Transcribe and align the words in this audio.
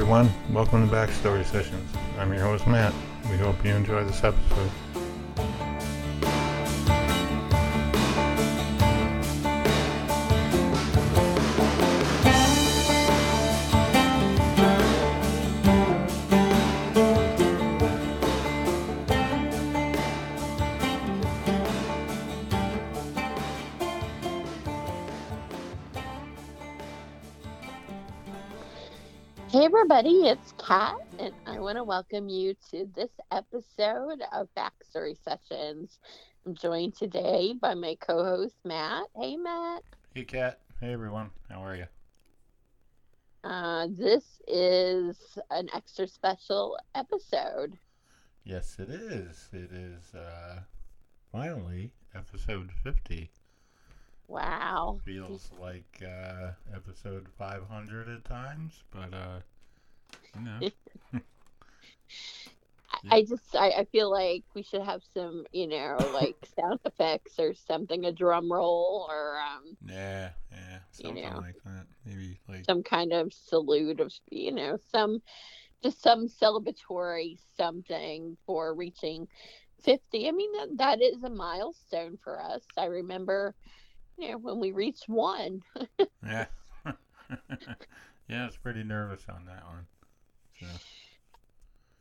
everyone. 0.00 0.32
Welcome 0.50 0.88
to 0.88 0.94
Backstory 0.96 1.44
Sessions. 1.44 1.92
I'm 2.18 2.32
your 2.32 2.40
host, 2.40 2.66
Matt. 2.66 2.94
We 3.30 3.36
hope 3.36 3.62
you 3.62 3.72
enjoy 3.72 4.02
this 4.04 4.24
episode. 4.24 4.70
Everybody, 30.00 30.28
it's 30.30 30.54
Kat, 30.56 30.96
and 31.18 31.34
I 31.44 31.58
want 31.58 31.76
to 31.76 31.84
welcome 31.84 32.30
you 32.30 32.54
to 32.70 32.88
this 32.96 33.10
episode 33.32 34.22
of 34.32 34.48
Backstory 34.56 35.14
Sessions. 35.22 35.98
I'm 36.46 36.54
joined 36.54 36.96
today 36.96 37.52
by 37.60 37.74
my 37.74 37.96
co-host 38.00 38.56
Matt. 38.64 39.08
Hey 39.14 39.36
Matt. 39.36 39.82
Hey, 40.14 40.24
Kat. 40.24 40.60
Hey, 40.80 40.94
everyone. 40.94 41.28
How 41.50 41.62
are 41.62 41.76
you? 41.76 41.84
Uh, 43.44 43.88
this 43.90 44.40
is 44.48 45.18
an 45.50 45.68
extra 45.74 46.08
special 46.08 46.78
episode. 46.94 47.76
Yes, 48.42 48.76
it 48.78 48.88
is. 48.88 49.50
It 49.52 49.70
is 49.70 50.14
uh, 50.14 50.60
finally 51.30 51.90
episode 52.14 52.70
50. 52.82 53.30
Wow. 54.28 55.00
Feels 55.04 55.50
like 55.60 56.02
uh, 56.02 56.52
episode 56.74 57.26
500 57.36 58.08
at 58.08 58.24
times, 58.24 58.82
but 58.90 59.12
uh, 59.12 59.40
you 60.34 60.40
know. 60.42 60.64
I- 62.90 63.00
I 63.10 63.22
just 63.22 63.54
I, 63.54 63.70
I 63.70 63.84
feel 63.84 64.10
like 64.10 64.44
we 64.54 64.62
should 64.62 64.82
have 64.82 65.02
some, 65.04 65.44
you 65.52 65.66
know, 65.66 66.08
like 66.12 66.36
sound 66.44 66.80
effects 66.84 67.38
or 67.38 67.54
something, 67.54 68.04
a 68.04 68.12
drum 68.12 68.50
roll 68.52 69.06
or 69.10 69.38
um, 69.38 69.76
Yeah, 69.86 70.32
yeah, 70.50 70.80
something 70.92 71.32
know. 71.32 71.40
like 71.40 71.56
that. 71.64 71.86
Maybe 72.04 72.40
like 72.48 72.66
some 72.66 72.82
kind 72.82 73.12
of 73.12 73.32
salute 73.32 74.00
of 74.00 74.12
you 74.30 74.52
know 74.52 74.76
some 74.76 75.20
just 75.82 76.02
some 76.02 76.26
celebratory 76.26 77.36
something 77.56 78.36
for 78.46 78.74
reaching 78.74 79.26
50 79.82 80.28
i 80.28 80.32
mean 80.32 80.50
that, 80.52 80.68
that 80.78 81.02
is 81.02 81.22
a 81.22 81.30
milestone 81.30 82.16
for 82.22 82.40
us 82.42 82.64
i 82.76 82.84
remember 82.86 83.54
you 84.18 84.30
know 84.30 84.38
when 84.38 84.60
we 84.60 84.72
reached 84.72 85.08
one 85.08 85.60
yeah, 86.24 86.46
yeah. 88.28 88.46
It's 88.46 88.56
pretty 88.56 88.82
nervous 88.82 89.26
on 89.28 89.44
that 89.46 89.64
one. 89.64 89.86
So, 90.60 90.66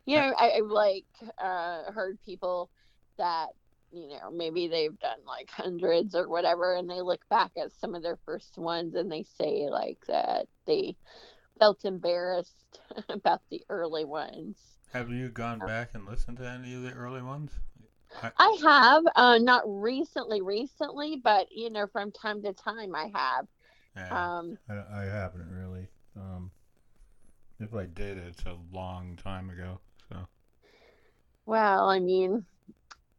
you 0.05 0.17
know 0.17 0.33
i, 0.37 0.49
I 0.57 0.59
like 0.61 1.05
uh 1.41 1.91
heard 1.91 2.17
people 2.25 2.69
that 3.17 3.47
you 3.91 4.09
know 4.09 4.31
maybe 4.31 4.67
they've 4.67 4.97
done 4.99 5.19
like 5.25 5.49
hundreds 5.51 6.15
or 6.15 6.27
whatever 6.27 6.75
and 6.75 6.89
they 6.89 7.01
look 7.01 7.21
back 7.29 7.51
at 7.57 7.71
some 7.71 7.95
of 7.95 8.03
their 8.03 8.17
first 8.25 8.57
ones 8.57 8.95
and 8.95 9.11
they 9.11 9.23
say 9.23 9.67
like 9.69 9.99
that 10.07 10.47
they 10.65 10.95
felt 11.59 11.85
embarrassed 11.85 12.79
about 13.09 13.41
the 13.51 13.61
early 13.69 14.05
ones 14.05 14.57
have 14.93 15.11
you 15.11 15.29
gone 15.29 15.59
back 15.59 15.91
and 15.93 16.05
listened 16.07 16.37
to 16.37 16.49
any 16.49 16.73
of 16.73 16.81
the 16.81 16.91
early 16.93 17.21
ones? 17.21 17.51
I 18.37 18.57
have, 18.63 19.03
uh, 19.15 19.37
not 19.37 19.63
recently, 19.65 20.41
recently, 20.41 21.21
but 21.23 21.47
you 21.51 21.69
know, 21.69 21.87
from 21.87 22.11
time 22.11 22.41
to 22.43 22.53
time, 22.53 22.95
I 22.95 23.11
have. 23.13 23.47
Yeah. 23.95 24.39
Um, 24.39 24.57
I, 24.69 25.01
I 25.01 25.05
haven't 25.05 25.49
really. 25.51 25.87
Um, 26.15 26.51
if 27.59 27.73
I 27.73 27.85
did, 27.85 28.17
it's 28.17 28.43
a 28.45 28.57
long 28.71 29.15
time 29.17 29.49
ago. 29.49 29.79
So 30.09 30.27
well, 31.45 31.89
I 31.89 31.99
mean, 31.99 32.45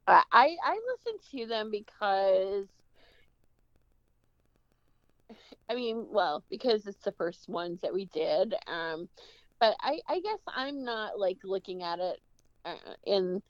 I 0.06 0.22
I 0.32 0.80
listen 0.86 1.18
to 1.32 1.46
them 1.46 1.70
because, 1.70 2.68
I 5.68 5.74
mean, 5.74 6.06
well, 6.10 6.44
because 6.50 6.86
it's 6.86 7.04
the 7.04 7.12
first 7.12 7.48
ones 7.48 7.80
that 7.82 7.92
we 7.94 8.06
did. 8.06 8.54
Um, 8.66 9.08
but 9.60 9.76
I 9.80 10.00
I 10.08 10.20
guess 10.20 10.40
I'm 10.48 10.84
not 10.84 11.18
like 11.18 11.38
looking 11.44 11.82
at 11.82 11.98
it 11.98 12.20
uh, 12.64 12.74
in 13.06 13.42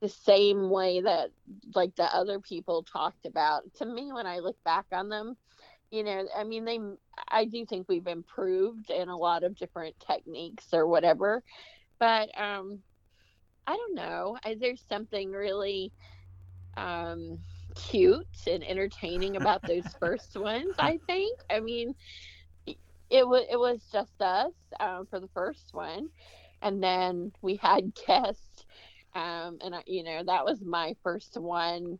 the 0.00 0.08
same 0.08 0.70
way 0.70 1.00
that 1.00 1.30
like 1.74 1.94
the 1.96 2.04
other 2.14 2.40
people 2.40 2.82
talked 2.82 3.26
about. 3.26 3.62
To 3.76 3.86
me, 3.86 4.12
when 4.12 4.26
I 4.26 4.38
look 4.40 4.56
back 4.64 4.86
on 4.92 5.08
them, 5.08 5.36
you 5.90 6.02
know, 6.04 6.26
I 6.36 6.44
mean, 6.44 6.64
they, 6.64 6.78
I 7.28 7.44
do 7.44 7.64
think 7.66 7.86
we've 7.88 8.06
improved 8.06 8.90
in 8.90 9.08
a 9.08 9.16
lot 9.16 9.44
of 9.44 9.56
different 9.56 9.96
techniques 10.06 10.68
or 10.72 10.86
whatever, 10.86 11.42
but 11.98 12.28
um, 12.38 12.80
I 13.66 13.76
don't 13.76 13.94
know. 13.94 14.36
I, 14.44 14.56
there's 14.58 14.82
something 14.88 15.30
really 15.30 15.92
um 16.76 17.38
cute 17.76 18.26
and 18.46 18.64
entertaining 18.64 19.36
about 19.36 19.64
those 19.66 19.94
first 20.00 20.36
ones. 20.36 20.74
I 20.78 20.98
think. 21.06 21.38
I 21.50 21.60
mean, 21.60 21.94
it 23.10 23.26
was 23.26 23.44
it 23.50 23.58
was 23.58 23.86
just 23.92 24.20
us 24.20 24.52
um, 24.80 25.06
for 25.10 25.20
the 25.20 25.28
first 25.34 25.70
one, 25.72 26.08
and 26.62 26.82
then 26.82 27.32
we 27.42 27.56
had 27.56 27.94
guests 28.06 28.64
um, 29.14 29.58
and 29.62 29.74
I, 29.74 29.82
you 29.86 30.02
know 30.04 30.22
that 30.26 30.44
was 30.44 30.62
my 30.64 30.94
first 31.02 31.36
one 31.38 31.98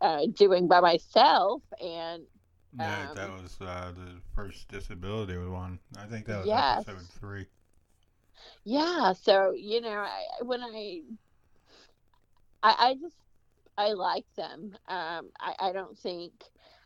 uh, 0.00 0.26
doing 0.32 0.68
by 0.68 0.80
myself, 0.80 1.62
and 1.80 2.24
yeah, 2.72 3.06
that 3.14 3.30
Um, 3.30 3.42
was 3.42 3.60
uh, 3.60 3.92
the 3.94 4.20
first 4.34 4.68
disability 4.68 5.36
one. 5.36 5.78
I 5.96 6.06
think 6.06 6.26
that 6.26 6.40
was 6.40 6.52
Yes. 6.52 6.86
episode 6.86 7.08
three. 7.10 7.46
yeah, 8.64 9.12
so 9.12 9.52
you 9.56 9.80
know 9.80 9.90
I, 9.90 10.24
when 10.42 10.62
I, 10.62 11.02
I, 12.62 12.74
I 12.90 12.94
just 12.94 13.16
I 13.76 13.92
like 13.92 14.26
them. 14.36 14.72
Um, 14.88 15.30
I, 15.40 15.54
I 15.58 15.72
don't 15.72 15.98
think 15.98 16.32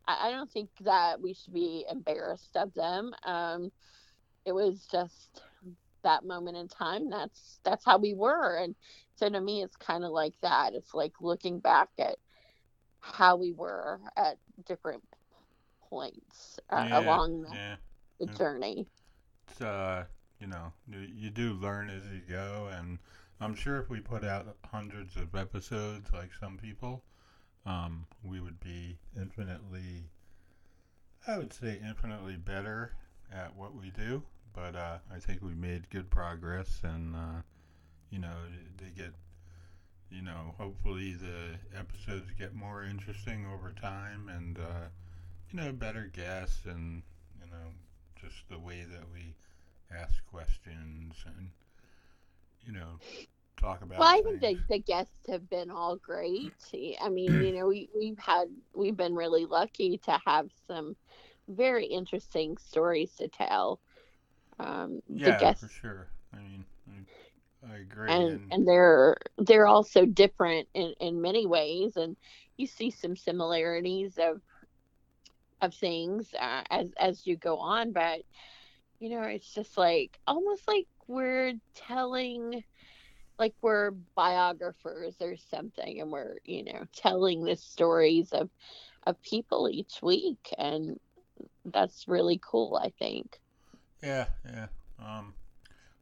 I, 0.06 0.28
I 0.28 0.30
don't 0.30 0.50
think 0.50 0.70
that 0.80 1.20
we 1.20 1.34
should 1.34 1.54
be 1.54 1.84
embarrassed 1.90 2.56
of 2.56 2.74
them. 2.74 3.12
Um, 3.24 3.70
it 4.44 4.52
was 4.52 4.86
just 4.90 5.42
that 6.02 6.24
moment 6.24 6.56
in 6.56 6.68
time. 6.68 7.10
That's 7.10 7.60
that's 7.64 7.84
how 7.84 7.98
we 7.98 8.14
were, 8.14 8.56
and 8.56 8.74
so 9.14 9.28
to 9.28 9.40
me, 9.40 9.62
it's 9.62 9.76
kind 9.76 10.04
of 10.04 10.10
like 10.10 10.34
that. 10.42 10.74
It's 10.74 10.94
like 10.94 11.12
looking 11.20 11.60
back 11.60 11.90
at 11.98 12.16
how 13.00 13.36
we 13.36 13.52
were 13.52 14.00
at 14.16 14.38
different 14.66 15.02
points 15.88 16.58
uh, 16.70 16.86
yeah, 16.88 16.98
along 17.00 17.42
the, 17.42 17.54
yeah. 17.54 17.76
the 18.20 18.26
journey. 18.26 18.86
It's, 19.48 19.60
uh, 19.60 20.04
you 20.40 20.46
know, 20.46 20.72
you, 20.88 20.98
you 21.14 21.30
do 21.30 21.54
learn 21.54 21.90
as 21.90 22.02
you 22.12 22.20
go, 22.28 22.68
and 22.72 22.98
I'm 23.40 23.54
sure 23.54 23.78
if 23.78 23.88
we 23.90 24.00
put 24.00 24.24
out 24.24 24.56
hundreds 24.70 25.16
of 25.16 25.34
episodes 25.34 26.10
like 26.12 26.30
some 26.38 26.56
people, 26.56 27.02
um, 27.64 28.06
we 28.24 28.40
would 28.40 28.60
be 28.60 28.98
infinitely, 29.16 30.10
I 31.26 31.38
would 31.38 31.52
say, 31.52 31.80
infinitely 31.86 32.36
better 32.36 32.92
at 33.32 33.56
what 33.56 33.74
we 33.74 33.90
do. 33.90 34.22
But 34.54 34.74
uh, 34.74 34.98
I 35.14 35.18
think 35.18 35.42
we 35.42 35.54
made 35.54 35.90
good 35.90 36.08
progress, 36.08 36.80
and 36.82 37.14
uh, 37.14 37.42
you 38.10 38.18
know, 38.18 38.36
they 38.78 38.88
get, 38.96 39.12
you 40.10 40.22
know, 40.22 40.54
hopefully 40.56 41.12
the 41.12 41.78
episodes 41.78 42.30
get 42.38 42.54
more 42.54 42.82
interesting 42.82 43.46
over 43.52 43.72
time, 43.72 44.30
and 44.34 44.58
uh, 44.58 44.88
you 45.50 45.58
know, 45.58 45.72
better 45.72 46.04
guests, 46.12 46.64
and 46.66 47.02
you 47.40 47.46
know, 47.50 47.72
just 48.20 48.48
the 48.48 48.58
way 48.58 48.82
that 48.84 49.10
we 49.12 49.34
ask 49.90 50.24
questions 50.26 51.24
and 51.26 51.50
you 52.64 52.72
know 52.72 53.00
talk 53.56 53.82
about. 53.82 53.96
Well, 53.96 54.08
I 54.08 54.22
think 54.22 54.40
the, 54.40 54.62
the 54.68 54.78
guests 54.78 55.26
have 55.28 55.48
been 55.48 55.70
all 55.70 55.96
great. 55.96 56.54
I 57.00 57.08
mean, 57.08 57.40
you 57.40 57.52
know, 57.52 57.66
we, 57.68 57.88
we've 57.96 58.18
had, 58.18 58.48
we've 58.74 58.96
been 58.96 59.14
really 59.14 59.46
lucky 59.46 59.98
to 60.04 60.18
have 60.26 60.50
some 60.66 60.96
very 61.48 61.86
interesting 61.86 62.56
stories 62.58 63.14
to 63.16 63.28
tell. 63.28 63.80
Um, 64.58 65.00
the 65.08 65.32
yeah, 65.32 65.32
guests 65.32 65.64
for 65.64 65.68
sure. 65.68 66.08
I 66.32 66.38
mean, 66.38 66.64
I, 66.90 67.72
I 67.72 67.76
agree. 67.78 68.08
and 68.08 68.40
and 68.50 68.66
they're 68.66 69.16
they're 69.38 69.66
also 69.66 70.04
different 70.06 70.68
in 70.74 70.92
in 71.00 71.20
many 71.20 71.46
ways 71.46 71.96
and 71.96 72.16
you 72.56 72.66
see 72.66 72.90
some 72.90 73.16
similarities 73.16 74.18
of 74.18 74.40
of 75.60 75.74
things 75.74 76.34
uh, 76.38 76.62
as 76.70 76.88
as 76.98 77.26
you 77.26 77.36
go 77.36 77.58
on 77.58 77.92
but 77.92 78.20
you 78.98 79.10
know 79.10 79.22
it's 79.22 79.52
just 79.54 79.76
like 79.78 80.18
almost 80.26 80.66
like 80.68 80.86
we're 81.08 81.54
telling 81.74 82.62
like 83.38 83.54
we're 83.62 83.92
biographers 84.14 85.16
or 85.20 85.36
something 85.36 86.00
and 86.00 86.10
we're 86.10 86.36
you 86.44 86.64
know 86.64 86.84
telling 86.94 87.44
the 87.44 87.56
stories 87.56 88.32
of 88.32 88.50
of 89.06 89.20
people 89.22 89.68
each 89.70 90.00
week 90.02 90.54
and 90.58 90.98
that's 91.66 92.08
really 92.08 92.40
cool 92.42 92.78
i 92.82 92.90
think 92.98 93.38
yeah, 94.02 94.26
yeah. 94.44 94.66
Um, 94.98 95.34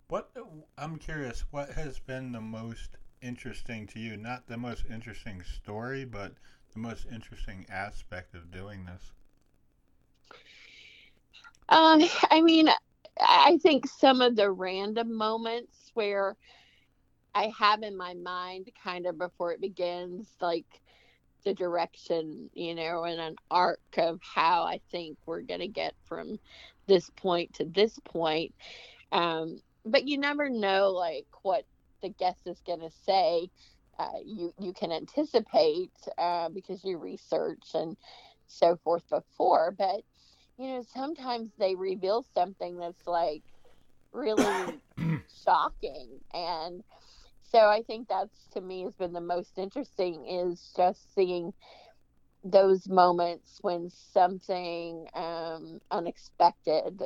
what 0.09 0.31
I'm 0.77 0.97
curious, 0.99 1.45
what 1.51 1.71
has 1.71 1.99
been 1.99 2.33
the 2.33 2.41
most 2.41 2.97
interesting 3.23 3.87
to 3.89 3.99
you? 3.99 4.17
Not 4.17 4.47
the 4.47 4.57
most 4.57 4.85
interesting 4.91 5.43
story, 5.43 6.05
but 6.05 6.35
the 6.73 6.81
most 6.81 7.07
interesting 7.11 7.67
aspect 7.71 8.35
of 8.35 8.51
doing 8.51 8.85
this. 8.85 9.13
Um, 11.69 12.03
I 12.31 12.43
mean, 12.43 12.69
I 13.21 13.59
think 13.63 13.87
some 13.87 14.21
of 14.21 14.37
the 14.37 14.51
random 14.51 15.15
moments 15.17 15.91
where 15.95 16.37
I 17.35 17.53
have 17.59 17.83
in 17.83 17.97
my 17.97 18.15
mind 18.15 18.69
kind 18.83 19.07
of 19.07 19.19
before 19.19 19.53
it 19.53 19.61
begins, 19.61 20.29
like 20.41 20.67
the 21.45 21.55
direction, 21.55 22.51
you 22.55 22.75
know, 22.75 23.05
and 23.05 23.21
an 23.21 23.37
arc 23.51 23.81
of 23.99 24.21
how 24.23 24.65
I 24.65 24.81
think 24.91 25.19
we're 25.27 25.43
going 25.43 25.61
to 25.61 25.69
get 25.69 25.95
from 26.07 26.39
this 26.87 27.11
point 27.11 27.55
to 27.55 27.65
this 27.65 27.99
point. 28.05 28.55
Um, 29.13 29.61
but 29.85 30.07
you 30.09 30.19
never 30.19 30.49
know, 30.49 30.91
like, 30.91 31.27
what 31.43 31.65
the 32.03 32.11
guest 32.11 32.41
is 32.47 32.61
going 32.67 32.81
to 32.81 32.91
say. 33.07 33.51
Uh, 33.99 34.19
you 34.25 34.53
you 34.59 34.73
can 34.73 34.91
anticipate 34.93 35.93
uh, 36.19 36.49
because 36.49 36.85
you 36.85 36.99
research 36.99 37.63
and 37.75 37.97
so 38.49 38.77
forth 38.85 39.09
before, 39.09 39.75
but 39.77 40.03
you 40.59 40.69
know 40.69 40.85
sometimes 40.95 41.51
they 41.59 41.75
reveal 41.75 42.25
something 42.35 42.79
that's 42.79 43.07
like 43.07 43.43
really 44.13 44.81
shocking 45.45 46.21
and 46.33 46.83
so 47.43 47.59
I 47.59 47.83
think 47.83 48.09
that's 48.09 48.49
to 48.53 48.61
me 48.61 48.83
has 48.83 48.95
been 48.95 49.13
the 49.13 49.21
most 49.21 49.59
interesting 49.59 50.27
is 50.27 50.73
just 50.77 51.15
seeing 51.15 51.53
those 52.43 52.89
moments 52.89 53.59
when 53.63 53.91
something 54.13 55.07
um, 55.15 55.79
unexpected 55.91 57.03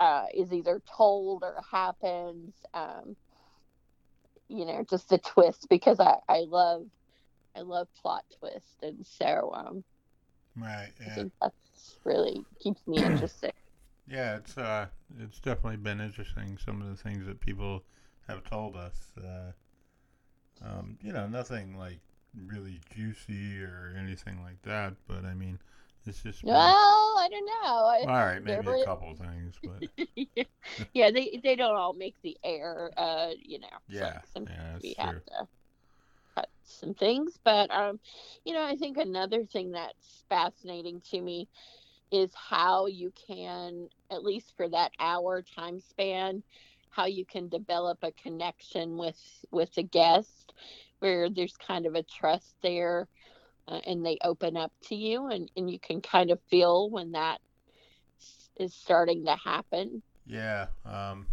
uh, 0.00 0.26
is 0.34 0.52
either 0.52 0.80
told 0.96 1.42
or 1.42 1.60
happens. 1.70 2.54
Um, 2.72 3.16
you 4.48 4.64
know, 4.64 4.84
just 4.88 5.12
a 5.12 5.18
twist 5.18 5.66
because 5.68 6.00
I, 6.00 6.16
I 6.28 6.44
love 6.46 6.86
I 7.56 7.60
love 7.60 7.88
plot 8.00 8.24
twist 8.38 8.76
and 8.82 9.04
so 9.04 9.52
um, 9.52 9.84
right. 10.56 10.92
Yeah. 11.00 11.06
I 11.06 11.14
think 11.14 11.32
that's 11.42 11.67
really 12.04 12.44
keeps 12.60 12.86
me 12.86 12.98
interested. 12.98 13.52
Yeah, 14.10 14.36
it's 14.36 14.56
uh, 14.56 14.86
it's 15.20 15.38
definitely 15.38 15.76
been 15.76 16.00
interesting. 16.00 16.56
Some 16.64 16.80
of 16.80 16.88
the 16.88 16.96
things 16.96 17.26
that 17.26 17.40
people 17.40 17.82
have 18.26 18.42
told 18.42 18.74
us. 18.74 19.12
Uh, 19.22 19.52
um, 20.64 20.96
you 21.02 21.12
know, 21.12 21.26
nothing 21.26 21.76
like 21.76 22.00
really 22.46 22.80
juicy 22.94 23.62
or 23.62 23.94
anything 23.98 24.42
like 24.42 24.60
that, 24.62 24.94
but 25.06 25.24
I 25.24 25.34
mean, 25.34 25.58
it's 26.06 26.22
just. 26.22 26.42
Been... 26.42 26.54
Well, 26.54 26.58
I 27.18 27.28
don't 27.30 27.46
know. 27.46 28.10
All 28.12 28.24
right, 28.24 28.42
maybe 28.42 28.66
a 28.66 28.84
couple 28.84 29.14
things, 29.14 29.54
but. 29.62 30.48
yeah, 30.94 31.10
they 31.10 31.40
they 31.42 31.56
don't 31.56 31.76
all 31.76 31.92
make 31.92 32.14
the 32.22 32.36
air. 32.42 32.90
Uh, 32.96 33.30
you 33.40 33.58
know. 33.58 33.66
Yeah. 33.88 34.20
So 34.34 34.44
yeah, 34.48 34.78
we 34.82 34.94
true. 34.94 35.04
have 35.04 35.24
to 35.24 35.48
cut 36.34 36.48
some 36.64 36.94
things, 36.94 37.38
but 37.44 37.70
um, 37.70 38.00
you 38.44 38.54
know, 38.54 38.64
I 38.64 38.76
think 38.76 38.96
another 38.96 39.44
thing 39.44 39.72
that's 39.72 40.24
fascinating 40.28 41.02
to 41.10 41.20
me 41.20 41.48
is 42.10 42.32
how 42.34 42.86
you 42.86 43.12
can, 43.26 43.88
at 44.10 44.24
least 44.24 44.54
for 44.56 44.68
that 44.68 44.92
hour 44.98 45.42
time 45.42 45.80
span, 45.80 46.42
how 46.90 47.06
you 47.06 47.24
can 47.24 47.48
develop 47.48 47.98
a 48.02 48.12
connection 48.12 48.96
with 48.96 49.20
with 49.50 49.72
the 49.74 49.82
guest 49.82 50.52
where 51.00 51.30
there's 51.30 51.56
kind 51.56 51.86
of 51.86 51.94
a 51.94 52.02
trust 52.02 52.56
there 52.62 53.06
uh, 53.68 53.80
and 53.86 54.04
they 54.04 54.18
open 54.24 54.56
up 54.56 54.72
to 54.82 54.96
you 54.96 55.28
and, 55.28 55.50
and 55.56 55.70
you 55.70 55.78
can 55.78 56.00
kind 56.00 56.30
of 56.30 56.40
feel 56.50 56.90
when 56.90 57.12
that 57.12 57.38
is 58.58 58.74
starting 58.74 59.24
to 59.24 59.36
happen. 59.36 60.02
Yeah 60.26 60.66
um, 60.84 61.26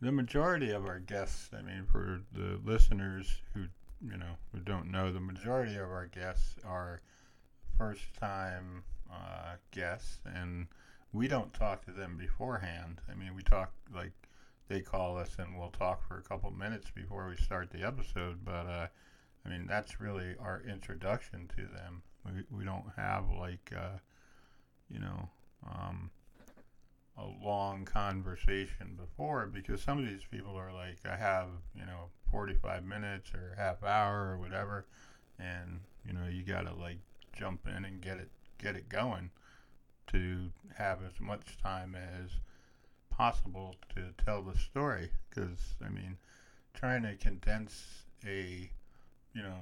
the 0.00 0.12
majority 0.12 0.70
of 0.70 0.84
our 0.84 0.98
guests 0.98 1.48
i 1.56 1.62
mean 1.62 1.86
for 1.90 2.20
the 2.32 2.58
listeners 2.64 3.40
who 3.54 3.66
you 4.04 4.16
know 4.16 4.36
who 4.52 4.58
don't 4.58 4.90
know 4.90 5.12
the 5.12 5.20
majority 5.20 5.76
of 5.76 5.88
our 5.88 6.06
guests 6.06 6.56
are 6.64 7.00
first 7.76 8.14
time 8.18 8.84
uh, 9.12 9.56
guests 9.70 10.18
and 10.24 10.66
we 11.12 11.28
don't 11.28 11.52
talk 11.52 11.84
to 11.84 11.92
them 11.92 12.16
beforehand 12.16 13.00
i 13.10 13.14
mean 13.14 13.34
we 13.34 13.42
talk 13.42 13.72
like 13.94 14.12
they 14.72 14.80
call 14.80 15.18
us 15.18 15.36
and 15.38 15.58
we'll 15.58 15.70
talk 15.70 16.06
for 16.06 16.18
a 16.18 16.22
couple 16.22 16.50
minutes 16.50 16.90
before 16.90 17.28
we 17.28 17.36
start 17.36 17.70
the 17.70 17.82
episode. 17.82 18.44
But 18.44 18.66
uh, 18.66 18.86
I 19.44 19.48
mean, 19.48 19.66
that's 19.66 20.00
really 20.00 20.34
our 20.40 20.62
introduction 20.66 21.48
to 21.56 21.66
them. 21.66 22.02
We, 22.24 22.58
we 22.58 22.64
don't 22.64 22.90
have 22.96 23.24
like, 23.38 23.72
uh, 23.76 23.98
you 24.88 25.00
know, 25.00 25.28
um, 25.66 26.10
a 27.18 27.26
long 27.44 27.84
conversation 27.84 28.96
before 28.96 29.46
because 29.46 29.82
some 29.82 29.98
of 29.98 30.06
these 30.06 30.24
people 30.30 30.56
are 30.56 30.72
like, 30.72 30.98
I 31.04 31.16
have, 31.16 31.48
you 31.74 31.84
know, 31.84 32.06
45 32.30 32.84
minutes 32.84 33.34
or 33.34 33.54
half 33.58 33.82
hour 33.82 34.30
or 34.30 34.38
whatever. 34.38 34.86
And, 35.38 35.80
you 36.06 36.14
know, 36.14 36.28
you 36.30 36.44
got 36.44 36.62
to 36.62 36.74
like 36.74 37.00
jump 37.32 37.66
in 37.66 37.84
and 37.84 38.00
get 38.00 38.18
it, 38.18 38.28
get 38.58 38.76
it 38.76 38.88
going 38.88 39.30
to 40.08 40.50
have 40.76 41.02
as 41.02 41.20
much 41.20 41.56
time 41.62 41.94
as 41.94 42.30
possible 43.10 43.74
to 43.94 44.12
tell 44.24 44.42
the 44.42 44.58
story 44.58 45.10
because 45.30 45.74
I 45.84 45.88
mean, 45.88 46.16
trying 46.74 47.02
to 47.02 47.16
condense 47.16 48.04
a, 48.26 48.70
you 49.34 49.42
know, 49.42 49.60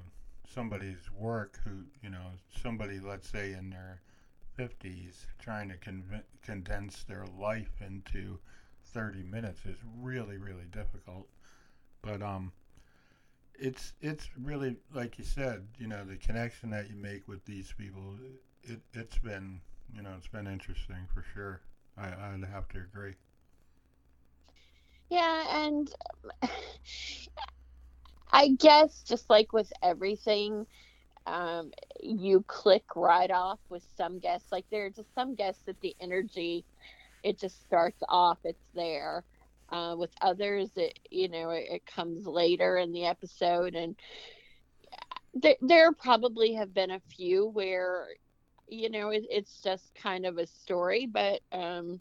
somebody's 0.48 1.10
work 1.12 1.60
who, 1.64 1.84
you 2.02 2.10
know, 2.10 2.32
somebody 2.62 3.00
let's 3.00 3.28
say 3.28 3.52
in 3.52 3.70
their 3.70 4.00
50s 4.56 5.26
trying 5.38 5.68
to 5.70 5.76
conv- 5.76 6.24
condense 6.42 7.04
their 7.04 7.24
life 7.26 7.80
into 7.80 8.38
30 8.84 9.22
minutes 9.22 9.66
is 9.66 9.78
really 10.00 10.36
really 10.38 10.66
difficult. 10.70 11.26
But 12.02 12.22
um 12.22 12.52
it's 13.60 13.92
it's 14.00 14.28
really 14.42 14.76
like 14.92 15.18
you 15.18 15.24
said, 15.24 15.66
you 15.78 15.86
know, 15.86 16.04
the 16.04 16.16
connection 16.16 16.70
that 16.70 16.88
you 16.88 16.96
make 16.96 17.28
with 17.28 17.44
these 17.44 17.72
people 17.76 18.16
it 18.62 18.80
it's 18.94 19.18
been, 19.18 19.60
you 19.94 20.02
know, 20.02 20.10
it's 20.16 20.28
been 20.28 20.46
interesting 20.46 21.06
for 21.12 21.24
sure. 21.34 21.60
I 21.96 22.06
I'd 22.08 22.44
have 22.50 22.68
to 22.70 22.78
agree. 22.78 23.14
Yeah, 25.10 25.64
and 25.64 25.92
I 28.32 28.48
guess 28.58 29.02
just 29.02 29.28
like 29.28 29.52
with 29.52 29.72
everything, 29.82 30.66
um, 31.26 31.72
you 32.00 32.44
click 32.46 32.84
right 32.96 33.30
off 33.30 33.58
with 33.68 33.82
some 33.96 34.18
guests. 34.20 34.52
Like 34.52 34.64
there 34.70 34.86
are 34.86 34.90
just 34.90 35.14
some 35.14 35.34
guests 35.34 35.62
that 35.66 35.80
the 35.80 35.94
energy, 36.00 36.64
it 37.22 37.38
just 37.38 37.60
starts 37.60 38.02
off. 38.08 38.38
It's 38.44 38.64
there. 38.74 39.24
Uh, 39.70 39.94
with 39.96 40.10
others, 40.20 40.70
it 40.76 40.98
you 41.10 41.28
know 41.28 41.50
it, 41.50 41.66
it, 41.70 41.86
comes 41.86 42.26
later 42.26 42.76
in 42.76 42.92
the 42.92 43.06
episode, 43.06 43.74
and 43.74 43.94
there 45.34 45.56
there 45.60 45.92
probably 45.92 46.54
have 46.54 46.74
been 46.74 46.90
a 46.90 47.00
few 47.16 47.46
where 47.46 48.08
you 48.66 48.90
know 48.90 49.10
it, 49.10 49.24
it's 49.30 49.60
just 49.62 49.94
kind 49.94 50.26
of 50.26 50.38
a 50.38 50.46
story, 50.46 51.06
but 51.06 51.40
um, 51.52 52.00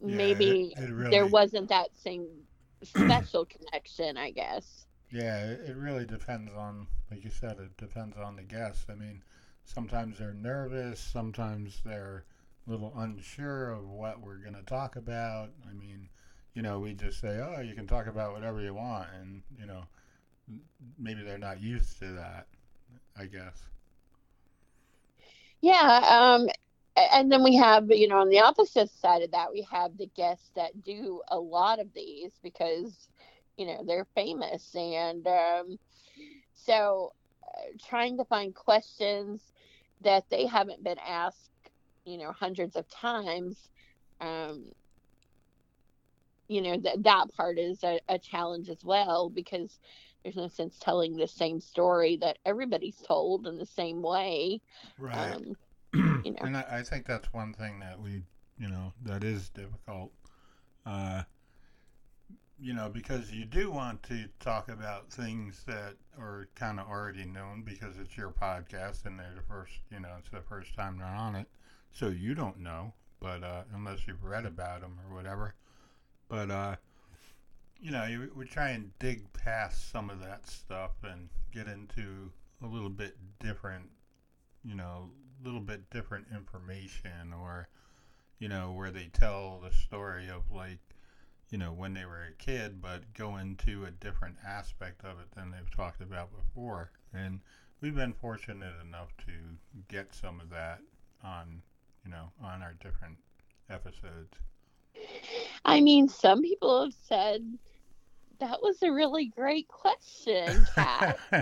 yeah, 0.00 0.16
maybe 0.16 0.74
it, 0.76 0.90
really, 0.90 1.10
there 1.10 1.26
wasn't 1.26 1.68
that 1.68 1.88
same 1.96 2.26
special 2.82 3.46
connection, 3.46 4.16
I 4.16 4.30
guess. 4.30 4.86
Yeah, 5.10 5.46
it 5.46 5.74
really 5.76 6.04
depends 6.04 6.52
on, 6.54 6.86
like 7.10 7.24
you 7.24 7.30
said, 7.30 7.58
it 7.58 7.76
depends 7.78 8.16
on 8.18 8.36
the 8.36 8.42
guest. 8.42 8.90
I 8.90 8.94
mean, 8.94 9.22
sometimes 9.64 10.18
they're 10.18 10.34
nervous, 10.34 11.00
sometimes 11.00 11.80
they're 11.84 12.24
little 12.68 12.92
unsure 12.96 13.70
of 13.70 13.88
what 13.88 14.20
we're 14.20 14.36
going 14.36 14.54
to 14.54 14.62
talk 14.62 14.96
about. 14.96 15.50
I 15.68 15.72
mean, 15.72 16.08
you 16.54 16.62
know, 16.62 16.78
we 16.78 16.94
just 16.94 17.20
say, 17.20 17.40
oh, 17.40 17.60
you 17.60 17.74
can 17.74 17.86
talk 17.86 18.06
about 18.06 18.32
whatever 18.32 18.60
you 18.60 18.74
want, 18.74 19.08
and, 19.20 19.42
you 19.58 19.66
know, 19.66 19.84
maybe 20.98 21.22
they're 21.22 21.38
not 21.38 21.60
used 21.60 21.98
to 22.00 22.06
that, 22.12 22.46
I 23.16 23.26
guess. 23.26 23.62
Yeah, 25.60 26.04
um, 26.08 26.48
and 27.12 27.30
then 27.30 27.42
we 27.42 27.56
have 27.56 27.90
you 27.90 28.08
know 28.08 28.18
on 28.18 28.28
the 28.28 28.40
opposite 28.40 28.90
side 28.90 29.22
of 29.22 29.30
that 29.30 29.52
we 29.52 29.66
have 29.70 29.96
the 29.96 30.10
guests 30.16 30.50
that 30.56 30.82
do 30.82 31.20
a 31.28 31.38
lot 31.38 31.78
of 31.80 31.92
these 31.94 32.32
because 32.42 33.08
you 33.56 33.66
know 33.66 33.82
they're 33.86 34.06
famous 34.14 34.74
and 34.74 35.26
um, 35.26 35.78
so 36.54 37.12
uh, 37.44 37.62
trying 37.88 38.16
to 38.16 38.24
find 38.24 38.54
questions 38.54 39.40
that 40.00 40.24
they 40.30 40.46
haven't 40.46 40.82
been 40.82 40.98
asked 41.06 41.50
you 42.08 42.18
know 42.18 42.32
hundreds 42.32 42.76
of 42.76 42.88
times 42.88 43.68
um, 44.20 44.64
you 46.48 46.60
know 46.62 46.76
that 46.78 47.02
that 47.02 47.26
part 47.36 47.58
is 47.58 47.82
a, 47.84 48.00
a 48.08 48.18
challenge 48.18 48.68
as 48.68 48.84
well 48.84 49.28
because 49.28 49.78
there's 50.22 50.36
no 50.36 50.48
sense 50.48 50.78
telling 50.80 51.16
the 51.16 51.28
same 51.28 51.60
story 51.60 52.16
that 52.16 52.38
everybody's 52.44 52.96
told 52.96 53.46
in 53.46 53.56
the 53.56 53.66
same 53.66 54.02
way 54.02 54.60
right 54.98 55.34
um, 55.34 55.56
you 56.24 56.32
know. 56.32 56.38
And 56.40 56.56
I, 56.56 56.64
I, 56.70 56.82
think 56.82 57.06
that's 57.06 57.32
one 57.32 57.54
thing 57.54 57.80
that 57.80 58.00
we, 58.00 58.22
you 58.58 58.68
know, 58.68 58.92
that 59.04 59.24
is 59.24 59.48
difficult. 59.48 60.12
Uh, 60.84 61.22
you 62.60 62.74
know, 62.74 62.88
because 62.88 63.32
you 63.32 63.44
do 63.44 63.70
want 63.70 64.02
to 64.04 64.26
talk 64.40 64.68
about 64.68 65.10
things 65.10 65.62
that 65.66 65.94
are 66.18 66.48
kind 66.56 66.80
of 66.80 66.88
already 66.88 67.24
known 67.24 67.62
because 67.62 67.96
it's 67.98 68.16
your 68.16 68.30
podcast 68.30 69.06
and 69.06 69.18
they're 69.18 69.34
the 69.36 69.42
first, 69.42 69.74
you 69.90 70.00
know, 70.00 70.10
it's 70.18 70.30
the 70.30 70.42
first 70.42 70.74
time 70.74 70.98
they're 70.98 71.06
on 71.06 71.36
it. 71.36 71.46
So 71.92 72.08
you 72.08 72.34
don't 72.34 72.60
know, 72.60 72.92
but 73.20 73.42
uh, 73.42 73.62
unless 73.74 74.06
you've 74.06 74.24
read 74.24 74.46
about 74.46 74.82
them 74.82 74.98
or 75.08 75.14
whatever. 75.16 75.54
But, 76.28 76.50
uh, 76.50 76.76
you 77.80 77.90
know, 77.90 78.04
you, 78.04 78.30
we 78.34 78.44
try 78.44 78.70
and 78.70 78.96
dig 78.98 79.32
past 79.32 79.90
some 79.90 80.10
of 80.10 80.20
that 80.20 80.48
stuff 80.48 80.92
and 81.02 81.28
get 81.52 81.66
into 81.66 82.30
a 82.62 82.66
little 82.66 82.90
bit 82.90 83.16
different, 83.40 83.88
you 84.64 84.74
know, 84.74 85.10
a 85.40 85.44
little 85.44 85.60
bit 85.60 85.88
different 85.90 86.26
information 86.32 87.32
or 87.32 87.68
you 88.38 88.48
know, 88.48 88.72
where 88.72 88.90
they 88.90 89.08
tell 89.12 89.60
the 89.62 89.74
story 89.74 90.28
of 90.28 90.50
like, 90.50 90.78
you 91.50 91.58
know, 91.58 91.72
when 91.72 91.94
they 91.94 92.04
were 92.04 92.24
a 92.30 92.42
kid, 92.42 92.80
but 92.80 93.14
go 93.14 93.36
into 93.36 93.84
a 93.84 93.90
different 93.90 94.36
aspect 94.46 95.04
of 95.04 95.18
it 95.18 95.30
than 95.34 95.50
they've 95.50 95.74
talked 95.74 96.00
about 96.00 96.30
before. 96.36 96.90
And 97.12 97.40
we've 97.80 97.94
been 97.94 98.12
fortunate 98.12 98.74
enough 98.86 99.08
to 99.26 99.32
get 99.88 100.14
some 100.14 100.40
of 100.40 100.50
that 100.50 100.80
on, 101.24 101.62
you 102.04 102.10
know, 102.10 102.30
on 102.42 102.62
our 102.62 102.74
different 102.82 103.18
episodes. 103.70 104.36
I 105.64 105.80
mean, 105.80 106.08
some 106.08 106.42
people 106.42 106.84
have 106.84 106.94
said 107.06 107.58
that 108.40 108.62
was 108.62 108.82
a 108.82 108.92
really 108.92 109.26
great 109.26 109.68
question, 109.68 110.66
Kat. 110.74 111.18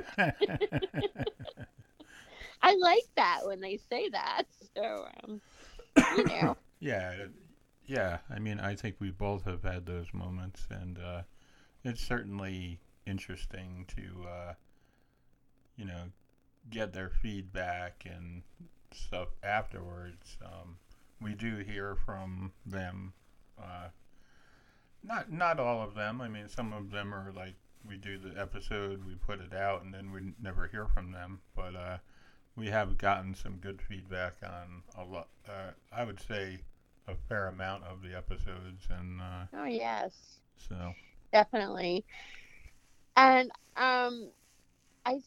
I 2.62 2.74
like 2.80 3.04
that 3.16 3.40
when 3.44 3.60
they 3.60 3.76
say 3.76 4.08
that. 4.10 4.44
So, 4.76 5.06
um, 5.24 5.40
you 6.16 6.24
know. 6.24 6.56
Yeah, 6.78 7.14
yeah. 7.86 8.18
I 8.28 8.38
mean, 8.38 8.60
I 8.60 8.74
think 8.74 8.96
we 8.98 9.10
both 9.10 9.46
have 9.46 9.62
had 9.62 9.86
those 9.86 10.12
moments, 10.12 10.66
and 10.70 10.98
uh, 10.98 11.22
it's 11.84 12.02
certainly 12.02 12.80
interesting 13.06 13.86
to, 13.96 14.28
uh, 14.28 14.52
you 15.76 15.86
know, 15.86 16.10
get 16.68 16.92
their 16.92 17.08
feedback 17.08 18.04
and 18.04 18.42
stuff 18.96 19.28
afterwards. 19.42 20.36
Um, 20.44 20.78
we 21.20 21.34
do 21.34 21.56
hear 21.56 21.96
from 22.04 22.52
them. 22.64 23.12
Uh, 23.58 23.88
not 25.02 25.30
not 25.30 25.60
all 25.60 25.82
of 25.82 25.94
them. 25.94 26.20
I 26.20 26.28
mean, 26.28 26.48
some 26.48 26.72
of 26.72 26.90
them 26.90 27.14
are 27.14 27.32
like 27.34 27.54
we 27.88 27.96
do 27.96 28.18
the 28.18 28.38
episode, 28.40 29.04
we 29.06 29.14
put 29.14 29.40
it 29.40 29.54
out, 29.54 29.82
and 29.82 29.94
then 29.94 30.12
we 30.12 30.32
never 30.42 30.66
hear 30.66 30.86
from 30.86 31.12
them. 31.12 31.40
But 31.54 31.76
uh, 31.76 31.98
we 32.56 32.68
have 32.68 32.98
gotten 32.98 33.34
some 33.34 33.56
good 33.56 33.80
feedback 33.80 34.34
on 34.42 34.82
a 34.96 35.04
lot. 35.04 35.28
Uh, 35.48 35.70
I 35.92 36.04
would 36.04 36.20
say 36.20 36.58
a 37.08 37.14
fair 37.28 37.48
amount 37.48 37.84
of 37.84 38.02
the 38.02 38.16
episodes, 38.16 38.88
and 38.90 39.20
uh, 39.20 39.44
oh 39.54 39.64
yes, 39.64 40.40
so 40.68 40.92
definitely. 41.32 42.04
And 43.16 43.50
um, 43.76 44.28
I 45.04 45.20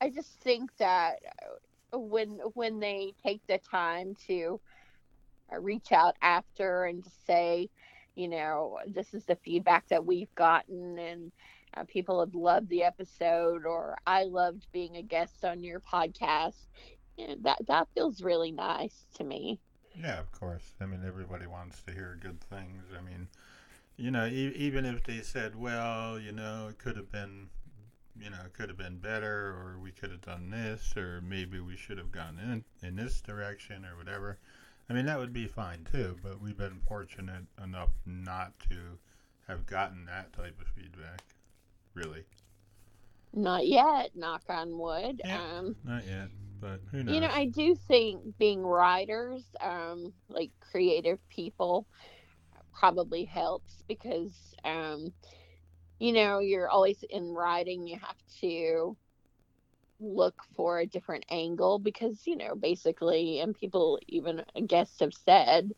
I 0.00 0.10
just 0.10 0.38
think 0.40 0.76
that 0.78 1.20
when 1.92 2.38
when 2.54 2.80
they 2.80 3.12
take 3.24 3.40
the 3.48 3.58
time 3.58 4.14
to 4.26 4.60
uh, 5.52 5.58
reach 5.58 5.92
out 5.92 6.16
after 6.22 6.84
and 6.84 7.04
say, 7.26 7.68
you 8.14 8.28
know, 8.28 8.78
this 8.86 9.14
is 9.14 9.24
the 9.24 9.36
feedback 9.36 9.88
that 9.88 10.04
we've 10.04 10.34
gotten, 10.34 10.98
and 10.98 11.32
uh, 11.76 11.84
people 11.84 12.20
have 12.20 12.34
loved 12.34 12.68
the 12.68 12.82
episode, 12.82 13.64
or 13.66 13.96
I 14.06 14.24
loved 14.24 14.66
being 14.72 14.96
a 14.96 15.02
guest 15.02 15.44
on 15.44 15.62
your 15.62 15.80
podcast. 15.80 16.66
That 17.42 17.58
that 17.66 17.88
feels 17.94 18.22
really 18.22 18.52
nice 18.52 19.06
to 19.16 19.24
me. 19.24 19.60
Yeah, 19.94 20.18
of 20.18 20.32
course. 20.32 20.72
I 20.80 20.86
mean, 20.86 21.02
everybody 21.06 21.46
wants 21.46 21.82
to 21.82 21.92
hear 21.92 22.18
good 22.20 22.40
things. 22.40 22.84
I 22.96 23.02
mean, 23.02 23.28
you 23.96 24.10
know, 24.10 24.26
e- 24.26 24.54
even 24.56 24.84
if 24.84 25.04
they 25.04 25.20
said, 25.20 25.54
well, 25.54 26.18
you 26.18 26.32
know, 26.32 26.68
it 26.70 26.78
could 26.78 26.96
have 26.96 27.12
been, 27.12 27.50
you 28.18 28.30
know, 28.30 28.38
it 28.44 28.52
could 28.54 28.68
have 28.68 28.78
been 28.78 28.98
better, 28.98 29.48
or 29.48 29.78
we 29.80 29.90
could 29.92 30.10
have 30.10 30.20
done 30.22 30.50
this, 30.50 30.96
or 30.96 31.20
maybe 31.22 31.60
we 31.60 31.76
should 31.76 31.98
have 31.98 32.12
gone 32.12 32.38
in 32.38 32.64
in 32.86 32.96
this 32.96 33.20
direction, 33.20 33.84
or 33.84 33.96
whatever. 33.96 34.38
I 34.88 34.92
mean, 34.94 35.06
that 35.06 35.18
would 35.18 35.32
be 35.32 35.46
fine 35.46 35.84
too. 35.90 36.16
But 36.22 36.40
we've 36.40 36.56
been 36.56 36.80
fortunate 36.86 37.44
enough 37.62 37.90
not 38.06 38.58
to 38.70 38.98
have 39.48 39.66
gotten 39.66 40.04
that 40.06 40.32
type 40.32 40.60
of 40.60 40.68
feedback, 40.68 41.22
really. 41.94 42.24
Not 43.32 43.66
yet, 43.66 44.14
knock 44.14 44.42
on 44.48 44.78
wood. 44.78 45.22
Yeah, 45.24 45.40
Um, 45.58 45.76
not 45.84 46.06
yet, 46.06 46.28
but 46.60 46.80
who 46.90 47.02
knows? 47.02 47.14
you 47.14 47.20
know, 47.20 47.28
I 47.30 47.46
do 47.46 47.74
think 47.74 48.36
being 48.38 48.62
writers, 48.62 49.44
um, 49.60 50.12
like 50.28 50.50
creative 50.60 51.18
people, 51.28 51.86
probably 52.72 53.24
helps 53.24 53.82
because, 53.88 54.54
um, 54.64 55.12
you 56.02 56.12
know, 56.12 56.40
you're 56.40 56.68
always 56.68 57.04
in 57.10 57.28
writing. 57.32 57.86
You 57.86 57.96
have 58.00 58.16
to 58.40 58.96
look 60.00 60.34
for 60.56 60.80
a 60.80 60.86
different 60.86 61.24
angle 61.30 61.78
because, 61.78 62.26
you 62.26 62.36
know, 62.36 62.56
basically, 62.56 63.38
and 63.38 63.54
people, 63.54 64.00
even 64.08 64.42
guests 64.66 64.98
have 64.98 65.14
said, 65.14 65.70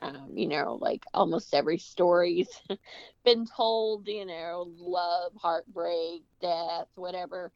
um, 0.00 0.32
you 0.34 0.48
know, 0.48 0.76
like 0.82 1.02
almost 1.14 1.54
every 1.54 1.78
story's 1.78 2.50
been 3.24 3.46
told, 3.46 4.06
you 4.06 4.26
know, 4.26 4.70
love, 4.76 5.32
heartbreak, 5.36 6.24
death, 6.42 6.88
whatever. 6.96 7.50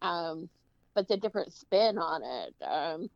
Um, 0.00 0.48
but 0.94 1.08
the 1.08 1.16
different 1.16 1.52
spin 1.52 1.98
on 1.98 2.22
it. 2.22 2.54
Um, 2.64 3.10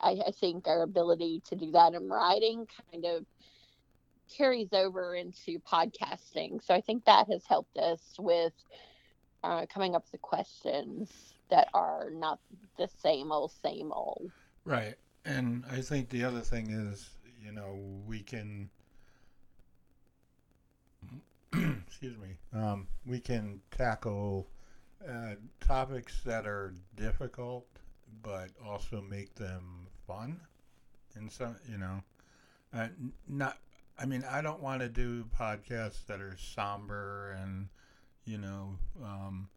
I, 0.00 0.20
I 0.28 0.30
think 0.30 0.68
our 0.68 0.82
ability 0.82 1.42
to 1.48 1.56
do 1.56 1.72
that 1.72 1.94
in 1.94 2.08
writing 2.08 2.68
kind 2.92 3.04
of 3.06 3.26
carries 4.34 4.72
over 4.72 5.14
into 5.14 5.58
podcasting. 5.60 6.64
So 6.64 6.74
I 6.74 6.80
think 6.80 7.04
that 7.04 7.28
has 7.28 7.44
helped 7.46 7.76
us 7.78 8.00
with 8.18 8.52
uh, 9.42 9.66
coming 9.72 9.94
up 9.94 10.04
with 10.12 10.22
questions 10.22 11.10
that 11.50 11.68
are 11.74 12.10
not 12.10 12.40
the 12.76 12.88
same 13.02 13.30
old, 13.32 13.52
same 13.62 13.92
old. 13.92 14.30
Right. 14.64 14.94
And 15.24 15.64
I 15.70 15.80
think 15.80 16.08
the 16.08 16.24
other 16.24 16.40
thing 16.40 16.70
is, 16.70 17.10
you 17.40 17.52
know, 17.52 17.78
we 18.06 18.20
can, 18.20 18.70
excuse 21.52 22.16
me, 22.18 22.36
um, 22.52 22.88
we 23.04 23.20
can 23.20 23.60
tackle 23.70 24.48
uh, 25.08 25.34
topics 25.60 26.20
that 26.24 26.46
are 26.46 26.74
difficult, 26.96 27.66
but 28.22 28.50
also 28.64 29.00
make 29.00 29.34
them 29.34 29.86
fun. 30.06 30.40
And 31.14 31.30
so, 31.30 31.54
you 31.70 31.78
know, 31.78 32.02
uh, 32.74 32.88
not, 33.28 33.58
I 33.98 34.04
mean, 34.04 34.24
I 34.28 34.42
don't 34.42 34.62
want 34.62 34.80
to 34.80 34.88
do 34.88 35.24
podcasts 35.38 36.04
that 36.06 36.20
are 36.20 36.36
somber 36.38 37.36
and, 37.40 37.68
you 38.24 38.38
know, 38.38 38.78
um, 39.02 39.48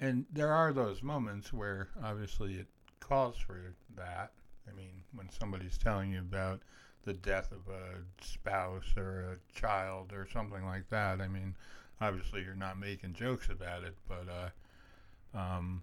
and 0.00 0.26
there 0.32 0.52
are 0.52 0.72
those 0.72 1.02
moments 1.02 1.52
where 1.52 1.88
obviously 2.02 2.54
it 2.54 2.68
calls 3.00 3.36
for 3.36 3.74
that. 3.96 4.32
I 4.68 4.76
mean, 4.76 5.02
when 5.14 5.28
somebody's 5.30 5.78
telling 5.78 6.12
you 6.12 6.20
about 6.20 6.60
the 7.04 7.14
death 7.14 7.50
of 7.52 7.72
a 7.72 8.24
spouse 8.24 8.94
or 8.96 9.20
a 9.32 9.58
child 9.58 10.12
or 10.12 10.28
something 10.32 10.64
like 10.64 10.88
that, 10.90 11.20
I 11.20 11.26
mean, 11.26 11.56
obviously 12.00 12.42
you're 12.42 12.54
not 12.54 12.78
making 12.78 13.14
jokes 13.14 13.48
about 13.48 13.82
it, 13.82 13.96
but 14.06 14.26
uh, 14.28 15.38
um, 15.38 15.82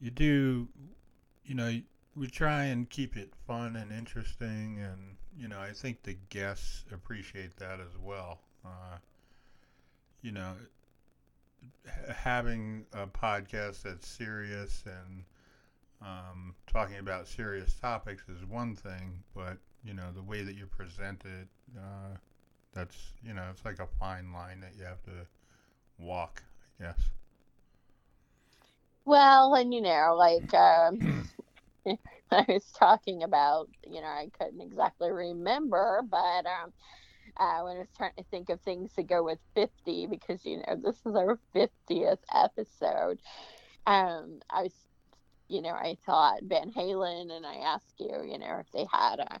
you 0.00 0.10
do, 0.10 0.68
you 1.44 1.54
know, 1.54 1.80
we 2.16 2.26
try 2.26 2.64
and 2.64 2.88
keep 2.88 3.16
it 3.16 3.32
fun 3.46 3.76
and 3.76 3.92
interesting, 3.92 4.78
and 4.80 5.16
you 5.38 5.48
know, 5.48 5.60
I 5.60 5.72
think 5.72 6.02
the 6.02 6.16
guests 6.30 6.84
appreciate 6.92 7.56
that 7.58 7.80
as 7.80 7.96
well. 8.02 8.40
Uh, 8.64 8.98
you 10.22 10.32
know, 10.32 10.54
having 12.14 12.86
a 12.92 13.06
podcast 13.06 13.82
that's 13.82 14.06
serious 14.06 14.84
and 14.86 15.24
um, 16.02 16.54
talking 16.66 16.98
about 16.98 17.28
serious 17.28 17.74
topics 17.74 18.28
is 18.28 18.44
one 18.44 18.74
thing, 18.74 19.22
but 19.34 19.58
you 19.84 19.94
know 19.94 20.10
the 20.14 20.22
way 20.22 20.42
that 20.42 20.54
you 20.54 20.66
present 20.66 21.24
it, 21.24 21.48
uh, 21.78 22.16
that's 22.72 23.12
you 23.22 23.32
know 23.34 23.44
it's 23.50 23.64
like 23.64 23.78
a 23.80 23.86
fine 23.86 24.32
line 24.32 24.60
that 24.60 24.72
you 24.78 24.84
have 24.84 25.02
to 25.02 25.26
walk, 25.98 26.42
I 26.80 26.84
guess. 26.84 27.10
Well, 29.04 29.54
and 29.54 29.72
you 29.74 29.80
know, 29.80 30.14
like 30.16 30.52
um, 30.54 31.28
I 32.30 32.44
was 32.48 32.64
talking 32.78 33.22
about, 33.22 33.68
you 33.84 34.00
know, 34.00 34.06
I 34.06 34.28
couldn't 34.38 34.60
exactly 34.60 35.10
remember, 35.10 36.02
but 36.08 36.46
um, 36.46 36.72
uh, 37.38 37.62
when 37.62 37.76
I 37.76 37.80
was 37.80 37.92
trying 37.96 38.12
to 38.18 38.24
think 38.30 38.50
of 38.50 38.60
things 38.60 38.92
to 38.94 39.02
go 39.02 39.22
with 39.22 39.38
50, 39.54 40.06
because, 40.06 40.44
you 40.44 40.58
know, 40.58 40.76
this 40.82 40.96
is 41.06 41.14
our 41.14 41.38
50th 41.54 42.18
episode, 42.34 43.20
um, 43.86 44.40
I 44.50 44.62
was, 44.64 44.74
you 45.48 45.62
know, 45.62 45.70
I 45.70 45.96
thought 46.04 46.42
Van 46.42 46.70
Halen, 46.70 47.30
and 47.30 47.46
I 47.46 47.56
asked 47.56 47.94
you, 47.98 48.22
you 48.24 48.38
know, 48.38 48.58
if 48.60 48.70
they 48.72 48.86
had 48.92 49.20
a 49.20 49.40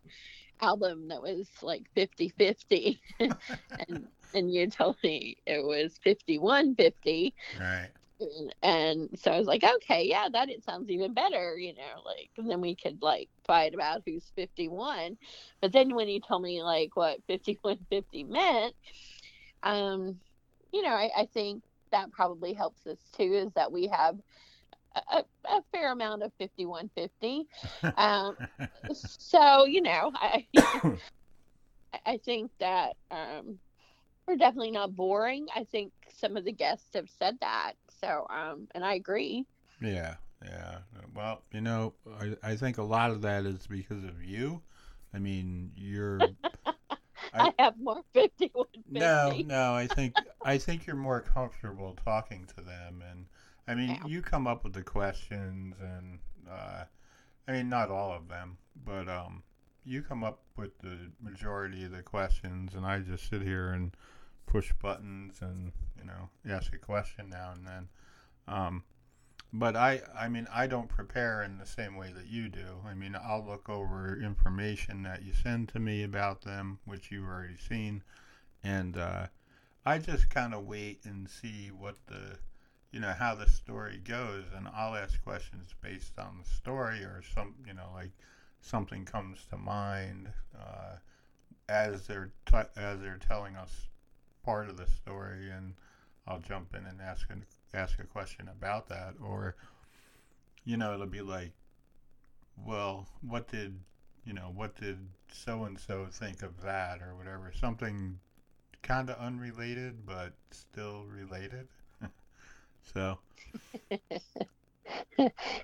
album 0.60 1.08
that 1.08 1.22
was 1.22 1.48
like 1.62 1.84
50 1.94 2.30
50 2.30 3.00
and 3.20 4.06
and 4.34 4.52
you 4.52 4.68
told 4.68 4.96
me 5.02 5.36
it 5.46 5.64
was 5.64 5.98
51 6.02 6.74
50 6.74 7.34
Right. 7.58 7.90
And, 8.20 8.54
and 8.62 9.18
so 9.18 9.30
I 9.30 9.38
was 9.38 9.46
like, 9.46 9.64
okay, 9.64 10.04
yeah, 10.04 10.28
that 10.32 10.50
it 10.50 10.64
sounds 10.64 10.90
even 10.90 11.14
better, 11.14 11.56
you 11.56 11.74
know, 11.74 12.02
like 12.04 12.30
and 12.36 12.50
then 12.50 12.60
we 12.60 12.74
could 12.74 13.02
like 13.02 13.28
fight 13.44 13.74
about 13.74 14.02
who's 14.04 14.30
51. 14.36 15.16
But 15.60 15.72
then 15.72 15.94
when 15.94 16.08
you 16.08 16.20
told 16.20 16.42
me 16.42 16.62
like 16.62 16.96
what 16.96 17.22
5150 17.28 18.24
meant, 18.24 18.74
um, 19.62 20.18
you 20.72 20.82
know, 20.82 20.90
I, 20.90 21.10
I 21.16 21.28
think 21.32 21.62
that 21.90 22.12
probably 22.12 22.52
helps 22.52 22.86
us 22.86 22.98
too, 23.16 23.32
is 23.34 23.52
that 23.54 23.72
we 23.72 23.86
have 23.88 24.18
a, 24.94 25.24
a 25.44 25.62
fair 25.72 25.92
amount 25.92 26.22
of 26.22 26.32
5150. 26.38 27.46
Um, 27.96 28.36
so 28.92 29.64
you 29.66 29.82
know, 29.82 30.12
I 30.14 30.46
I 32.06 32.18
think 32.18 32.50
that 32.58 32.96
um, 33.10 33.58
we're 34.26 34.36
definitely 34.36 34.70
not 34.72 34.94
boring. 34.94 35.46
I 35.54 35.64
think 35.64 35.92
some 36.14 36.36
of 36.36 36.44
the 36.44 36.52
guests 36.52 36.94
have 36.94 37.08
said 37.18 37.38
that. 37.40 37.72
So, 38.00 38.26
um, 38.30 38.68
and 38.74 38.84
I 38.84 38.94
agree. 38.94 39.44
Yeah, 39.80 40.14
yeah. 40.44 40.78
Well, 41.14 41.42
you 41.52 41.60
know, 41.60 41.94
I, 42.20 42.36
I 42.42 42.56
think 42.56 42.78
a 42.78 42.82
lot 42.82 43.10
of 43.10 43.22
that 43.22 43.44
is 43.44 43.66
because 43.66 44.04
of 44.04 44.22
you. 44.22 44.62
I 45.14 45.18
mean, 45.18 45.72
you're. 45.76 46.20
I, 47.34 47.48
I 47.48 47.52
have 47.58 47.78
more 47.78 48.02
51 48.14 48.66
No, 48.90 49.36
no. 49.44 49.74
I 49.74 49.86
think 49.86 50.14
I 50.44 50.56
think 50.56 50.86
you're 50.86 50.96
more 50.96 51.20
comfortable 51.20 51.96
talking 52.04 52.46
to 52.56 52.62
them, 52.62 53.02
and 53.10 53.26
I 53.66 53.74
mean, 53.74 53.90
Yeah. 53.90 54.06
you 54.06 54.22
come 54.22 54.46
up 54.46 54.64
with 54.64 54.72
the 54.72 54.82
questions, 54.82 55.74
and 55.80 56.18
uh, 56.50 56.84
I 57.46 57.52
mean, 57.52 57.68
not 57.68 57.90
all 57.90 58.12
of 58.12 58.28
them, 58.28 58.56
but 58.84 59.08
um, 59.08 59.42
you 59.84 60.02
come 60.02 60.24
up 60.24 60.40
with 60.56 60.78
the 60.78 60.96
majority 61.20 61.84
of 61.84 61.92
the 61.92 62.02
questions, 62.02 62.74
and 62.74 62.86
I 62.86 63.00
just 63.00 63.28
sit 63.28 63.42
here 63.42 63.70
and 63.70 63.94
push 64.46 64.72
buttons 64.80 65.42
and 65.42 65.72
you 65.98 66.04
know 66.04 66.28
ask 66.48 66.74
a 66.74 66.78
question 66.78 67.28
now 67.30 67.52
and 67.54 67.66
then. 67.66 67.88
Um, 68.46 68.84
but 69.52 69.76
I, 69.76 70.02
I 70.18 70.28
mean, 70.28 70.46
I 70.52 70.66
don't 70.66 70.88
prepare 70.88 71.42
in 71.42 71.56
the 71.56 71.64
same 71.64 71.96
way 71.96 72.12
that 72.14 72.26
you 72.26 72.48
do. 72.50 72.82
I 72.86 72.92
mean, 72.92 73.16
I'll 73.16 73.44
look 73.44 73.68
over 73.70 74.20
information 74.20 75.02
that 75.04 75.22
you 75.22 75.32
send 75.32 75.70
to 75.70 75.78
me 75.78 76.02
about 76.02 76.42
them, 76.42 76.78
which 76.84 77.10
you've 77.10 77.28
already 77.28 77.56
seen, 77.56 78.02
and 78.62 78.98
uh, 78.98 79.28
I 79.86 79.98
just 79.98 80.28
kind 80.28 80.52
of 80.52 80.66
wait 80.66 81.00
and 81.04 81.28
see 81.28 81.68
what 81.68 81.96
the, 82.08 82.38
you 82.92 83.00
know, 83.00 83.14
how 83.18 83.34
the 83.34 83.48
story 83.48 84.02
goes, 84.04 84.44
and 84.54 84.68
I'll 84.68 84.94
ask 84.94 85.22
questions 85.22 85.74
based 85.80 86.18
on 86.18 86.38
the 86.38 86.48
story 86.48 86.98
or 86.98 87.22
some, 87.34 87.54
you 87.66 87.72
know, 87.72 87.88
like 87.94 88.12
something 88.60 89.06
comes 89.06 89.46
to 89.48 89.56
mind 89.56 90.30
uh, 90.58 90.96
as 91.70 92.06
they're 92.06 92.32
t- 92.44 92.56
as 92.76 93.00
they're 93.00 93.20
telling 93.26 93.56
us 93.56 93.88
part 94.42 94.68
of 94.68 94.76
the 94.76 94.86
story, 94.86 95.50
and 95.50 95.74
I'll 96.28 96.40
jump 96.40 96.74
in 96.74 96.84
and 96.86 97.00
ask 97.00 97.28
an 97.30 97.44
ask 97.74 97.98
a 97.98 98.04
question 98.04 98.48
about 98.48 98.88
that 98.88 99.14
or 99.22 99.56
you 100.64 100.76
know 100.76 100.94
it'll 100.94 101.06
be 101.06 101.20
like 101.20 101.52
well 102.66 103.06
what 103.20 103.48
did 103.48 103.78
you 104.24 104.32
know 104.32 104.52
what 104.54 104.74
did 104.76 104.98
so 105.32 105.64
and 105.64 105.78
so 105.78 106.06
think 106.10 106.42
of 106.42 106.62
that 106.62 107.02
or 107.02 107.14
whatever 107.14 107.52
something 107.58 108.18
kind 108.82 109.10
of 109.10 109.18
unrelated 109.18 110.06
but 110.06 110.32
still 110.50 111.04
related 111.10 111.68
so 112.94 113.18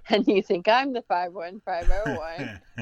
and 0.08 0.26
you 0.26 0.42
think 0.42 0.68
I'm 0.68 0.92
the 0.92 1.02
51501. 1.02 2.60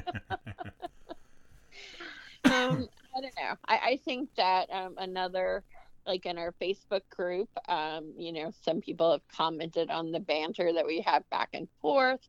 um, 2.45 2.89
I 3.15 3.21
don't 3.21 3.35
know. 3.37 3.57
I, 3.67 3.77
I 3.77 4.01
think 4.05 4.31
that 4.37 4.71
um, 4.73 4.95
another, 4.99 5.65
like 6.07 6.27
in 6.27 6.39
our 6.39 6.53
Facebook 6.61 7.03
group, 7.15 7.49
um, 7.69 8.13
you 8.17 8.33
know, 8.33 8.51
some 8.65 8.81
people 8.81 9.13
have 9.13 9.27
commented 9.29 9.91
on 9.91 10.11
the 10.11 10.21
banter 10.21 10.73
that 10.73 10.87
we 10.87 11.01
have 11.01 11.29
back 11.31 11.51
and 11.53 11.69
forth. 11.81 12.21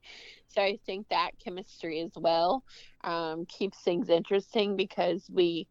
So 0.47 0.61
I 0.61 0.79
think 0.85 1.07
that 1.09 1.31
chemistry 1.43 1.99
as 2.01 2.11
well 2.15 2.63
um, 3.03 3.45
keeps 3.45 3.79
things 3.81 4.09
interesting 4.09 4.75
because 4.75 5.27
we 5.31 5.67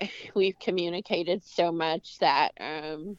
we've 0.34 0.58
communicated 0.58 1.44
so 1.44 1.72
much 1.72 2.18
that 2.20 2.52
um, 2.60 3.16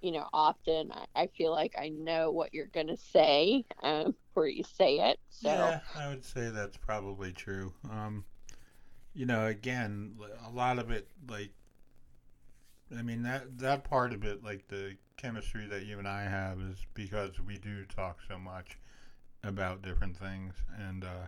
you 0.00 0.12
know 0.12 0.26
often 0.32 0.90
I, 0.92 1.22
I 1.22 1.26
feel 1.36 1.52
like 1.52 1.74
I 1.78 1.90
know 1.90 2.30
what 2.30 2.52
you're 2.54 2.66
gonna 2.66 2.96
say 2.96 3.64
um, 3.82 4.14
before 4.28 4.48
you 4.48 4.64
say 4.64 4.98
it. 4.98 5.18
So 5.28 5.48
yeah 5.50 5.80
i 5.96 6.08
would 6.08 6.24
say 6.24 6.50
that's 6.50 6.76
probably 6.76 7.32
true 7.32 7.72
um 7.90 8.24
you 9.14 9.26
know 9.26 9.46
again 9.46 10.14
a 10.46 10.50
lot 10.50 10.78
of 10.78 10.90
it 10.90 11.08
like 11.28 11.50
i 12.98 13.02
mean 13.02 13.22
that 13.22 13.58
that 13.58 13.84
part 13.84 14.12
of 14.12 14.24
it 14.24 14.42
like 14.44 14.66
the 14.68 14.96
chemistry 15.16 15.66
that 15.66 15.84
you 15.84 15.98
and 15.98 16.08
i 16.08 16.22
have 16.22 16.60
is 16.60 16.78
because 16.94 17.40
we 17.40 17.58
do 17.58 17.84
talk 17.84 18.18
so 18.28 18.38
much 18.38 18.78
about 19.44 19.82
different 19.82 20.16
things 20.16 20.54
and 20.88 21.04
uh 21.04 21.26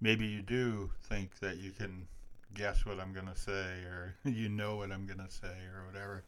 maybe 0.00 0.26
you 0.26 0.42
do 0.42 0.90
think 1.02 1.38
that 1.40 1.58
you 1.58 1.70
can 1.70 2.06
guess 2.54 2.84
what 2.84 2.98
i'm 2.98 3.12
to 3.26 3.36
say 3.36 3.82
or 3.84 4.14
you 4.24 4.48
know 4.48 4.76
what 4.76 4.90
i'm 4.90 5.06
to 5.18 5.30
say 5.30 5.56
or 5.74 5.86
whatever 5.86 6.24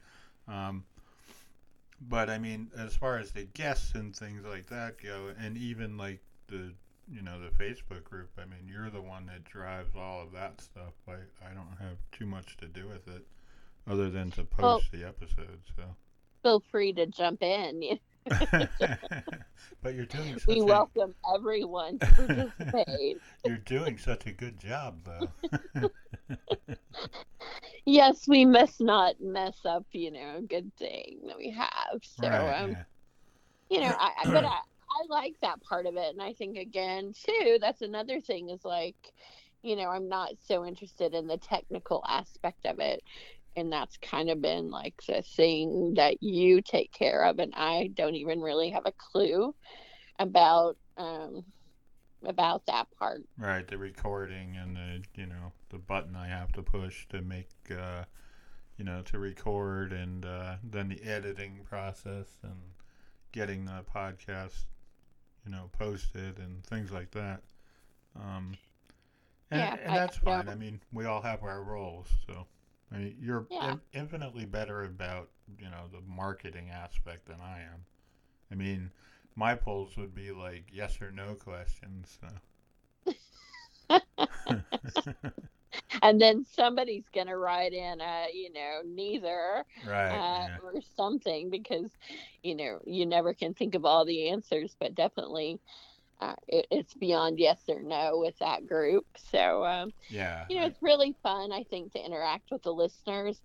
um 0.49 0.85
but 2.09 2.29
i 2.29 2.39
mean 2.39 2.71
as 2.77 2.95
far 2.95 3.19
as 3.19 3.33
the 3.33 3.45
guests 3.55 3.95
and 3.95 4.15
things 4.15 4.45
like 4.45 4.67
that 4.69 5.01
go 5.03 5.33
and 5.39 5.57
even 5.57 5.97
like 5.97 6.21
the 6.49 6.73
you 7.11 7.23
know 7.23 7.41
the 7.41 7.49
Facebook 7.49 8.05
group. 8.05 8.31
I 8.39 8.45
mean, 8.45 8.67
you're 8.67 8.91
the 8.91 9.01
one 9.01 9.27
that 9.27 9.45
drives 9.45 9.95
all 9.97 10.23
of 10.23 10.33
that 10.33 10.61
stuff. 10.61 10.95
I 11.09 11.13
I 11.45 11.53
don't 11.55 11.77
have 11.81 11.99
too 12.13 12.27
much 12.27 12.57
to 12.59 12.67
do 12.67 12.87
with 12.87 13.09
it, 13.09 13.27
other 13.89 14.11
than 14.11 14.31
to 14.33 14.45
post 14.45 14.63
Well- 14.63 14.83
the 14.93 15.07
episodes. 15.07 15.71
So, 15.77 15.83
feel 16.43 16.61
free 16.71 16.93
to 16.95 17.07
jump 17.07 17.43
in. 17.43 17.99
But 19.83 19.95
you're 19.95 20.07
doing 20.07 20.39
such 20.39 20.47
we 20.47 20.61
a, 20.61 20.65
welcome 20.65 21.13
everyone 21.35 21.99
to 21.99 22.07
participate. 22.07 23.19
you're 23.45 23.57
doing 23.59 23.99
such 23.99 24.27
a 24.27 24.33
good 24.33 24.59
job 24.61 25.01
though. 25.05 25.91
yes, 27.85 28.29
we 28.29 28.45
must 28.45 28.81
not 28.81 29.21
mess 29.21 29.59
up, 29.65 29.85
you 29.91 30.13
know, 30.13 30.37
a 30.39 30.43
good 30.43 30.73
thing 30.77 31.19
that 31.27 31.37
we 31.37 31.51
have. 31.51 32.01
So, 32.03 32.29
right, 32.29 32.63
um, 32.63 32.71
yeah. 32.71 32.85
you 33.71 33.81
know, 33.81 33.95
I 33.99 34.13
but 34.27 34.45
I, 34.45 34.51
I 34.51 35.05
like 35.09 35.35
that 35.43 35.61
part 35.63 35.87
of 35.87 35.97
it, 35.97 36.13
and 36.13 36.23
I 36.23 36.33
think 36.33 36.57
again 36.59 37.13
too, 37.13 37.59
that's 37.61 37.83
another 37.83 38.21
thing 38.21 38.51
is 38.51 38.65
like, 38.65 39.13
you 39.63 39.75
know, 39.75 39.89
I'm 39.89 40.09
not 40.09 40.31
so 40.47 40.65
interested 40.65 41.13
in 41.13 41.27
the 41.27 41.39
technical 41.39 42.05
aspect 42.07 42.67
of 42.67 42.79
it, 42.79 43.03
and 43.57 43.73
that's 43.73 43.97
kind 43.99 44.31
of 44.31 44.41
been 44.41 44.71
like 44.71 44.95
the 45.07 45.23
thing 45.23 45.95
that 45.97 46.23
you 46.23 46.63
take 46.63 46.93
care 46.93 47.25
of, 47.25 47.39
and 47.39 47.53
I 47.57 47.91
don't 47.95 48.15
even 48.15 48.41
really 48.41 48.71
have 48.71 48.87
a 48.87 48.93
clue 48.93 49.55
about 50.19 50.77
um 50.97 51.45
about 52.25 52.67
that 52.67 52.87
part. 52.99 53.23
Right, 53.39 53.67
the 53.67 53.79
recording 53.79 54.57
and 54.57 54.77
the 54.77 55.03
you 55.15 55.27
know 55.27 55.53
the 55.71 55.79
button 55.79 56.17
I 56.17 56.29
have 56.29 56.53
to 56.53 56.63
push 56.63 57.07
to 57.09 57.23
make 57.23 57.49
uh, 57.71 58.05
you 58.77 58.85
know 58.85 59.03
to 59.03 59.19
record 59.19 59.93
and 59.93 60.25
uh, 60.25 60.57
then 60.63 60.89
the 60.89 61.03
editing 61.03 61.61
process 61.69 62.27
and 62.43 62.57
getting 63.33 63.65
the 63.65 63.85
podcast 63.95 64.65
you 65.45 65.51
know 65.51 65.71
posted 65.79 66.39
and 66.39 66.65
things 66.65 66.91
like 66.91 67.11
that. 67.13 67.43
Um, 68.17 68.57
and, 69.51 69.61
Yeah, 69.61 69.77
and 69.85 69.97
that's 69.97 70.19
I 70.19 70.21
fine. 70.21 70.49
I 70.49 70.55
mean, 70.55 70.81
we 70.93 71.07
all 71.07 71.23
have 71.23 71.43
our 71.43 71.63
roles, 71.63 72.09
so 72.27 72.47
I 72.93 72.99
mean, 72.99 73.17
you're 73.21 73.47
Yeah. 73.51 73.73
in- 73.73 73.81
infinitely 73.93 74.45
better 74.47 74.85
about 74.85 75.31
you 75.59 75.71
know 75.71 75.89
the 75.91 76.01
marketing 76.03 76.71
aspect 76.71 77.27
than 77.27 77.41
I 77.41 77.61
am. 77.63 77.85
I 78.51 78.55
mean, 78.55 78.91
my 79.35 79.55
polls 79.55 79.97
would 79.97 80.15
be 80.15 80.31
like 80.33 80.67
yes 80.73 81.01
or 81.01 81.11
no 81.11 81.35
questions. 81.35 82.19
So. 82.21 82.29
And 86.03 86.21
then 86.21 86.45
somebody's 86.45 87.09
gonna 87.15 87.37
write 87.37 87.73
in, 87.73 88.01
a 88.01 88.27
you 88.33 88.53
know, 88.53 88.81
neither. 88.85 89.65
right. 89.87 90.11
uh, 90.11 90.49
yeah. 90.49 90.57
or 90.63 90.75
something 90.97 91.49
because 91.51 91.91
you 92.43 92.55
know 92.55 92.79
you 92.85 93.07
never 93.07 93.33
can 93.35 93.55
think 93.55 93.75
of 93.75 93.85
all 93.85 94.05
the 94.05 94.29
answers 94.29 94.77
but 94.79 94.95
definitely 94.95 95.61
uh, 96.23 96.35
it, 96.49 96.67
it's 96.71 96.95
beyond 96.95 97.39
yes 97.39 97.65
or 97.69 97.83
no 97.83 98.19
with 98.19 98.39
that 98.39 98.67
group 98.67 99.07
so 99.17 99.65
um, 99.65 99.93
Yeah. 100.09 100.47
you 100.49 100.59
know 100.59 100.67
it's 100.67 100.83
really 100.83 101.15
fun 101.23 101.53
i 101.53 101.65
think 101.65 101.93
to 101.93 102.05
interact 102.05 102.51
with 102.51 102.63
the 102.63 102.73
listeners 102.73 103.43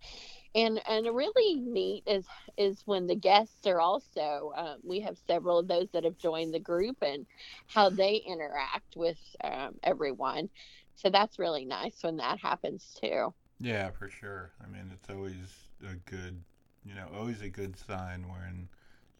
and 0.55 0.81
and 0.87 1.07
really 1.15 1.55
neat 1.61 2.03
is 2.07 2.27
is 2.57 2.83
when 2.85 3.07
the 3.07 3.15
guests 3.15 3.65
are 3.67 3.79
also 3.81 4.51
um, 4.55 4.77
we 4.83 5.01
have 5.01 5.17
several 5.17 5.59
of 5.59 5.67
those 5.67 5.89
that 5.93 6.03
have 6.03 6.17
joined 6.17 6.53
the 6.53 6.59
group 6.59 6.97
and 7.01 7.25
how 7.67 7.89
they 7.89 8.15
interact 8.27 8.95
with 8.95 9.19
um, 9.43 9.75
everyone 9.83 10.49
so 10.95 11.09
that's 11.09 11.39
really 11.39 11.65
nice 11.65 12.03
when 12.03 12.17
that 12.17 12.39
happens 12.39 12.95
too 13.01 13.33
yeah, 13.59 13.91
for 13.91 14.09
sure. 14.09 14.51
I 14.63 14.67
mean, 14.67 14.91
it's 14.93 15.09
always 15.09 15.69
a 15.87 15.95
good, 15.95 16.43
you 16.83 16.93
know, 16.95 17.07
always 17.13 17.41
a 17.41 17.49
good 17.49 17.77
sign 17.77 18.27
when 18.29 18.69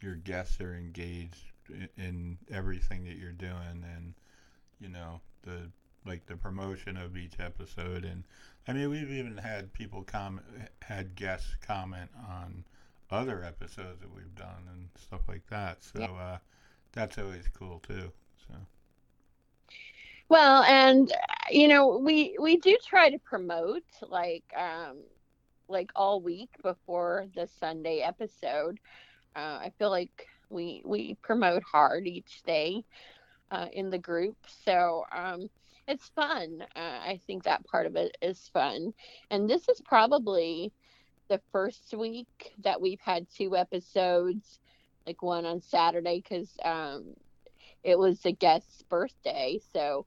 your 0.02 0.16
guests 0.16 0.60
are 0.62 0.76
engaged 0.76 1.52
in, 1.70 1.90
in 1.98 2.38
everything 2.52 3.06
that 3.06 3.18
you're 3.18 3.32
doing, 3.32 3.84
and 3.96 4.14
you 4.80 4.90
know 4.90 5.22
the 5.44 5.72
like 6.06 6.26
the 6.28 6.38
promotion 6.38 6.98
of 6.98 7.18
each 7.18 7.40
episode. 7.40 8.04
And 8.06 8.24
I 8.68 8.74
mean, 8.74 8.90
we've 8.90 9.12
even 9.12 9.38
had 9.38 9.74
people 9.74 10.04
comment, 10.04 10.46
had 10.84 11.16
guests 11.16 11.56
comment 11.66 12.12
on 12.28 12.64
other 13.12 13.44
episodes 13.44 14.02
that 14.02 14.14
we've 14.14 14.36
done 14.36 14.68
and 14.72 14.90
stuff 14.96 15.22
like 15.28 15.48
that. 15.50 15.84
So 15.84 16.00
Yeah. 16.00 16.08
uh, 16.16 16.38
that's 16.94 17.18
always 17.18 17.48
cool 17.50 17.80
too. 17.80 18.12
So 18.48 18.54
Well, 20.30 20.64
and 20.64 21.12
you 21.50 21.68
know, 21.68 21.98
we 21.98 22.36
we 22.40 22.58
do 22.58 22.78
try 22.84 23.10
to 23.10 23.20
promote 23.20 23.84
like 24.02 24.44
um 24.56 25.04
like 25.68 25.92
all 25.96 26.22
week 26.22 26.50
before 26.64 27.28
the 27.36 27.48
Sunday 27.48 28.00
episode. 28.00 28.80
Uh, 29.36 29.60
I 29.64 29.74
feel 29.78 29.90
like 29.90 30.28
we 30.50 30.82
we 30.86 31.16
promote 31.22 31.64
hard 31.64 32.08
each 32.08 32.44
day 32.44 32.84
uh, 33.52 33.68
in 33.74 33.90
the 33.90 33.98
group, 33.98 34.38
so 34.66 35.06
um, 35.16 35.50
it's 35.88 36.10
fun. 36.10 36.64
Uh, 36.76 36.80
I 36.80 37.20
think 37.28 37.44
that 37.44 37.66
part 37.66 37.86
of 37.86 37.96
it 37.96 38.18
is 38.22 38.50
fun, 38.54 38.94
and 39.30 39.50
this 39.50 39.68
is 39.70 39.82
probably 39.82 40.72
the 41.30 41.42
first 41.52 41.94
week 41.94 42.54
that 42.64 42.82
we've 42.82 43.02
had 43.02 43.28
two 43.30 43.56
episodes, 43.56 44.60
like 45.06 45.22
one 45.22 45.46
on 45.46 45.62
Saturday 45.62 46.22
because 46.22 46.52
um, 46.64 47.16
it 47.84 47.98
was 47.98 48.22
the 48.22 48.32
guest's 48.32 48.84
birthday, 48.84 49.60
so 49.74 50.06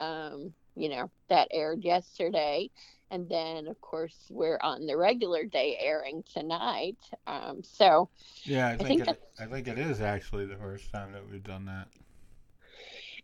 um, 0.00 0.52
you 0.74 0.88
know, 0.88 1.10
that 1.28 1.48
aired 1.50 1.84
yesterday. 1.84 2.70
And 3.12 3.28
then, 3.30 3.68
of 3.68 3.80
course, 3.82 4.28
we're 4.30 4.60
on 4.62 4.86
the 4.86 4.96
regular 4.98 5.44
day 5.44 5.78
airing 5.80 6.24
tonight. 6.32 6.98
Um, 7.26 7.62
so, 7.64 8.10
Yeah, 8.44 8.68
I 8.68 8.76
I 8.80 8.84
think, 8.84 8.98
think 8.98 9.08
it, 9.08 9.20
I 9.38 9.46
think 9.46 9.68
it 9.68 9.78
is 9.78 10.00
actually 10.00 10.46
the 10.46 10.56
first 10.56 10.90
time 10.90 11.12
that 11.12 11.28
we've 11.28 11.44
done 11.44 11.66
that. 11.66 11.88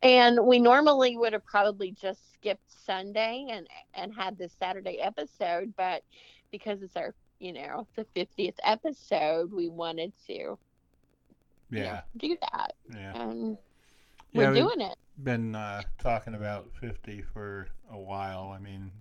and 0.02 0.46
we 0.46 0.58
normally 0.60 1.16
would 1.16 1.32
have 1.32 1.44
probably 1.44 1.92
just 1.92 2.32
skipped 2.32 2.70
Sunday 2.70 3.46
and 3.50 3.66
and 3.94 4.14
had 4.14 4.38
this 4.38 4.52
Saturday 4.54 4.98
episode, 5.00 5.74
but 5.76 6.02
because 6.50 6.82
it's 6.82 6.96
our, 6.96 7.14
you 7.38 7.52
know, 7.52 7.86
the 7.96 8.04
50th 8.14 8.58
episode, 8.64 9.52
we 9.52 9.68
wanted 9.68 10.12
to 10.26 10.58
you 11.72 11.82
know, 11.82 11.98
Yeah, 11.98 12.02
do 12.16 12.36
that. 12.40 12.74
yeah. 12.92 13.14
And 13.14 13.58
Yeah, 14.32 14.50
we're 14.50 14.50
we- 14.50 14.60
doing 14.60 14.80
it. 14.80 14.96
been 15.22 15.54
uh, 15.54 15.82
talking 15.98 16.34
about 16.34 16.72
50 16.74 17.22
for 17.22 17.68
a 17.90 17.98
while. 17.98 18.50
I 18.50 18.58
mean, 18.58 18.92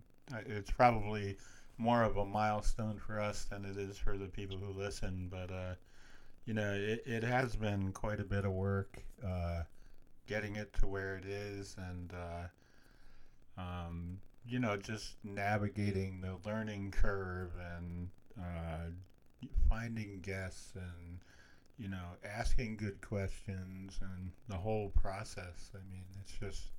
it's 0.45 0.71
probably 0.71 1.37
more 1.77 2.03
of 2.03 2.17
a 2.17 2.25
milestone 2.25 2.97
for 2.97 3.19
us 3.19 3.45
than 3.45 3.65
it 3.65 3.77
is 3.77 3.97
for 3.97 4.17
the 4.17 4.27
people 4.27 4.57
who 4.57 4.71
listen, 4.71 5.27
but, 5.29 5.51
uh, 5.51 5.75
you 6.45 6.53
know, 6.53 6.73
it, 6.73 7.03
it 7.05 7.23
has 7.23 7.55
been 7.55 7.91
quite 7.91 8.19
a 8.19 8.23
bit 8.23 8.45
of 8.45 8.51
work 8.51 9.03
uh, 9.25 9.61
getting 10.27 10.55
it 10.55 10.73
to 10.73 10.87
where 10.87 11.17
it 11.17 11.25
is 11.25 11.75
and, 11.77 12.13
uh, 12.13 13.61
um, 13.61 14.19
you 14.47 14.59
know, 14.59 14.77
just 14.77 15.15
navigating 15.23 16.21
the 16.21 16.37
learning 16.49 16.91
curve 16.91 17.51
and 17.75 18.09
uh, 18.39 18.89
finding 19.69 20.19
guests 20.21 20.71
and 20.75 21.19
you 21.77 21.87
know, 21.87 22.15
asking 22.23 22.77
good 22.77 22.99
questions 23.01 23.99
and 24.01 24.31
the 24.47 24.55
whole 24.55 24.89
process. 24.89 25.71
I 25.75 25.79
mean, 25.91 26.03
it's 26.21 26.33
just 26.39 26.71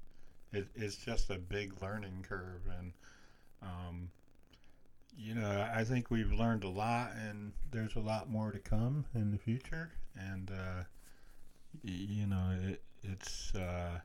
it, 0.52 0.68
it's 0.74 0.96
just 0.96 1.30
a 1.30 1.38
big 1.38 1.80
learning 1.82 2.24
curve, 2.28 2.62
and 2.78 2.92
um, 3.62 4.10
you 5.16 5.34
know, 5.34 5.68
I 5.74 5.84
think 5.84 6.10
we've 6.10 6.32
learned 6.32 6.64
a 6.64 6.68
lot, 6.68 7.12
and 7.16 7.52
there's 7.70 7.96
a 7.96 8.00
lot 8.00 8.28
more 8.30 8.52
to 8.52 8.58
come 8.58 9.06
in 9.14 9.30
the 9.32 9.38
future, 9.38 9.92
and 10.16 10.50
uh, 10.50 10.84
y- 11.84 11.90
you 12.08 12.26
know, 12.26 12.56
it, 12.62 12.82
it's 13.02 13.54
uh, 13.54 14.00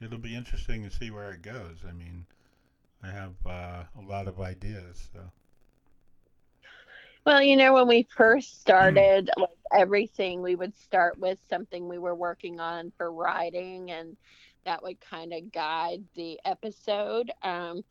it'll 0.00 0.18
be 0.18 0.34
interesting 0.36 0.82
to 0.84 0.90
see 0.90 1.10
where 1.10 1.30
it 1.32 1.42
goes. 1.42 1.78
I 1.88 1.92
mean, 1.92 2.26
I 3.02 3.08
have 3.08 3.34
uh, 3.46 3.84
a 3.98 4.02
lot 4.06 4.28
of 4.28 4.40
ideas, 4.40 5.08
so. 5.12 5.20
Well, 7.24 7.42
you 7.42 7.56
know, 7.56 7.74
when 7.74 7.86
we 7.88 8.06
first 8.16 8.60
started, 8.60 9.30
like 9.36 9.48
everything, 9.72 10.42
we 10.42 10.54
would 10.56 10.74
start 10.76 11.18
with 11.18 11.38
something 11.48 11.88
we 11.88 11.98
were 11.98 12.14
working 12.14 12.60
on 12.60 12.92
for 12.96 13.12
writing, 13.12 13.90
and 13.90 14.16
that 14.64 14.82
would 14.82 15.00
kind 15.00 15.32
of 15.32 15.52
guide 15.52 16.04
the 16.14 16.38
episode. 16.44 17.30
Um, 17.42 17.82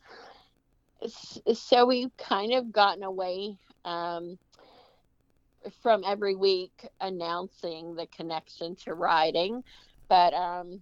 so 1.53 1.85
we've 1.85 2.15
kind 2.17 2.53
of 2.53 2.71
gotten 2.71 3.03
away 3.03 3.57
um, 3.85 4.37
from 5.81 6.03
every 6.05 6.35
week 6.35 6.87
announcing 6.99 7.95
the 7.95 8.07
connection 8.07 8.75
to 8.75 8.93
writing, 8.93 9.63
but 10.09 10.33
um, 10.33 10.81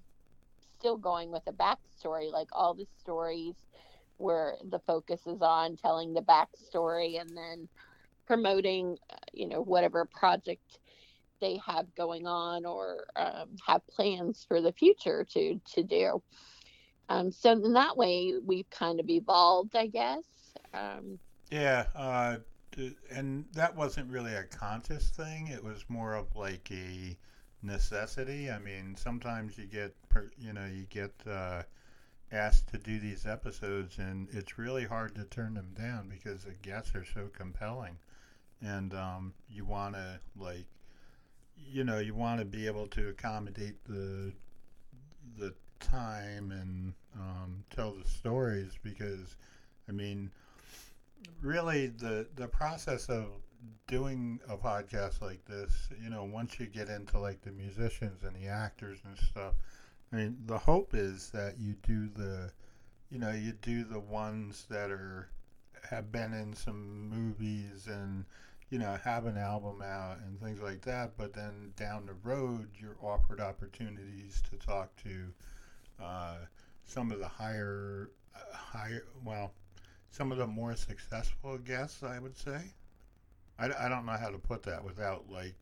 still 0.77 0.97
going 0.97 1.31
with 1.31 1.43
a 1.47 1.53
backstory, 1.53 2.31
like 2.31 2.47
all 2.51 2.73
the 2.73 2.87
stories 2.99 3.55
where 4.17 4.55
the 4.69 4.79
focus 4.79 5.21
is 5.25 5.41
on 5.41 5.77
telling 5.77 6.13
the 6.13 6.21
backstory 6.21 7.19
and 7.19 7.29
then 7.37 7.67
promoting, 8.25 8.97
uh, 9.09 9.15
you 9.33 9.47
know, 9.47 9.61
whatever 9.61 10.05
project 10.05 10.79
they 11.41 11.59
have 11.65 11.93
going 11.95 12.27
on 12.27 12.65
or 12.65 13.05
um, 13.15 13.49
have 13.65 13.85
plans 13.87 14.45
for 14.47 14.61
the 14.61 14.73
future 14.73 15.25
to 15.31 15.59
to 15.73 15.83
do. 15.83 16.21
Um, 17.09 17.31
so 17.31 17.51
in 17.53 17.73
that 17.73 17.97
way, 17.97 18.33
we've 18.43 18.69
kind 18.71 18.99
of 18.99 19.09
evolved, 19.09 19.75
I 19.75 19.87
guess. 19.87 20.53
Um, 20.73 21.19
Yeah, 21.51 21.85
uh, 21.95 22.37
and 23.11 23.45
that 23.53 23.75
wasn't 23.75 24.09
really 24.11 24.33
a 24.33 24.43
conscious 24.43 25.09
thing. 25.09 25.47
It 25.47 25.63
was 25.63 25.85
more 25.89 26.15
of 26.15 26.35
like 26.35 26.69
a 26.71 27.17
necessity. 27.61 28.49
I 28.51 28.59
mean, 28.59 28.95
sometimes 28.95 29.57
you 29.57 29.65
get, 29.65 29.95
you 30.37 30.53
know, 30.53 30.65
you 30.65 30.85
get 30.89 31.13
uh, 31.29 31.63
asked 32.31 32.69
to 32.69 32.77
do 32.77 32.99
these 32.99 33.25
episodes, 33.25 33.97
and 33.99 34.27
it's 34.31 34.57
really 34.57 34.85
hard 34.85 35.15
to 35.15 35.25
turn 35.25 35.55
them 35.55 35.73
down 35.77 36.09
because 36.09 36.43
the 36.45 36.53
guests 36.53 36.95
are 36.95 37.05
so 37.05 37.29
compelling, 37.33 37.97
and 38.61 38.93
um, 38.93 39.33
you 39.49 39.65
want 39.65 39.95
to 39.95 40.19
like, 40.37 40.65
you 41.57 41.83
know, 41.83 41.99
you 41.99 42.13
want 42.15 42.39
to 42.39 42.45
be 42.45 42.67
able 42.67 42.87
to 42.87 43.09
accommodate 43.09 43.83
the 43.85 44.33
the 45.37 45.53
time 45.79 46.51
and 46.51 46.93
um, 47.15 47.63
tell 47.75 47.93
the 47.93 48.07
stories 48.09 48.71
because, 48.83 49.35
I 49.87 49.91
mean 49.91 50.31
really 51.41 51.87
the 51.87 52.27
the 52.35 52.47
process 52.47 53.09
of 53.09 53.25
doing 53.87 54.39
a 54.47 54.55
podcast 54.55 55.21
like 55.21 55.43
this 55.45 55.89
you 56.01 56.09
know 56.09 56.23
once 56.23 56.59
you 56.59 56.65
get 56.65 56.89
into 56.89 57.19
like 57.19 57.41
the 57.41 57.51
musicians 57.51 58.23
and 58.23 58.35
the 58.35 58.47
actors 58.47 58.99
and 59.05 59.17
stuff 59.17 59.53
i 60.13 60.15
mean 60.15 60.37
the 60.45 60.57
hope 60.57 60.93
is 60.93 61.29
that 61.31 61.55
you 61.59 61.73
do 61.85 62.07
the 62.15 62.51
you 63.09 63.19
know 63.19 63.31
you 63.31 63.51
do 63.61 63.83
the 63.83 63.99
ones 63.99 64.65
that 64.69 64.91
are 64.91 65.29
have 65.89 66.11
been 66.11 66.33
in 66.33 66.53
some 66.53 67.09
movies 67.09 67.87
and 67.87 68.23
you 68.69 68.77
know 68.77 68.97
have 69.03 69.25
an 69.25 69.37
album 69.37 69.81
out 69.81 70.17
and 70.25 70.39
things 70.39 70.61
like 70.61 70.81
that 70.81 71.11
but 71.17 71.33
then 71.33 71.73
down 71.75 72.05
the 72.05 72.29
road 72.29 72.69
you're 72.79 72.97
offered 73.01 73.41
opportunities 73.41 74.41
to 74.49 74.55
talk 74.57 74.95
to 74.95 75.33
uh, 76.01 76.35
some 76.85 77.11
of 77.11 77.19
the 77.19 77.27
higher 77.27 78.09
uh, 78.35 78.55
higher 78.55 79.05
well 79.23 79.53
some 80.11 80.31
of 80.31 80.37
the 80.37 80.47
more 80.47 80.75
successful 80.75 81.57
guests, 81.57 82.03
I 82.03 82.19
would 82.19 82.37
say. 82.37 82.73
I, 83.59 83.69
I 83.85 83.89
don't 83.89 84.05
know 84.05 84.13
how 84.13 84.29
to 84.29 84.37
put 84.39 84.63
that 84.63 84.83
without 84.83 85.29
like 85.29 85.55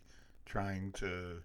trying 0.45 0.91
to. 0.93 1.41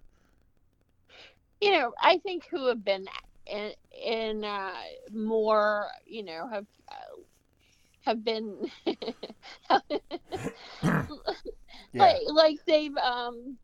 you 1.61 1.71
know, 1.73 1.93
I 2.01 2.19
think 2.19 2.47
who 2.51 2.67
have 2.69 2.85
been 2.85 3.07
in, 3.47 3.73
in 4.05 4.45
uh, 4.45 4.73
more, 5.13 5.89
you 6.07 6.23
know, 6.25 6.49
have 6.49 6.67
uh, 6.91 7.21
have 8.03 8.25
been 8.25 8.71
like 11.95 12.21
like 12.27 12.59
they've 12.67 12.97
um 12.97 13.57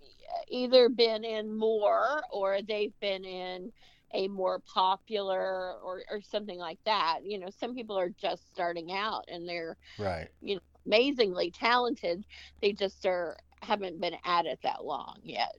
either 0.49 0.89
been 0.89 1.25
in 1.25 1.57
more 1.57 2.23
or 2.31 2.61
they've 2.63 2.99
been 3.01 3.25
in 3.25 3.73
a 4.13 4.29
more 4.29 4.61
popular 4.61 5.75
or 5.83 6.03
or 6.11 6.21
something 6.21 6.59
like 6.59 6.79
that. 6.85 7.21
You 7.25 7.39
know, 7.39 7.51
some 7.51 7.75
people 7.75 7.99
are 7.99 8.11
just 8.11 8.49
starting 8.49 8.93
out 8.93 9.25
and 9.29 9.49
they're 9.49 9.77
right. 9.99 10.31
You 10.41 10.57
know, 10.57 10.61
amazingly 10.87 11.51
talented. 11.51 12.25
They 12.61 12.73
just 12.73 13.07
are 13.07 13.37
haven't 13.63 14.01
been 14.01 14.17
at 14.25 14.47
it 14.47 14.61
that 14.63 14.85
long 14.85 15.17
yet. 15.23 15.57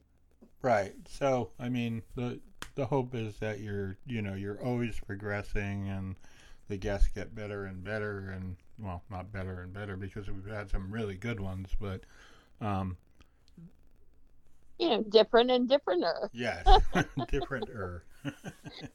Right. 0.62 0.94
So, 1.08 1.50
I 1.58 1.68
mean, 1.68 2.02
the 2.14 2.40
the 2.74 2.86
hope 2.86 3.14
is 3.14 3.38
that 3.40 3.60
you're, 3.60 3.96
you 4.06 4.22
know, 4.22 4.34
you're 4.34 4.62
always 4.62 4.98
progressing 5.00 5.88
and 5.88 6.16
the 6.68 6.76
guests 6.76 7.08
get 7.14 7.34
better 7.34 7.64
and 7.64 7.82
better 7.84 8.30
and 8.30 8.56
well, 8.78 9.02
not 9.10 9.32
better 9.32 9.60
and 9.60 9.72
better 9.72 9.96
because 9.96 10.30
we've 10.30 10.46
had 10.46 10.70
some 10.70 10.90
really 10.90 11.16
good 11.16 11.40
ones, 11.40 11.70
but 11.80 12.04
um 12.60 12.96
You 14.80 14.88
know, 14.88 15.02
different 15.02 15.50
and 15.50 15.68
differenter. 15.68 16.30
yes, 16.32 16.64
different 17.28 17.68
er. 17.68 18.02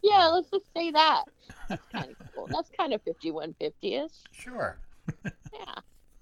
Yeah, 0.04 0.28
let's 0.28 0.50
just 0.50 0.66
say 0.76 0.92
that. 0.92 1.24
That's 1.70 1.86
kind 1.92 2.10
of 2.10 2.16
cool. 2.34 2.48
That's 2.48 2.70
kind 2.78 2.94
of 2.94 3.02
5150ish. 3.06 4.22
Sure. 4.32 4.78
Yeah. 5.24 5.76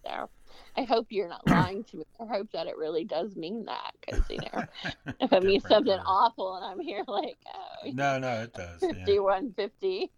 So 0.06 0.30
I 0.78 0.84
hope 0.84 1.08
you're 1.10 1.30
not 1.30 1.48
lying 1.48 1.84
to 1.86 1.98
me. 1.98 2.04
I 2.20 2.26
hope 2.26 2.52
that 2.52 2.68
it 2.68 2.76
really 2.78 3.06
does 3.06 3.36
mean 3.38 3.66
that 3.66 3.94
because, 4.02 4.30
you 4.30 4.38
know, 4.38 4.64
if 5.22 5.32
it 5.32 5.44
means 5.44 5.66
something 5.68 6.00
awful 6.06 6.56
and 6.56 6.66
I'm 6.66 6.80
here 6.80 7.04
like, 7.08 7.38
oh, 7.54 7.90
No, 7.92 8.20
no, 8.20 8.44
it 8.44 8.54
does. 8.54 8.82
Yeah. 8.82 9.06
5150. 9.06 10.12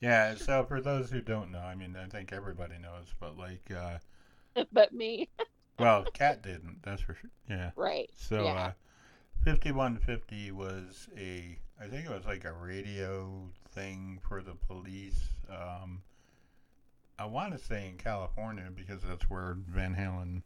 Yeah, 0.00 0.34
so 0.34 0.64
for 0.64 0.80
those 0.80 1.10
who 1.10 1.20
don't 1.20 1.52
know, 1.52 1.60
I 1.60 1.76
mean, 1.76 1.96
I 1.96 2.06
think 2.08 2.32
everybody 2.32 2.74
knows, 2.78 3.14
but 3.20 3.38
like, 3.38 3.70
uh, 3.70 3.98
but 4.72 4.92
me, 4.92 5.28
well, 5.78 6.04
Kat 6.12 6.42
didn't, 6.42 6.82
that's 6.82 7.02
for 7.02 7.14
sure. 7.14 7.30
Yeah. 7.48 7.70
right. 7.76 8.10
So, 8.16 8.44
Yeah. 8.44 8.52
uh, 8.52 8.72
5150 9.44 10.52
was 10.52 11.08
a, 11.16 11.58
I 11.80 11.86
think 11.88 12.06
it 12.06 12.10
was 12.10 12.24
like 12.24 12.44
a 12.44 12.52
radio 12.52 13.48
thing 13.70 14.20
for 14.28 14.42
the 14.42 14.54
police. 14.54 15.20
Um, 15.50 16.02
I 17.18 17.24
want 17.26 17.52
to 17.52 17.58
say 17.64 17.88
in 17.88 17.96
California 17.96 18.68
because 18.74 19.02
that's 19.02 19.28
where 19.28 19.56
Van 19.68 19.94
Halen 19.94 20.42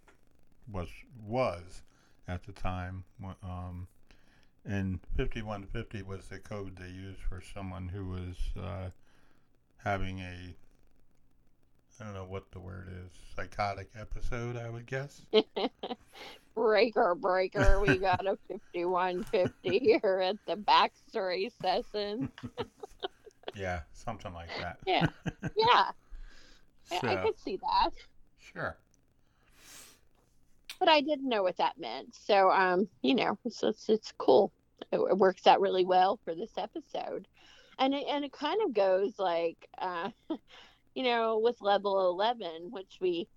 was 0.70 0.88
was 1.24 1.82
at 2.26 2.42
the 2.44 2.52
time. 2.52 3.04
Um, 3.42 3.88
and 4.64 5.00
5150 5.16 6.02
was 6.02 6.26
the 6.28 6.38
code 6.38 6.76
they 6.76 6.88
used 6.88 7.20
for 7.20 7.40
someone 7.40 7.88
who 7.88 8.06
was 8.06 8.36
uh, 8.60 8.90
having 9.78 10.20
a, 10.20 10.54
I 12.00 12.04
don't 12.04 12.14
know 12.14 12.24
what 12.24 12.50
the 12.50 12.60
word 12.60 12.88
is, 12.90 13.10
psychotic 13.34 13.88
episode, 13.98 14.56
I 14.56 14.68
would 14.68 14.86
guess. 14.86 15.22
breaker, 16.54 17.14
breaker. 17.14 17.80
We 17.80 17.96
got 17.96 18.26
a 18.26 18.36
5150 18.48 19.78
here 19.78 20.20
at 20.22 20.36
the 20.46 20.56
backstory 20.56 21.50
session. 21.60 22.30
Yeah, 23.54 23.80
something 23.94 24.34
like 24.34 24.50
that. 24.60 24.78
Yeah. 24.86 25.06
Yeah. 25.56 25.90
I, 27.02 27.14
I 27.14 27.16
could 27.24 27.38
see 27.38 27.56
that. 27.56 27.90
sure. 28.38 28.76
but 30.78 30.90
I 30.90 31.00
didn't 31.00 31.26
know 31.28 31.42
what 31.42 31.56
that 31.56 31.78
meant. 31.78 32.14
So, 32.14 32.50
um, 32.50 32.86
you 33.00 33.14
know, 33.14 33.38
it's 33.46 33.62
it's, 33.62 33.88
it's 33.88 34.12
cool. 34.18 34.52
It, 34.92 34.98
it 34.98 35.16
works 35.16 35.46
out 35.46 35.62
really 35.62 35.86
well 35.86 36.18
for 36.22 36.34
this 36.34 36.50
episode, 36.58 37.26
and 37.78 37.94
it, 37.94 38.04
and 38.10 38.26
it 38.26 38.32
kind 38.32 38.60
of 38.62 38.74
goes 38.74 39.18
like, 39.18 39.66
uh, 39.78 40.10
you 40.96 41.04
know, 41.04 41.38
with 41.38 41.62
Level 41.62 42.10
Eleven, 42.10 42.72
which 42.72 42.98
we, 43.00 43.28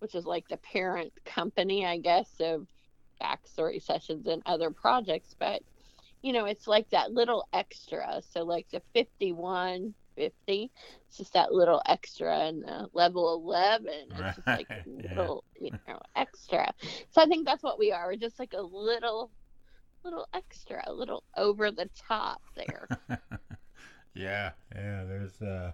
which 0.00 0.14
is 0.14 0.26
like 0.26 0.48
the 0.48 0.58
parent 0.58 1.12
company, 1.24 1.86
I 1.86 1.98
guess, 1.98 2.40
of 2.40 2.68
backstory 3.22 3.82
sessions 3.82 4.26
and 4.26 4.42
other 4.46 4.70
projects, 4.70 5.34
but 5.38 5.62
you 6.22 6.32
know, 6.32 6.46
it's 6.46 6.68
like 6.68 6.90
that 6.90 7.12
little 7.12 7.48
extra. 7.52 8.22
So, 8.22 8.44
like 8.44 8.68
the 8.70 8.82
fifty-one 8.94 9.94
50 10.16 10.70
it's 11.06 11.18
just 11.18 11.34
that 11.34 11.52
little 11.52 11.82
extra 11.86 12.38
and 12.48 12.62
the 12.64 12.88
level 12.94 13.34
11 13.34 14.14
it's 14.18 14.34
just 14.34 14.48
like 14.54 14.68
a 14.70 14.88
Right, 14.88 15.00
yeah. 15.02 15.16
little 15.16 15.44
you 15.60 15.70
know 15.88 16.00
extra 16.16 16.72
so 17.10 17.22
i 17.22 17.26
think 17.26 17.46
that's 17.46 17.62
what 17.62 17.78
we 17.78 17.92
are 17.92 18.06
we're 18.08 18.16
just 18.16 18.38
like 18.38 18.54
a 18.54 18.62
little 18.62 19.32
little 20.04 20.26
extra 20.34 20.82
a 20.86 20.92
little 20.92 21.24
over 21.36 21.70
the 21.70 21.88
top 21.96 22.42
there 22.56 22.88
yeah, 24.14 24.52
yeah. 24.74 25.04
There's 25.04 25.40
uh, 25.42 25.72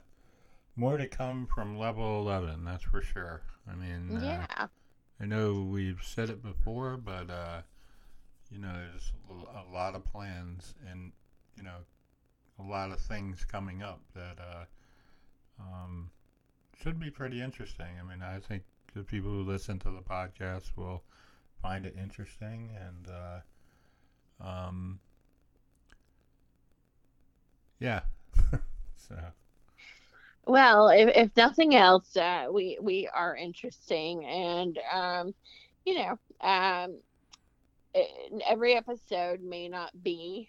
more 0.77 0.97
to 0.97 1.07
come 1.07 1.47
from 1.47 1.79
level 1.79 2.21
eleven. 2.21 2.65
That's 2.65 2.85
for 2.85 3.03
sure. 3.03 3.43
I 3.71 3.75
mean, 3.75 4.17
uh, 4.17 4.47
yeah 4.49 4.67
I 5.21 5.25
know 5.25 5.67
we've 5.71 6.03
said 6.03 6.31
it 6.31 6.43
before, 6.43 6.97
but 6.97 7.31
uh, 7.31 7.63
you 8.51 8.59
know, 8.59 8.73
there's 8.73 9.13
a 9.31 9.61
a 9.61 9.67
lot 9.73 9.95
of 9.95 10.05
plans 10.05 10.75
and 10.91 11.13
you 11.57 11.63
know, 11.63 11.77
a 12.59 12.63
lot 12.63 12.91
of 12.91 13.01
things 13.01 13.45
coming 13.45 13.83
up 13.83 14.01
that 14.15 14.39
uh, 14.39 14.65
um, 15.61 16.11
should 16.83 16.99
be 16.99 17.11
pretty 17.11 17.41
interesting. 17.41 17.87
I 18.01 18.03
mean, 18.03 18.23
I 18.23 18.39
think 18.41 18.63
the 18.95 19.03
people 19.03 19.31
who 19.31 19.43
listen 19.43 19.79
to 19.81 19.91
the 19.91 20.03
podcast 20.03 20.77
will 20.77 21.03
find 21.61 21.87
it 21.87 21.95
interesting 22.01 22.71
and. 22.81 23.09
Uh, 23.09 23.41
um, 24.41 24.99
yeah. 27.79 28.01
so 28.97 29.17
well 30.47 30.89
if, 30.89 31.09
if 31.17 31.37
nothing 31.37 31.75
else 31.75 32.17
uh, 32.17 32.47
we 32.53 32.79
we 32.81 33.09
are 33.15 33.37
interesting 33.37 34.25
and 34.25 34.79
um 34.93 35.35
you 35.85 35.95
know 35.95 36.19
um 36.41 36.99
every 38.49 38.75
episode 38.75 39.41
may 39.43 39.69
not 39.69 39.91
be 40.03 40.49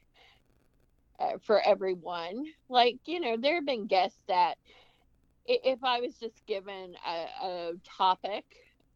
uh, 1.19 1.37
for 1.45 1.61
everyone. 1.61 2.45
Like 2.69 2.97
you 3.05 3.19
know 3.19 3.37
there 3.37 3.55
have 3.55 3.65
been 3.65 3.87
guests 3.87 4.21
that 4.27 4.55
if 5.45 5.83
i 5.83 5.99
was 5.99 6.15
just 6.19 6.45
given 6.45 6.95
a, 7.07 7.45
a 7.45 7.71
topic 7.97 8.45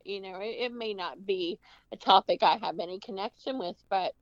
you 0.05 0.21
know 0.21 0.39
it, 0.39 0.55
it 0.65 0.73
may 0.73 0.93
not 0.93 1.25
be 1.25 1.60
a 1.91 1.97
topic 1.97 2.43
i 2.43 2.57
have 2.62 2.79
any 2.79 2.99
connection 2.99 3.57
with 3.60 3.75
but 3.89 4.13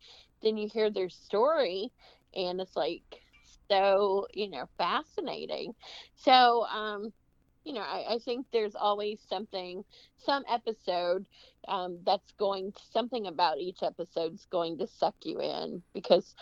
then 0.41 0.57
you 0.57 0.67
hear 0.71 0.89
their 0.89 1.09
story 1.09 1.91
and 2.35 2.59
it's 2.61 2.75
like 2.75 3.21
so 3.69 4.27
you 4.33 4.49
know 4.49 4.65
fascinating. 4.77 5.73
So 6.15 6.65
um 6.65 7.13
you 7.63 7.73
know 7.73 7.81
i, 7.81 8.05
I 8.15 8.19
think 8.23 8.45
there's 8.53 8.75
always 8.75 9.19
something 9.27 9.83
some 10.17 10.43
episode 10.49 11.25
um, 11.67 11.99
that's 12.05 12.31
going 12.37 12.71
to, 12.71 12.81
something 12.91 13.27
about 13.27 13.57
each 13.57 13.81
episode's 13.83 14.45
going 14.51 14.77
to 14.77 14.87
suck 14.87 15.15
you 15.23 15.41
in 15.41 15.81
because 15.93 16.35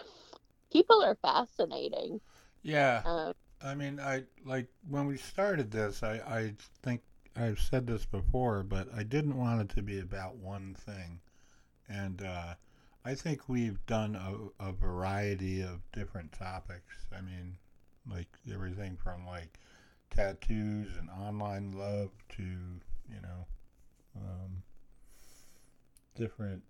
people 0.71 1.01
are 1.03 1.17
fascinating. 1.21 2.19
Yeah, 2.61 3.03
um, 3.05 3.33
I 3.63 3.75
mean, 3.75 3.99
I 3.99 4.23
like 4.45 4.67
when 4.89 5.07
we 5.07 5.17
started 5.17 5.71
this. 5.71 6.03
I 6.03 6.15
I 6.27 6.53
think 6.81 7.01
I've 7.35 7.59
said 7.59 7.87
this 7.87 8.05
before, 8.05 8.63
but 8.63 8.87
I 8.95 9.03
didn't 9.03 9.37
want 9.37 9.61
it 9.61 9.75
to 9.75 9.81
be 9.81 9.99
about 9.99 10.35
one 10.35 10.75
thing, 10.75 11.19
and 11.87 12.21
uh, 12.23 12.55
I 13.05 13.15
think 13.15 13.49
we've 13.49 13.85
done 13.85 14.15
a, 14.15 14.69
a 14.69 14.71
variety 14.71 15.61
of 15.61 15.81
different 15.91 16.31
topics. 16.31 17.05
I 17.15 17.21
mean, 17.21 17.57
like 18.09 18.27
everything 18.51 18.97
from 19.01 19.25
like 19.25 19.59
tattoos 20.09 20.87
and 20.99 21.09
online 21.09 21.73
love 21.73 22.11
to 22.37 22.43
you 22.43 23.21
know 23.21 23.45
um, 24.15 24.63
different. 26.15 26.63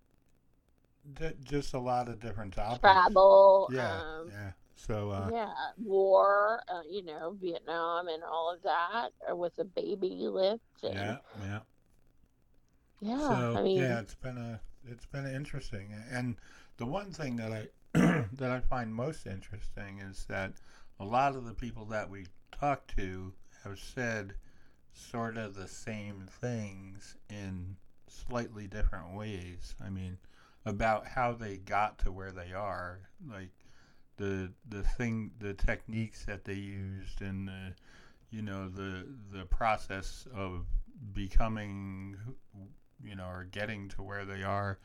di- 1.13 1.33
Just 1.43 1.73
a 1.73 1.79
lot 1.79 2.09
of 2.09 2.19
different 2.19 2.53
topics. 2.53 2.79
travel 2.79 3.69
Yeah, 3.71 3.99
um, 3.99 4.29
yeah. 4.29 4.51
So, 4.75 5.11
uh, 5.11 5.29
yeah 5.31 5.53
war 5.77 6.61
uh, 6.67 6.81
you 6.89 7.03
know 7.05 7.37
vietnam 7.39 8.07
and 8.07 8.23
all 8.23 8.51
of 8.51 8.61
that 8.63 9.09
uh, 9.29 9.35
with 9.35 9.57
a 9.59 9.63
baby 9.63 10.27
lift 10.29 10.61
and, 10.83 10.95
yeah, 10.95 11.17
yeah. 11.47 11.59
yeah 13.01 13.29
so 13.29 13.55
i 13.57 13.61
mean 13.61 13.77
yeah, 13.77 13.99
it's 13.99 14.15
been 14.15 14.37
a 14.37 14.59
it's 14.87 15.05
been 15.05 15.25
interesting, 15.25 15.93
and 16.11 16.35
the 16.77 16.85
one 16.85 17.11
thing 17.11 17.35
that 17.37 17.51
I 17.51 17.67
that 18.33 18.51
I 18.51 18.59
find 18.59 18.93
most 18.93 19.27
interesting 19.27 19.99
is 19.99 20.25
that 20.25 20.53
a 20.99 21.05
lot 21.05 21.35
of 21.35 21.45
the 21.45 21.53
people 21.53 21.85
that 21.85 22.09
we 22.09 22.25
talk 22.51 22.87
to 22.97 23.33
have 23.63 23.79
said 23.79 24.33
sort 24.93 25.37
of 25.37 25.55
the 25.55 25.67
same 25.67 26.27
things 26.41 27.15
in 27.29 27.75
slightly 28.07 28.67
different 28.67 29.15
ways. 29.15 29.75
I 29.83 29.89
mean, 29.89 30.17
about 30.65 31.07
how 31.07 31.33
they 31.33 31.57
got 31.57 31.99
to 31.99 32.11
where 32.11 32.31
they 32.31 32.53
are, 32.53 32.99
like 33.29 33.51
the 34.17 34.51
the 34.67 34.83
thing, 34.83 35.31
the 35.39 35.53
techniques 35.53 36.25
that 36.25 36.45
they 36.45 36.53
used, 36.53 37.21
and 37.21 37.47
the 37.47 37.73
you 38.29 38.41
know 38.41 38.69
the 38.69 39.07
the 39.31 39.45
process 39.45 40.27
of 40.33 40.65
becoming 41.13 42.17
you 43.03 43.15
know, 43.15 43.23
are 43.25 43.45
getting 43.45 43.89
to 43.89 44.03
where 44.03 44.25
they 44.25 44.43
are. 44.43 44.79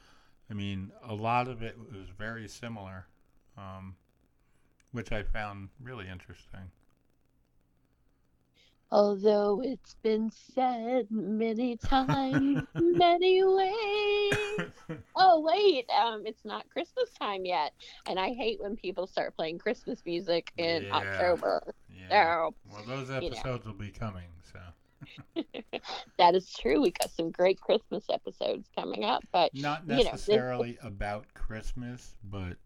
I 0.50 0.54
mean, 0.54 0.92
a 1.02 1.14
lot 1.14 1.48
of 1.48 1.62
it 1.62 1.78
was 1.78 2.08
very 2.16 2.48
similar, 2.48 3.06
um, 3.56 3.96
which 4.92 5.12
I 5.12 5.22
found 5.22 5.70
really 5.80 6.08
interesting. 6.08 6.70
Although 8.90 9.60
it's 9.62 9.94
been 10.02 10.30
said 10.30 11.10
many 11.10 11.76
times, 11.76 12.66
many 12.78 13.42
ways. 13.44 14.72
Oh 15.20 15.40
wait, 15.40 15.88
um, 15.90 16.22
it's 16.26 16.44
not 16.44 16.68
Christmas 16.70 17.10
time 17.14 17.44
yet, 17.44 17.72
and 18.06 18.18
I 18.20 18.32
hate 18.34 18.60
when 18.60 18.76
people 18.76 19.06
start 19.06 19.34
playing 19.36 19.58
Christmas 19.58 20.02
music 20.06 20.52
in 20.56 20.84
Yeah. 20.84 20.92
October. 20.92 21.74
yeah. 21.88 22.46
So 22.46 22.54
Well, 22.70 22.84
those 22.84 23.10
you 23.20 23.30
know. 23.30 23.36
episodes 23.36 23.66
will 23.66 23.74
be 23.74 23.90
coming, 23.90 24.28
that 26.18 26.34
is 26.34 26.52
true. 26.52 26.80
We 26.80 26.90
got 26.92 27.10
some 27.10 27.30
great 27.30 27.60
Christmas 27.60 28.04
episodes 28.10 28.68
coming 28.76 29.04
up, 29.04 29.24
but 29.32 29.52
not 29.54 29.88
You 29.88 30.04
know, 30.04 30.10
this- 30.12 30.12
necessarily 30.12 30.78
about 30.82 31.32
Christmas, 31.34 32.16
but 32.22 32.56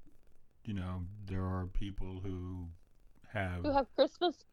you 0.64 0.74
know, 0.74 1.02
there 1.26 1.44
are 1.44 1.66
people 1.66 2.20
who 2.20 2.68
have 3.32 3.62
who 3.64 3.72
have 3.72 3.86
Christmas 3.94 4.44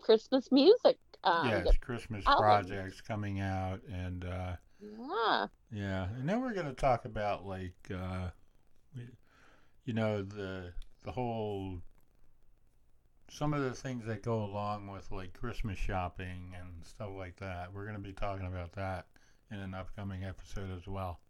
Christmas 0.00 0.50
music. 0.50 0.98
Um, 1.24 1.46
yes, 1.46 1.76
Christmas 1.78 2.24
albums. 2.26 2.68
projects 2.68 3.00
coming 3.00 3.40
out, 3.40 3.80
and 3.90 4.24
uh, 4.24 4.56
yeah, 4.80 5.46
Yeah, 5.70 6.08
and 6.18 6.28
then 6.28 6.40
we're 6.40 6.54
gonna 6.54 6.72
talk 6.72 7.04
about 7.04 7.46
like, 7.46 7.90
uh, 7.94 8.30
you 9.84 9.92
know, 9.92 10.22
the 10.22 10.72
the 11.02 11.12
whole 11.12 11.80
some 13.34 13.52
of 13.52 13.62
the 13.62 13.72
things 13.72 14.06
that 14.06 14.22
go 14.22 14.44
along 14.44 14.86
with 14.86 15.10
like 15.10 15.32
Christmas 15.34 15.78
shopping 15.78 16.54
and 16.58 16.84
stuff 16.86 17.10
like 17.16 17.36
that. 17.36 17.72
We're 17.74 17.86
gonna 17.86 17.98
be 17.98 18.12
talking 18.12 18.46
about 18.46 18.72
that 18.74 19.06
in 19.50 19.58
an 19.58 19.74
upcoming 19.74 20.24
episode 20.24 20.70
as 20.70 20.86
well. 20.86 21.20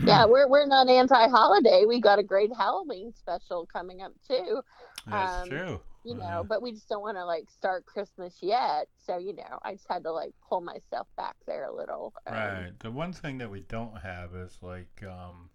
yeah. 0.00 0.26
We're 0.26 0.48
we're 0.48 0.66
not 0.66 0.88
anti-holiday. 0.88 1.84
We 1.86 2.00
got 2.00 2.18
a 2.18 2.22
great 2.22 2.50
Halloween 2.56 3.12
special 3.14 3.66
coming 3.72 4.02
up 4.02 4.12
too. 4.26 4.60
That's 5.06 5.42
Um, 5.44 5.48
true. 5.48 5.80
You 6.04 6.14
Uh, 6.14 6.18
know, 6.18 6.44
but 6.44 6.62
we 6.62 6.72
just 6.72 6.88
don't 6.88 7.02
want 7.02 7.16
to 7.16 7.24
like 7.24 7.50
start 7.50 7.86
Christmas 7.86 8.38
yet. 8.42 8.88
So 8.98 9.18
you 9.18 9.34
know, 9.34 9.58
I 9.62 9.72
just 9.74 9.86
had 9.88 10.02
to 10.04 10.12
like 10.12 10.34
pull 10.48 10.60
myself 10.60 11.08
back 11.16 11.36
there 11.46 11.66
a 11.66 11.74
little. 11.74 12.12
um, 12.26 12.34
Right. 12.34 12.72
The 12.80 12.90
one 12.90 13.12
thing 13.12 13.38
that 13.38 13.50
we 13.50 13.60
don't 13.60 13.96
have 13.98 14.34
is 14.34 14.58
like 14.62 15.02
um, 15.04 15.50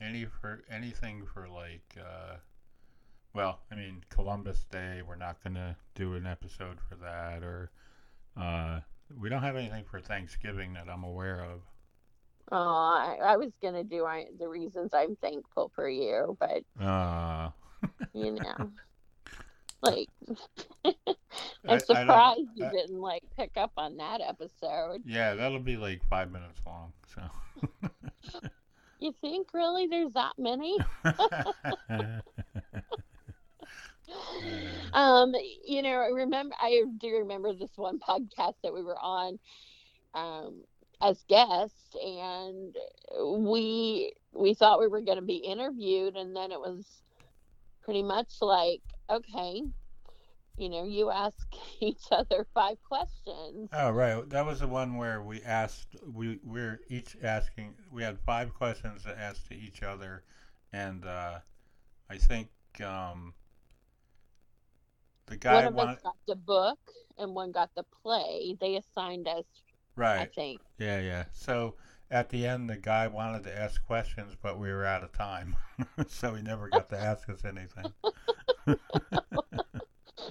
any 0.00 0.24
for 0.26 0.62
anything 0.68 1.24
for 1.26 1.48
like 1.48 1.96
uh, 1.98 2.36
well, 3.34 3.60
I 3.70 3.74
mean 3.74 4.02
Columbus 4.08 4.64
Day. 4.70 5.02
We're 5.06 5.16
not 5.16 5.42
gonna 5.42 5.76
do 5.94 6.14
an 6.14 6.26
episode 6.26 6.78
for 6.88 6.94
that, 6.96 7.42
or 7.42 7.70
uh, 8.36 8.80
we 9.20 9.28
don't 9.28 9.42
have 9.42 9.56
anything 9.56 9.84
for 9.90 10.00
Thanksgiving 10.00 10.72
that 10.74 10.88
I'm 10.88 11.04
aware 11.04 11.40
of. 11.42 11.60
Oh, 12.52 12.56
I, 12.56 13.18
I 13.24 13.36
was 13.36 13.52
gonna 13.62 13.84
do 13.84 14.04
I, 14.04 14.26
the 14.38 14.48
reasons 14.48 14.92
I'm 14.94 15.16
thankful 15.16 15.70
for 15.74 15.88
you, 15.88 16.36
but 16.38 16.62
Uh, 16.84 17.50
you 18.12 18.32
know, 18.40 18.70
like 19.82 20.08
I- 20.84 20.94
I'm 21.66 21.74
I 21.74 21.78
surprised 21.78 22.48
you 22.54 22.68
didn't 22.70 23.00
like 23.00 23.22
pick 23.36 23.52
up 23.56 23.72
on 23.76 23.96
that 23.96 24.20
episode. 24.20 25.02
yeah, 25.06 25.34
that'll 25.34 25.58
be 25.58 25.76
like 25.76 26.02
five 26.08 26.30
minutes 26.30 26.60
long. 26.66 26.92
So. 27.14 27.22
You 29.00 29.12
think 29.20 29.48
really 29.52 29.86
there's 29.86 30.12
that 30.14 30.32
many? 30.38 30.78
Um, 34.92 35.32
you 35.64 35.82
know, 35.82 35.90
I 35.90 36.08
remember 36.14 36.54
I 36.60 36.82
do 36.98 37.08
remember 37.18 37.52
this 37.52 37.72
one 37.76 37.98
podcast 37.98 38.54
that 38.62 38.72
we 38.72 38.82
were 38.82 38.98
on 38.98 39.38
um 40.14 40.62
as 41.02 41.24
guests 41.28 41.96
and 42.02 42.76
we 43.40 44.12
we 44.32 44.54
thought 44.54 44.80
we 44.80 44.86
were 44.86 45.00
going 45.00 45.18
to 45.18 45.24
be 45.24 45.36
interviewed 45.36 46.16
and 46.16 46.34
then 46.36 46.52
it 46.52 46.60
was 46.60 47.02
pretty 47.82 48.02
much 48.02 48.34
like 48.40 48.80
okay 49.10 49.62
you 50.56 50.68
know 50.68 50.84
you 50.84 51.10
ask 51.10 51.48
each 51.80 52.04
other 52.10 52.46
five 52.54 52.76
questions 52.88 53.68
Oh, 53.72 53.90
right. 53.90 54.28
That 54.30 54.46
was 54.46 54.60
the 54.60 54.68
one 54.68 54.96
where 54.96 55.20
we 55.20 55.42
asked, 55.42 55.96
we 56.06 56.38
we're 56.44 56.80
each 56.88 57.16
asking, 57.22 57.74
we 57.90 58.02
had 58.04 58.18
five 58.20 58.54
questions 58.54 59.02
to 59.02 59.18
ask 59.18 59.48
to 59.48 59.54
each 59.54 59.82
other, 59.82 60.22
and 60.72 61.04
uh, 61.04 61.40
I 62.08 62.16
think 62.18 62.48
um, 62.84 63.34
the 65.26 65.36
guy 65.36 65.54
one 65.56 65.64
of 65.66 65.74
wanted, 65.74 65.92
us 65.96 66.02
got 66.02 66.16
the 66.26 66.36
book 66.36 66.78
and 67.18 67.34
one 67.34 67.52
got 67.52 67.70
the 67.74 67.84
play 68.02 68.56
they 68.60 68.76
assigned 68.76 69.26
us 69.28 69.44
Right. 69.96 70.20
i 70.20 70.24
think 70.26 70.60
Yeah, 70.78 71.00
yeah. 71.00 71.24
So 71.32 71.76
at 72.10 72.28
the 72.28 72.46
end, 72.46 72.68
the 72.68 72.76
guy 72.76 73.06
wanted 73.08 73.44
to 73.44 73.58
ask 73.58 73.84
questions, 73.86 74.34
but 74.40 74.58
we 74.58 74.70
were 74.70 74.84
out 74.84 75.02
of 75.02 75.12
time, 75.12 75.56
so 76.08 76.34
he 76.34 76.42
never 76.42 76.68
got 76.68 76.88
to 76.90 76.98
ask 76.98 77.28
us 77.28 77.44
anything. 77.44 77.92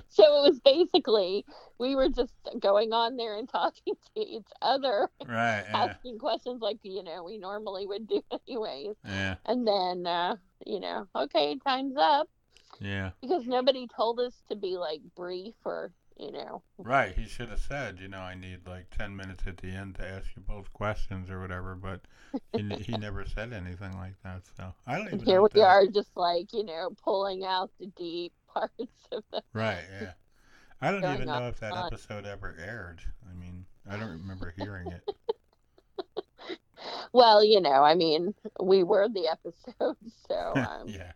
so 0.10 0.24
it 0.24 0.50
was 0.50 0.60
basically 0.64 1.46
we 1.80 1.96
were 1.96 2.10
just 2.10 2.34
going 2.60 2.94
on 2.94 3.16
there 3.18 3.38
and 3.38 3.50
talking 3.50 3.94
to 4.16 4.22
each 4.22 4.48
other 4.62 5.10
Right. 5.28 5.64
Yeah. 5.70 5.84
asking 5.86 6.20
questions 6.20 6.62
like 6.62 6.80
you 6.84 7.04
know 7.04 7.24
we 7.24 7.38
normally 7.38 7.86
would 7.88 8.08
do 8.08 8.22
anyways 8.48 8.96
Yeah. 9.06 9.36
and 9.46 9.68
then 9.68 10.08
uh 10.08 10.36
you 10.66 10.80
know 10.80 11.08
okay 11.16 11.58
time's 11.66 11.96
up 11.98 12.28
Yeah. 12.80 13.12
because 13.22 13.46
nobody 13.46 13.88
told 13.88 14.20
us 14.20 14.34
to 14.50 14.56
be 14.56 14.78
like 14.78 15.02
brief 15.16 15.54
or 15.66 15.92
you 16.18 16.32
know 16.32 16.62
Right. 16.78 17.16
He 17.18 17.26
should 17.28 17.50
have 17.50 17.60
said, 17.60 18.00
you 18.00 18.08
know, 18.08 18.20
I 18.20 18.36
need 18.36 18.68
like 18.68 18.90
10 18.98 19.16
minutes 19.16 19.44
at 19.48 19.58
the 19.58 19.70
end 19.70 19.96
to 19.96 20.08
ask 20.08 20.28
you 20.36 20.42
both 20.48 20.72
questions 20.74 21.30
or 21.30 21.40
whatever, 21.42 21.76
but 21.76 22.02
he, 22.56 22.70
he 22.84 22.92
never 22.98 23.26
said 23.36 23.52
anything 23.54 23.94
like 23.98 24.14
that. 24.24 24.42
So 24.58 24.74
I 24.86 24.98
don't 24.98 25.08
even 25.08 25.20
here 25.26 25.38
know. 25.38 25.44
we 25.54 25.60
that- 25.62 25.68
are 25.68 25.88
just 25.88 26.16
like 26.16 26.54
you 26.54 26.64
know 26.66 26.90
pulling 27.04 27.44
out 27.46 27.72
the 27.80 27.88
deep 27.98 28.34
parts 28.54 29.08
of 29.12 29.24
the 29.32 29.42
Right. 29.54 29.84
Yeah. 30.02 30.12
I 30.82 30.92
don't 30.92 31.04
even 31.14 31.28
know 31.28 31.48
if 31.48 31.60
that 31.62 31.72
on. 31.72 31.88
episode 31.88 32.26
ever 32.26 32.56
aired. 32.60 33.02
I 33.30 33.34
mean, 33.40 33.66
I 33.90 33.96
don't 33.98 34.12
remember 34.12 34.54
hearing 34.58 34.88
it. 34.92 35.16
well 37.14 37.44
you 37.44 37.62
know 37.62 37.82
i 37.84 37.96
mean 37.96 38.34
we 38.62 38.84
were 38.84 39.08
the 39.08 39.28
episode 39.30 39.96
so 40.28 40.54
um 40.56 40.88
yeah. 40.88 41.12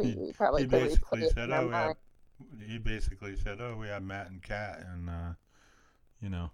Yeah 0.00 0.14
we, 0.16 0.32
probably 0.32 0.62
he 0.62 0.68
basically 0.68 1.28
said, 1.30 1.50
"Oh, 1.50 1.66
we 1.66 1.74
have." 1.74 1.96
He 2.66 2.78
basically 2.78 3.36
said, 3.36 3.60
"Oh, 3.60 3.76
we 3.76 3.88
have 3.88 4.02
Matt 4.02 4.30
and 4.30 4.42
Kat," 4.42 4.84
and 4.92 5.08
uh, 5.08 5.32
you 6.20 6.28
know, 6.28 6.50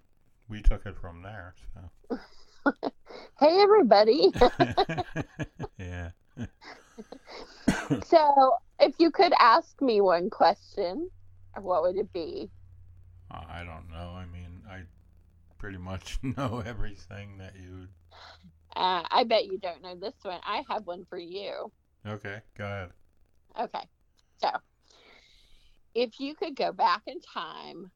we 0.48 0.62
took 0.62 0.86
it 0.86 0.96
from 0.96 1.22
there. 1.22 1.54
So. 1.74 2.20
hey 3.40 3.60
everybody 3.60 4.30
yeah. 5.78 6.10
so 8.04 8.54
if 8.80 8.94
you 8.98 9.10
could 9.10 9.32
ask 9.38 9.80
me 9.80 10.00
one 10.00 10.28
question 10.28 11.08
what 11.60 11.82
would 11.82 11.96
it 11.96 12.12
be 12.12 12.50
Uh, 13.30 13.44
I 13.48 13.64
don't 13.64 13.90
know. 13.90 14.10
I 14.14 14.26
mean, 14.26 14.62
I 14.68 14.82
pretty 15.58 15.78
much 15.78 16.18
know 16.22 16.62
everything 16.64 17.38
that 17.38 17.54
you. 17.56 17.88
uh, 18.76 19.02
i 19.10 19.24
bet 19.24 19.46
you 19.46 19.58
don't 19.58 19.82
know 19.82 19.94
this 19.94 20.14
one 20.22 20.40
i 20.44 20.62
have 20.68 20.86
one 20.86 21.06
for 21.08 21.18
you 21.18 21.70
Okay, 22.06 22.40
go 22.56 22.64
ahead. 22.64 22.90
Okay. 23.58 23.88
So 24.38 24.50
if 25.94 26.20
you 26.20 26.34
could 26.34 26.56
go 26.56 26.72
back 26.72 27.02
in 27.06 27.20
time 27.20 27.90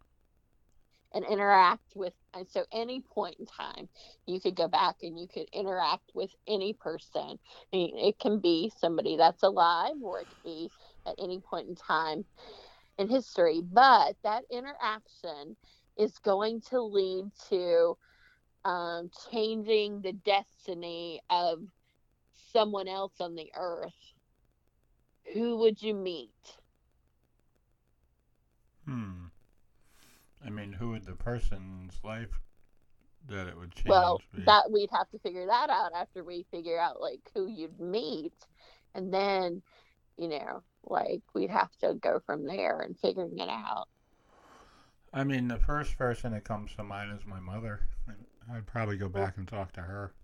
and 1.14 1.24
interact 1.24 1.84
with 1.94 2.14
and 2.34 2.48
so 2.48 2.64
any 2.72 3.00
point 3.00 3.36
in 3.38 3.46
time 3.46 3.88
you 4.26 4.40
could 4.40 4.56
go 4.56 4.68
back 4.68 4.96
and 5.02 5.18
you 5.18 5.26
could 5.32 5.46
interact 5.52 6.10
with 6.14 6.30
any 6.48 6.72
person. 6.72 7.38
It 7.72 8.18
can 8.18 8.40
be 8.40 8.72
somebody 8.78 9.16
that's 9.16 9.42
alive 9.42 9.94
or 10.02 10.20
it 10.20 10.28
could 10.28 10.42
be 10.42 10.70
at 11.06 11.14
any 11.18 11.40
point 11.40 11.68
in 11.68 11.74
time 11.74 12.24
in 12.98 13.08
history 13.08 13.60
but 13.62 14.16
that 14.22 14.44
interaction 14.50 15.56
is 15.98 16.18
going 16.18 16.60
to 16.70 16.80
lead 16.80 17.24
to 17.50 17.96
um, 18.64 19.10
changing 19.30 20.00
the 20.00 20.12
destiny 20.12 21.20
of 21.30 21.58
someone 22.52 22.88
else 22.88 23.14
on 23.20 23.34
the 23.34 23.50
earth 23.56 23.92
who 25.32 25.56
would 25.58 25.82
you 25.82 25.94
meet 25.94 26.30
Hmm. 28.86 29.26
I 30.44 30.50
mean, 30.50 30.72
who 30.72 30.90
would 30.90 31.04
the 31.04 31.14
person's 31.14 32.00
life 32.02 32.40
that 33.28 33.46
it 33.46 33.56
would 33.56 33.72
change 33.74 33.88
well 33.88 34.20
be? 34.34 34.42
that 34.44 34.70
we'd 34.72 34.90
have 34.92 35.08
to 35.10 35.18
figure 35.20 35.46
that 35.46 35.70
out 35.70 35.92
after 35.94 36.24
we 36.24 36.44
figure 36.50 36.78
out 36.80 37.00
like 37.00 37.20
who 37.34 37.46
you'd 37.46 37.78
meet 37.78 38.34
and 38.94 39.14
then 39.14 39.62
you 40.18 40.28
know 40.28 40.62
like 40.84 41.22
we'd 41.32 41.50
have 41.50 41.70
to 41.76 41.94
go 41.94 42.20
from 42.26 42.44
there 42.44 42.80
and 42.80 42.98
figuring 42.98 43.38
it 43.38 43.48
out 43.48 43.86
I 45.14 45.24
mean, 45.24 45.48
the 45.48 45.58
first 45.58 45.98
person 45.98 46.32
that 46.32 46.44
comes 46.44 46.74
to 46.76 46.82
mind 46.84 47.12
is 47.18 47.26
my 47.26 47.38
mother. 47.38 47.80
I'd 48.50 48.66
probably 48.66 48.96
go 48.96 49.08
back 49.08 49.36
and 49.36 49.46
talk 49.46 49.72
to 49.72 49.82
her. 49.82 50.14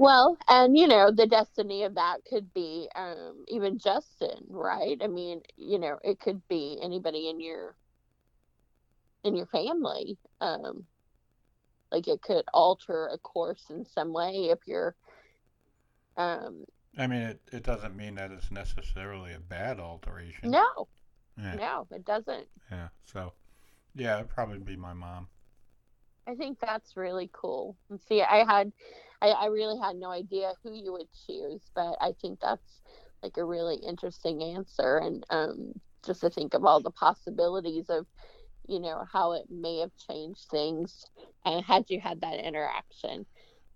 Well 0.00 0.38
and 0.48 0.78
you 0.78 0.88
know 0.88 1.10
the 1.10 1.26
destiny 1.26 1.82
of 1.82 1.94
that 1.94 2.24
could 2.24 2.50
be 2.54 2.88
um 2.96 3.44
even 3.48 3.78
justin 3.78 4.42
right 4.48 4.96
i 5.02 5.06
mean 5.06 5.42
you 5.56 5.78
know 5.78 5.98
it 6.02 6.18
could 6.18 6.40
be 6.48 6.78
anybody 6.82 7.28
in 7.28 7.38
your 7.38 7.76
in 9.24 9.36
your 9.36 9.44
family 9.46 10.16
um 10.40 10.86
like 11.92 12.08
it 12.08 12.22
could 12.22 12.44
alter 12.54 13.08
a 13.12 13.18
course 13.18 13.64
in 13.68 13.84
some 13.84 14.10
way 14.10 14.48
if 14.50 14.58
you're 14.66 14.96
um 16.16 16.64
I 16.98 17.06
mean, 17.06 17.20
it, 17.20 17.40
it 17.52 17.62
doesn't 17.62 17.94
mean 17.94 18.16
that 18.16 18.32
it's 18.32 18.50
necessarily 18.50 19.32
a 19.32 19.38
bad 19.38 19.78
alteration. 19.78 20.50
no 20.50 20.88
Yeah. 21.36 21.56
no 21.56 21.86
it 21.90 22.06
doesn't 22.06 22.48
Yeah. 22.70 22.88
So, 23.04 23.34
yeah, 23.94 24.16
it'd 24.16 24.30
probably 24.30 24.58
be 24.58 24.76
my 24.76 24.94
mom. 24.94 25.28
I 26.30 26.36
think 26.36 26.58
that's 26.60 26.96
really 26.96 27.30
cool. 27.32 27.78
And 27.90 28.00
see, 28.00 28.22
I 28.22 28.44
had, 28.44 28.72
I, 29.22 29.30
I 29.30 29.46
really 29.46 29.78
had 29.80 29.96
no 29.96 30.10
idea 30.10 30.54
who 30.62 30.72
you 30.74 30.92
would 30.92 31.08
choose, 31.26 31.70
but 31.74 31.96
I 32.00 32.12
think 32.20 32.40
that's 32.40 32.82
like 33.22 33.36
a 33.38 33.44
really 33.44 33.76
interesting 33.76 34.42
answer. 34.42 34.98
And 34.98 35.24
um, 35.30 35.74
just 36.04 36.20
to 36.22 36.30
think 36.30 36.54
of 36.54 36.64
all 36.64 36.80
the 36.82 36.90
possibilities 36.90 37.90
of, 37.90 38.06
you 38.68 38.80
know, 38.80 39.04
how 39.12 39.32
it 39.32 39.46
may 39.50 39.78
have 39.80 39.96
changed 39.96 40.46
things 40.50 41.04
and 41.44 41.64
had 41.64 41.90
you 41.90 42.00
had 42.00 42.20
that 42.22 42.40
interaction. 42.40 43.26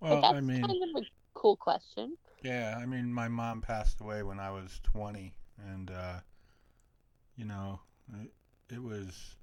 but 0.08 0.20
Well, 0.20 0.22
that's 0.22 0.38
I 0.38 0.40
mean, 0.40 0.76
kind 0.76 0.82
of 0.96 1.02
a 1.02 1.06
cool 1.34 1.56
question. 1.56 2.16
yeah, 2.42 2.78
I 2.80 2.86
mean, 2.86 3.12
my 3.12 3.28
mom 3.28 3.60
passed 3.60 4.00
away 4.00 4.22
when 4.22 4.38
I 4.38 4.50
was 4.50 4.80
20, 4.82 5.34
and, 5.58 5.90
uh, 5.90 6.20
you 7.36 7.44
know, 7.44 7.80
it, 8.20 8.32
it 8.74 8.82
was, 8.82 9.36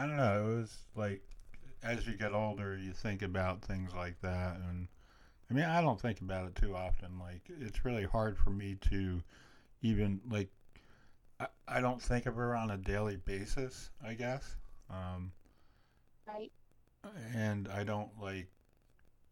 I 0.00 0.06
don't 0.06 0.16
know, 0.16 0.44
it 0.52 0.56
was 0.56 0.78
like, 0.96 1.22
as 1.82 2.06
you 2.06 2.14
get 2.14 2.32
older, 2.32 2.76
you 2.76 2.92
think 2.92 3.22
about 3.22 3.62
things 3.62 3.94
like 3.94 4.20
that, 4.22 4.56
and, 4.56 4.88
I 5.50 5.54
mean, 5.54 5.64
I 5.64 5.82
don't 5.82 6.00
think 6.00 6.20
about 6.20 6.46
it 6.46 6.56
too 6.56 6.76
often. 6.76 7.18
Like, 7.18 7.42
it's 7.60 7.84
really 7.84 8.04
hard 8.04 8.38
for 8.38 8.50
me 8.50 8.76
to 8.90 9.22
even, 9.82 10.20
like, 10.30 10.50
I, 11.40 11.48
I 11.68 11.80
don't 11.80 12.02
think 12.02 12.26
of 12.26 12.36
her 12.36 12.56
on 12.56 12.70
a 12.70 12.78
daily 12.78 13.16
basis, 13.16 13.90
I 14.04 14.14
guess. 14.14 14.56
Um, 14.90 15.32
Right. 16.26 16.52
and 17.34 17.68
I 17.68 17.84
don't 17.84 18.10
like, 18.20 18.48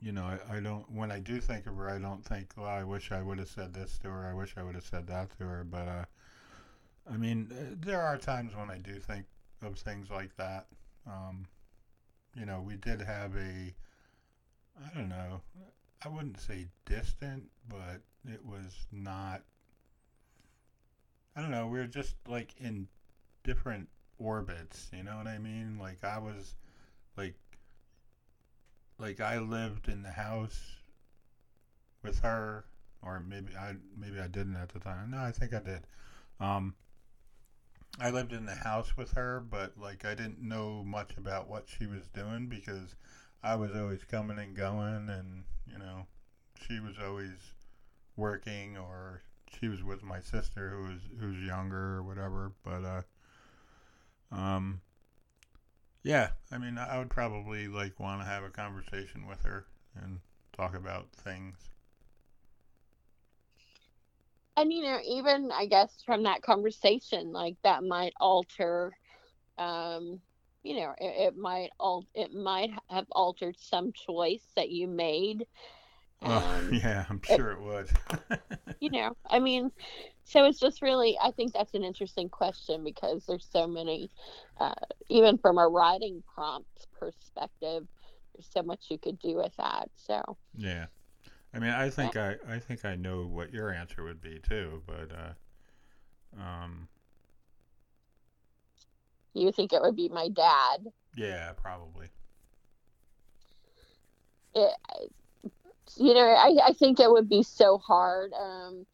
you 0.00 0.12
know, 0.12 0.24
I, 0.24 0.58
I 0.58 0.60
don't. 0.60 0.90
When 0.92 1.12
I 1.12 1.20
do 1.20 1.40
think 1.40 1.66
of 1.66 1.76
her, 1.76 1.90
I 1.90 1.98
don't 1.98 2.24
think, 2.24 2.52
well, 2.56 2.66
I 2.68 2.84
wish 2.84 3.12
I 3.12 3.22
would 3.22 3.38
have 3.38 3.48
said 3.48 3.74
this 3.74 3.98
to 4.00 4.10
her. 4.10 4.26
I 4.28 4.34
wish 4.34 4.54
I 4.58 4.64
would 4.64 4.76
have 4.76 4.84
said 4.86 5.06
that 5.08 5.30
to 5.38 5.44
her. 5.46 5.64
But 5.64 5.88
uh, 5.88 6.04
I 7.10 7.16
mean, 7.16 7.50
uh, 7.52 7.74
there 7.80 8.02
are 8.02 8.18
times 8.18 8.54
when 8.54 8.70
I 8.70 8.78
do 8.78 9.00
think 9.00 9.26
of 9.62 9.78
things 9.78 10.10
like 10.10 10.36
that. 10.36 10.66
Um, 11.06 11.46
you 12.34 12.46
know, 12.46 12.62
we 12.64 12.76
did 12.76 13.00
have 13.00 13.34
a, 13.36 13.74
I 14.84 14.94
don't 14.94 15.08
know, 15.08 15.40
I 16.04 16.08
wouldn't 16.08 16.40
say 16.40 16.66
distant, 16.84 17.50
but 17.68 18.00
it 18.26 18.44
was 18.44 18.86
not. 18.92 19.42
I 21.34 21.40
don't 21.40 21.50
know. 21.50 21.66
We 21.66 21.78
were 21.78 21.86
just 21.86 22.16
like 22.26 22.54
in 22.58 22.88
different 23.44 23.88
orbits. 24.18 24.90
You 24.92 25.02
know 25.02 25.16
what 25.16 25.26
I 25.26 25.38
mean? 25.38 25.78
Like 25.80 26.04
I 26.04 26.18
was 26.18 26.54
like 27.16 27.34
like 28.98 29.20
I 29.20 29.38
lived 29.38 29.88
in 29.88 30.02
the 30.02 30.10
house 30.10 30.60
with 32.02 32.20
her 32.20 32.64
or 33.02 33.20
maybe 33.20 33.54
I 33.56 33.74
maybe 33.96 34.18
I 34.18 34.26
didn't 34.26 34.56
at 34.56 34.70
the 34.70 34.80
time. 34.80 35.10
No, 35.10 35.18
I 35.18 35.30
think 35.32 35.54
I 35.54 35.60
did. 35.60 35.86
Um 36.40 36.74
I 38.00 38.10
lived 38.10 38.32
in 38.32 38.46
the 38.46 38.54
house 38.54 38.96
with 38.96 39.12
her, 39.12 39.40
but 39.40 39.72
like 39.76 40.04
I 40.04 40.14
didn't 40.14 40.40
know 40.40 40.84
much 40.84 41.16
about 41.16 41.48
what 41.48 41.66
she 41.66 41.86
was 41.86 42.08
doing 42.08 42.46
because 42.46 42.94
I 43.42 43.56
was 43.56 43.74
always 43.74 44.04
coming 44.04 44.38
and 44.38 44.54
going 44.54 45.08
and, 45.08 45.44
you 45.66 45.78
know, 45.78 46.06
she 46.66 46.80
was 46.80 46.96
always 46.98 47.54
working 48.16 48.76
or 48.76 49.22
she 49.58 49.68
was 49.68 49.82
with 49.82 50.02
my 50.02 50.20
sister 50.20 50.70
who 50.70 50.82
was 50.84 51.00
who's 51.18 51.44
younger 51.44 51.96
or 51.96 52.02
whatever. 52.02 52.52
But 52.62 52.84
uh, 52.84 53.02
um, 54.32 54.80
yeah, 56.02 56.30
I 56.52 56.58
mean, 56.58 56.78
I 56.78 56.98
would 56.98 57.10
probably 57.10 57.68
like 57.68 57.98
want 57.98 58.20
to 58.20 58.26
have 58.26 58.44
a 58.44 58.50
conversation 58.50 59.26
with 59.26 59.42
her 59.42 59.66
and 60.00 60.20
talk 60.56 60.74
about 60.74 61.10
things. 61.12 61.56
And 64.58 64.72
you 64.72 64.82
know, 64.82 65.00
even 65.04 65.52
I 65.52 65.66
guess 65.66 66.02
from 66.04 66.24
that 66.24 66.42
conversation, 66.42 67.32
like 67.32 67.56
that 67.64 67.84
might 67.84 68.14
alter. 68.20 68.92
Um, 69.58 70.20
you 70.64 70.76
know, 70.80 70.94
it, 70.98 71.28
it 71.28 71.36
might 71.36 71.70
al- 71.80 72.08
it 72.14 72.32
might 72.34 72.70
have 72.90 73.06
altered 73.12 73.56
some 73.58 73.92
choice 73.92 74.52
that 74.56 74.70
you 74.70 74.88
made. 74.88 75.46
Oh, 76.24 76.44
Um, 76.70 76.70
yeah, 76.70 77.06
I'm 77.08 77.22
sure 77.22 77.50
it 77.50 77.60
would. 77.60 77.90
you 78.80 78.90
know, 78.90 79.16
I 79.28 79.40
mean, 79.40 79.70
so 80.24 80.44
it's 80.46 80.60
just 80.60 80.82
really, 80.82 81.18
I 81.22 81.32
think 81.32 81.52
that's 81.54 81.74
an 81.74 81.84
interesting 81.84 82.28
question 82.28 82.84
because 82.84 83.24
there's 83.26 83.48
so 83.50 83.66
many, 83.66 84.10
uh, 84.60 84.74
even 85.08 85.38
from 85.38 85.58
a 85.58 85.68
writing 85.68 86.22
prompt 86.34 86.86
perspective, 86.98 87.86
there's 88.34 88.48
so 88.52 88.62
much 88.62 88.86
you 88.90 88.98
could 88.98 89.18
do 89.18 89.36
with 89.36 89.54
that. 89.58 89.88
So, 89.96 90.38
yeah. 90.56 90.86
I 91.54 91.58
mean, 91.58 91.70
I 91.70 91.88
think 91.90 92.16
I, 92.16 92.36
I 92.48 92.58
think 92.58 92.84
I 92.84 92.94
know 92.94 93.22
what 93.24 93.52
your 93.52 93.72
answer 93.72 94.04
would 94.04 94.20
be 94.20 94.38
too, 94.38 94.82
but 94.86 95.10
uh, 95.12 96.40
um, 96.40 96.88
you 99.34 99.52
think 99.52 99.72
it 99.72 99.80
would 99.80 99.96
be 99.96 100.08
my 100.08 100.28
dad? 100.28 100.86
yeah, 101.16 101.52
probably. 101.52 102.08
It, 104.54 104.74
you 105.96 106.14
know, 106.14 106.20
I, 106.20 106.56
I 106.66 106.72
think 106.72 107.00
it 107.00 107.10
would 107.10 107.28
be 107.28 107.42
so 107.42 107.78
hard. 107.78 108.32
Um, 108.32 108.86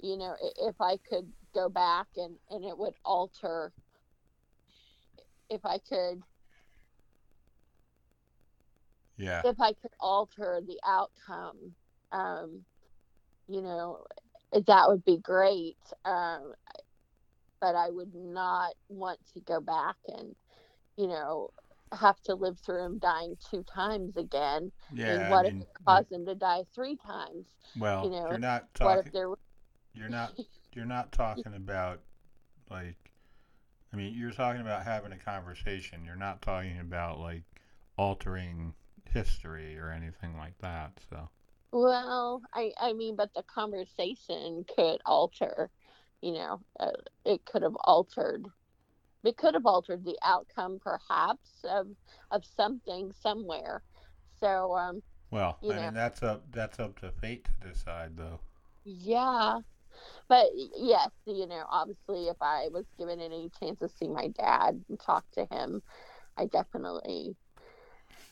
you 0.00 0.16
know, 0.16 0.34
if 0.62 0.80
I 0.80 0.98
could 1.08 1.30
go 1.54 1.68
back 1.68 2.06
and, 2.16 2.36
and 2.50 2.64
it 2.64 2.76
would 2.76 2.94
alter, 3.04 3.72
if 5.50 5.64
I 5.64 5.78
could 5.78 6.22
Yeah, 9.16 9.42
if 9.44 9.60
I 9.60 9.72
could 9.72 9.90
alter 10.00 10.60
the 10.64 10.78
outcome, 10.86 11.74
um, 12.12 12.64
you 13.48 13.62
know, 13.62 14.04
that 14.52 14.88
would 14.88 15.04
be 15.04 15.18
great. 15.18 15.76
Um, 16.04 16.52
but 17.60 17.74
I 17.74 17.90
would 17.90 18.14
not 18.14 18.74
want 18.88 19.18
to 19.34 19.40
go 19.40 19.60
back 19.60 19.96
and, 20.06 20.34
you 20.96 21.08
know, 21.08 21.50
have 21.92 22.20
to 22.22 22.34
live 22.34 22.58
through 22.58 22.84
him 22.84 22.98
dying 22.98 23.36
two 23.50 23.64
times 23.64 24.16
again. 24.16 24.70
yeah. 24.92 25.20
and 25.20 25.30
what 25.30 25.46
I 25.46 25.48
if 25.48 25.54
it 25.54 25.68
caused 25.86 26.12
him 26.12 26.26
to 26.26 26.34
die 26.34 26.64
three 26.74 26.96
times? 26.96 27.46
well, 27.78 28.04
you 28.04 28.10
know, 28.10 28.28
you're 28.30 28.38
not 28.38 28.72
talking. 28.74 29.12
You're 29.94 30.08
not. 30.08 30.38
You're 30.74 30.86
not 30.86 31.10
talking 31.10 31.54
about 31.56 32.00
like. 32.70 32.94
I 33.92 33.96
mean, 33.96 34.14
you're 34.14 34.30
talking 34.30 34.60
about 34.60 34.84
having 34.84 35.12
a 35.12 35.16
conversation. 35.16 36.04
You're 36.04 36.14
not 36.14 36.42
talking 36.42 36.78
about 36.78 37.18
like 37.18 37.42
altering 37.96 38.74
history 39.10 39.76
or 39.78 39.90
anything 39.90 40.36
like 40.36 40.56
that. 40.58 40.92
So. 41.10 41.30
Well, 41.72 42.42
I 42.54 42.72
I 42.78 42.92
mean, 42.92 43.16
but 43.16 43.32
the 43.34 43.42
conversation 43.42 44.64
could 44.74 45.00
alter. 45.06 45.70
You 46.22 46.32
know, 46.34 46.60
uh, 46.80 46.92
it 47.24 47.44
could 47.44 47.62
have 47.62 47.76
altered. 47.84 48.46
It 49.24 49.36
could 49.36 49.54
have 49.54 49.66
altered 49.66 50.04
the 50.04 50.18
outcome, 50.22 50.78
perhaps, 50.80 51.64
of 51.64 51.88
of 52.30 52.44
something 52.44 53.12
somewhere. 53.12 53.82
So, 54.40 54.76
um, 54.76 55.02
Well, 55.30 55.58
I 55.68 55.80
know. 55.80 55.80
mean 55.80 55.94
that's 55.94 56.22
up 56.22 56.52
that's 56.52 56.78
up 56.78 56.98
to 57.00 57.10
fate 57.10 57.44
to 57.60 57.68
decide, 57.68 58.16
though. 58.16 58.40
yeah. 58.84 59.60
But 60.28 60.46
yes, 60.76 61.10
you 61.26 61.46
know, 61.46 61.64
obviously, 61.68 62.28
if 62.28 62.36
I 62.40 62.68
was 62.72 62.86
given 62.98 63.20
any 63.20 63.50
chance 63.60 63.78
to 63.80 63.88
see 63.88 64.08
my 64.08 64.28
dad 64.28 64.84
and 64.88 64.98
talk 65.00 65.24
to 65.32 65.46
him, 65.50 65.82
I 66.36 66.46
definitely 66.46 67.36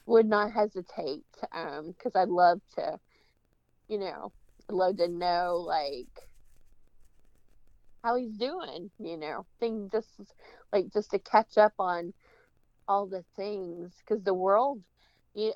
would 0.06 0.26
not 0.26 0.52
hesitate. 0.52 1.24
Um, 1.52 1.92
because 1.92 2.14
I'd 2.16 2.28
love 2.28 2.60
to, 2.76 2.98
you 3.88 3.98
know, 3.98 4.32
love 4.70 4.96
to 4.98 5.08
know 5.08 5.56
like 5.66 6.08
how 8.02 8.16
he's 8.16 8.36
doing. 8.36 8.90
You 8.98 9.16
know, 9.16 9.46
thing 9.60 9.88
just 9.92 10.20
like 10.72 10.92
just 10.92 11.10
to 11.10 11.18
catch 11.18 11.56
up 11.58 11.72
on 11.78 12.12
all 12.88 13.06
the 13.06 13.24
things 13.36 13.94
because 14.06 14.22
the 14.24 14.34
world. 14.34 14.82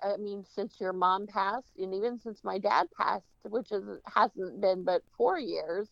I 0.03 0.17
mean, 0.19 0.45
since 0.45 0.81
your 0.81 0.93
mom 0.93 1.27
passed, 1.27 1.73
and 1.79 1.95
even 1.95 2.19
since 2.19 2.45
my 2.45 2.59
dad 2.59 2.87
passed, 2.99 3.27
which 3.45 3.73
is 3.73 3.85
hasn't 4.07 4.61
been 4.61 4.85
but 4.85 5.03
four 5.17 5.39
years, 5.39 5.89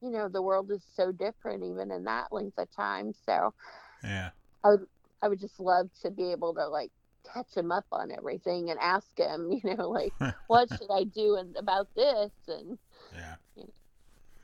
you 0.00 0.10
know, 0.10 0.28
the 0.28 0.42
world 0.42 0.70
is 0.70 0.84
so 0.94 1.12
different 1.12 1.62
even 1.64 1.90
in 1.90 2.04
that 2.04 2.32
length 2.32 2.58
of 2.58 2.70
time. 2.70 3.12
So 3.12 3.54
Yeah. 4.02 4.30
I 4.64 4.70
would 4.70 4.86
I 5.22 5.28
would 5.28 5.40
just 5.40 5.60
love 5.60 5.90
to 6.02 6.10
be 6.10 6.30
able 6.32 6.54
to 6.54 6.68
like 6.68 6.92
catch 7.32 7.54
him 7.56 7.70
up 7.72 7.86
on 7.92 8.10
everything 8.12 8.70
and 8.70 8.78
ask 8.80 9.18
him, 9.18 9.50
you 9.64 9.76
know, 9.76 9.88
like 9.90 10.14
what 10.46 10.70
should 10.70 10.90
I 10.90 11.04
do 11.04 11.36
and 11.36 11.56
about 11.56 11.88
this 11.94 12.32
and 12.48 12.78
Yeah. 13.14 13.36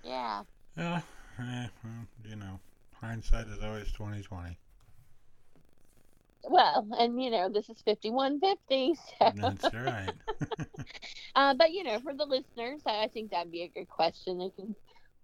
yeah. 0.02 0.44
Yeah. 0.76 1.02
eh, 1.38 1.68
well, 1.82 2.06
you 2.24 2.36
know, 2.36 2.60
hindsight 2.94 3.46
is 3.48 3.62
always 3.62 3.92
twenty 3.92 4.22
twenty. 4.22 4.58
Well, 6.44 6.88
and 6.98 7.22
you 7.22 7.30
know, 7.30 7.48
this 7.48 7.68
is 7.70 7.82
fifty 7.82 8.10
one 8.10 8.40
fifty. 8.40 8.94
So 8.94 9.32
That's 9.32 9.72
right. 9.72 10.14
uh, 11.34 11.54
but 11.54 11.72
you 11.72 11.84
know, 11.84 12.00
for 12.00 12.14
the 12.14 12.26
listeners, 12.26 12.82
I 12.86 13.04
I 13.04 13.08
think 13.08 13.30
that'd 13.30 13.52
be 13.52 13.62
a 13.62 13.68
good 13.68 13.88
question 13.88 14.38
they 14.38 14.50
can 14.50 14.74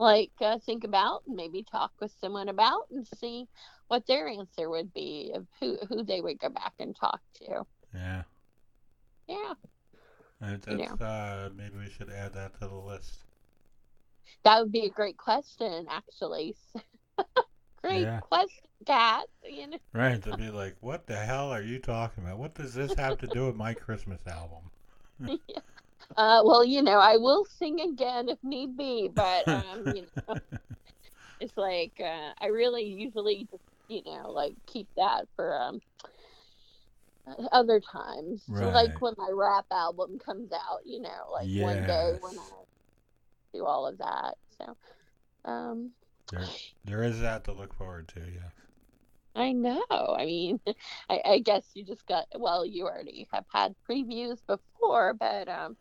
like 0.01 0.33
uh, 0.43 0.59
think 0.59 0.85
about 0.85 1.23
and 1.27 1.37
maybe 1.37 1.65
talk 1.65 1.93
with 2.01 2.13
someone 2.21 2.49
about 2.49 2.89
and 2.91 3.07
see 3.07 3.49
what 3.89 4.07
their 4.07 4.29
answer 4.29 4.71
would 4.71 4.93
be 4.95 5.33
of 5.35 5.47
who 5.61 5.79
who 5.89 6.05
they 6.05 6.23
would 6.23 6.41
go 6.41 6.51
back 6.51 6.75
and 6.81 6.97
talk 6.97 7.21
to. 7.37 7.65
yeah. 7.95 8.25
Yeah. 9.29 9.55
You 10.67 10.67
That's, 10.67 11.01
uh, 11.01 11.51
maybe 11.55 11.79
we 11.79 11.89
should 11.91 12.11
add 12.11 12.33
that 12.35 12.55
to 12.61 12.67
the 12.69 12.75
list. 12.75 13.25
That 14.45 14.61
would 14.61 14.73
be 14.73 14.87
a 14.87 14.91
great 14.91 15.17
question, 15.19 15.87
actually. 15.89 16.57
great 17.83 18.11
Yeah. 18.11 18.21
question, 18.21 18.69
Kat. 18.87 19.27
You 19.45 19.69
know, 19.69 19.79
Right. 19.93 20.23
To 20.23 20.35
be 20.35 20.51
like, 20.51 20.77
what 20.81 21.07
the 21.07 21.17
hell 21.17 21.51
are 21.51 21.63
you 21.63 21.79
talking 21.79 22.25
about? 22.25 22.39
What 22.39 22.55
does 22.55 22.75
this 22.75 22.95
have 22.95 23.19
to 23.19 23.29
do 23.29 23.47
with 23.47 23.57
my 23.57 23.75
Christmas 23.75 24.27
album? 24.27 24.71
uh, 26.17 26.43
well, 26.45 26.65
you 26.65 26.83
know, 26.83 26.99
I 26.99 27.17
will 27.17 27.45
sing 27.45 27.81
again 27.81 28.29
if 28.29 28.39
need 28.43 28.77
be, 28.77 29.09
but 29.15 29.47
um, 29.49 29.85
you 29.95 30.07
know, 30.29 30.37
it's 31.41 31.57
like 31.57 31.93
uh, 32.01 32.33
I 32.41 32.47
really 32.47 32.85
usually 32.85 33.47
just, 33.51 33.63
you 33.89 34.03
know, 34.05 34.31
like 34.31 34.55
keep 34.67 34.89
that 34.97 35.27
for 35.37 35.59
um 35.61 35.81
other 37.53 37.81
times. 37.81 38.45
So, 38.55 38.71
like 38.71 39.01
when 39.01 39.15
my 39.17 39.31
rap 39.33 39.67
album 39.71 40.19
comes 40.19 40.51
out, 40.53 40.81
you 40.85 41.01
know, 41.01 41.31
like 41.33 41.51
one 41.55 41.85
day 41.85 42.13
when 42.21 42.39
I 42.39 42.51
do 43.55 43.65
all 43.65 43.87
of 43.87 43.99
that. 43.99 44.35
So, 44.59 44.77
um, 45.45 45.93
There, 46.31 46.47
there 46.85 47.03
is 47.03 47.21
that 47.21 47.45
to 47.45 47.53
look 47.53 47.75
forward 47.75 48.09
to. 48.09 48.21
Yeah. 48.21 48.51
I 49.35 49.53
know. 49.53 49.85
I 49.91 50.25
mean, 50.27 50.61
I, 51.11 51.21
I 51.25 51.39
guess 51.39 51.71
you 51.75 51.85
just 51.85 52.07
got 52.07 52.27
well. 52.37 52.65
You 52.65 52.87
already 52.87 53.27
have 53.33 53.45
had 53.53 53.75
previews 53.89 54.39
before, 54.47 55.15
but 55.15 55.49
um, 55.49 55.77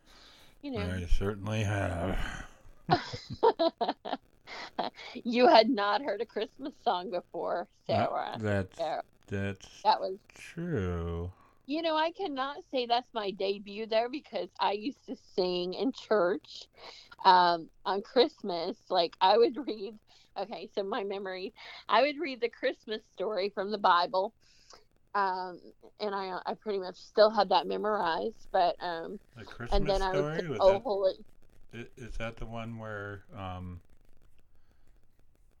you 0.62 0.70
know, 0.72 0.92
I 0.92 1.06
certainly 1.06 1.62
have. 1.64 2.46
you 5.24 5.48
had 5.48 5.68
not 5.70 6.02
heard 6.02 6.20
a 6.20 6.26
Christmas 6.26 6.74
song 6.82 7.10
before, 7.10 7.68
Uh, 7.88 8.06
that's 8.36 8.78
so 8.78 9.00
that's 9.26 9.84
that 9.84 10.00
was. 10.00 10.18
true. 10.34 11.30
You 11.66 11.82
know, 11.82 11.96
I 11.96 12.10
cannot 12.12 12.64
say 12.70 12.86
that's 12.86 13.12
my 13.14 13.30
debut 13.30 13.86
there 13.86 14.08
because 14.08 14.50
I 14.60 14.72
used 14.72 15.06
to 15.06 15.16
sing 15.16 15.74
in 15.74 15.92
church 15.92 16.68
um, 17.24 17.70
on 17.84 18.02
Christmas. 18.02 18.78
Like 18.90 19.16
I 19.20 19.36
would 19.38 19.56
read. 19.66 19.98
Okay, 20.40 20.68
so 20.74 20.82
my 20.82 21.04
memory, 21.04 21.52
I 21.88 22.02
would 22.02 22.16
read 22.20 22.40
the 22.40 22.48
Christmas 22.50 23.02
story 23.12 23.50
from 23.54 23.70
the 23.72 23.78
Bible, 23.78 24.34
um, 25.14 25.60
and 26.00 26.14
I 26.14 26.38
I 26.46 26.54
pretty 26.54 26.78
much 26.80 26.96
still 26.96 27.30
had 27.30 27.50
that 27.50 27.66
memorized. 27.66 28.48
But 28.52 28.76
um, 28.80 29.20
The 29.36 29.44
Christmas 29.44 29.86
and 29.88 29.88
then 29.88 30.02
I 30.02 30.14
would 30.14 30.26
story 30.26 30.48
oh 30.60 30.80
that 30.80 30.80
holy 30.80 31.14
is 31.96 32.16
that 32.18 32.36
the 32.36 32.46
one 32.46 32.78
where 32.78 33.24
um 33.36 33.80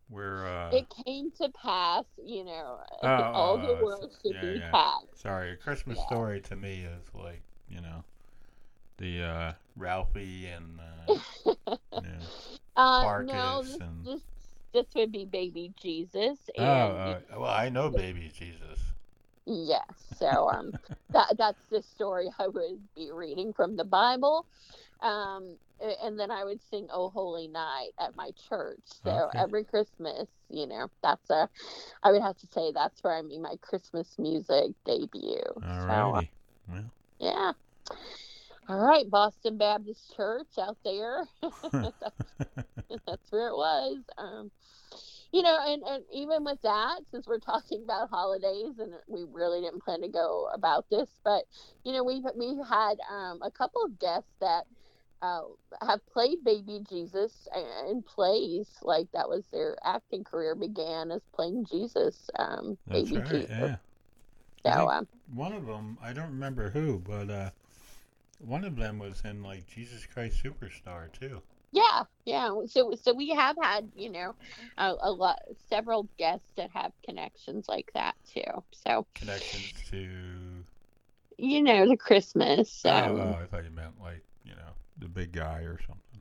where 0.08 0.46
uh 0.46 0.70
it 0.70 0.86
came 1.04 1.30
to 1.32 1.50
pass, 1.50 2.04
you 2.16 2.44
know, 2.44 2.78
Oh, 3.02 3.08
all 3.32 3.58
oh, 3.58 3.58
the 3.58 3.74
oh, 3.80 3.84
world 3.84 4.12
should 4.22 4.38
yeah, 4.38 4.40
be 4.40 4.58
yeah. 4.58 4.76
sorry, 5.14 5.52
a 5.52 5.56
Christmas 5.56 5.98
Yeah. 5.98 6.00
story 6.00 6.40
to 6.42 6.56
me 6.56 6.82
is 6.84 7.14
like 7.14 7.42
you 7.68 7.80
know 7.80 8.04
the 8.98 9.22
uh 9.22 9.52
Ralphie 9.76 10.46
and 10.46 10.80
uh, 10.80 11.14
you 11.96 12.02
know, 12.08 12.26
Uh, 12.76 13.08
no, 13.16 13.62
this, 13.64 13.80
and- 13.80 14.06
this 14.06 14.22
this 14.72 14.86
would 14.94 15.12
be 15.12 15.24
baby 15.24 15.72
Jesus, 15.80 16.48
oh, 16.58 16.62
uh, 16.62 17.20
well 17.36 17.44
I 17.50 17.68
know 17.70 17.90
baby 17.90 18.30
Jesus. 18.32 18.92
Yes. 19.46 19.84
So 20.18 20.48
um, 20.50 20.74
that 21.12 21.36
that's 21.38 21.66
the 21.70 21.82
story 21.82 22.28
I 22.38 22.48
would 22.48 22.88
be 22.94 23.10
reading 23.12 23.52
from 23.52 23.76
the 23.76 23.84
Bible. 23.84 24.46
Um, 25.00 25.58
and 26.02 26.18
then 26.18 26.30
I 26.30 26.44
would 26.44 26.62
sing 26.62 26.88
"Oh 26.92 27.10
Holy 27.10 27.48
Night" 27.48 27.90
at 27.98 28.14
my 28.16 28.30
church. 28.48 28.80
So 28.86 29.30
Okay. 29.30 29.38
every 29.38 29.64
Christmas, 29.64 30.28
you 30.48 30.66
know, 30.66 30.88
that's 31.02 31.30
a. 31.30 31.48
I 32.02 32.12
would 32.12 32.22
have 32.22 32.36
to 32.38 32.46
say 32.46 32.72
that's 32.72 33.02
where 33.02 33.16
I 33.16 33.22
made 33.22 33.40
my 33.40 33.56
Christmas 33.60 34.18
music 34.18 34.72
debut. 34.84 35.42
So 35.68 36.14
uh, 36.16 36.22
Alrighty. 36.22 36.30
Well, 36.68 36.92
yeah. 37.18 37.52
All 38.70 38.78
right, 38.78 39.10
Boston 39.10 39.58
Baptist 39.58 40.14
Church 40.14 40.46
out 40.56 40.76
there. 40.84 41.24
that's 41.42 43.32
where 43.32 43.48
it 43.48 43.56
was. 43.56 43.98
Um, 44.16 44.52
you 45.32 45.42
know, 45.42 45.58
and, 45.60 45.82
and 45.82 46.04
even 46.12 46.44
with 46.44 46.62
that, 46.62 47.00
since 47.10 47.26
we're 47.26 47.40
talking 47.40 47.82
about 47.82 48.10
holidays, 48.10 48.78
and 48.78 48.92
we 49.08 49.24
really 49.28 49.60
didn't 49.60 49.82
plan 49.82 50.02
to 50.02 50.08
go 50.08 50.48
about 50.54 50.84
this, 50.88 51.08
but 51.24 51.46
you 51.82 51.92
know, 51.92 52.04
we've 52.04 52.22
we've 52.36 52.64
had 52.64 52.94
um, 53.10 53.40
a 53.42 53.50
couple 53.50 53.82
of 53.82 53.98
guests 53.98 54.30
that 54.40 54.66
uh, 55.20 55.40
have 55.84 56.06
played 56.06 56.44
Baby 56.44 56.80
Jesus 56.88 57.48
in 57.88 58.04
plays. 58.04 58.68
Like 58.82 59.08
that 59.14 59.28
was 59.28 59.42
their 59.50 59.78
acting 59.84 60.22
career 60.22 60.54
began 60.54 61.10
as 61.10 61.22
playing 61.34 61.66
Jesus, 61.68 62.30
um, 62.38 62.78
that's 62.86 63.10
Baby 63.10 63.20
right. 63.20 63.28
Jesus. 63.30 63.50
Yeah. 63.50 63.76
So, 64.64 64.88
um, 64.90 65.08
one 65.34 65.54
of 65.54 65.66
them, 65.66 65.98
I 66.00 66.12
don't 66.12 66.28
remember 66.28 66.70
who, 66.70 67.00
but 67.00 67.30
uh, 67.30 67.50
one 68.40 68.64
of 68.64 68.76
them 68.76 68.98
was 68.98 69.22
in 69.24 69.42
like 69.42 69.66
Jesus 69.66 70.06
Christ 70.06 70.42
Superstar 70.42 71.12
too. 71.12 71.42
Yeah, 71.72 72.04
yeah. 72.24 72.50
So, 72.66 72.94
so 73.00 73.14
we 73.14 73.30
have 73.30 73.56
had, 73.62 73.90
you 73.94 74.10
know, 74.10 74.34
a, 74.76 74.94
a 75.02 75.10
lot, 75.12 75.38
several 75.68 76.08
guests 76.18 76.52
that 76.56 76.70
have 76.74 76.92
connections 77.04 77.66
like 77.68 77.90
that 77.94 78.16
too. 78.24 78.64
So, 78.72 79.06
Connections 79.14 79.72
to. 79.90 80.64
you 81.38 81.62
know, 81.62 81.88
the 81.88 81.96
Christmas. 81.96 82.84
Oh, 82.84 82.90
Um, 82.90 83.16
oh, 83.16 83.38
I 83.42 83.46
thought 83.46 83.64
you 83.64 83.70
meant 83.70 84.00
like 84.00 84.24
you 84.44 84.54
know 84.54 84.72
the 84.98 85.08
big 85.08 85.32
guy 85.32 85.60
or 85.60 85.78
something. 85.86 86.20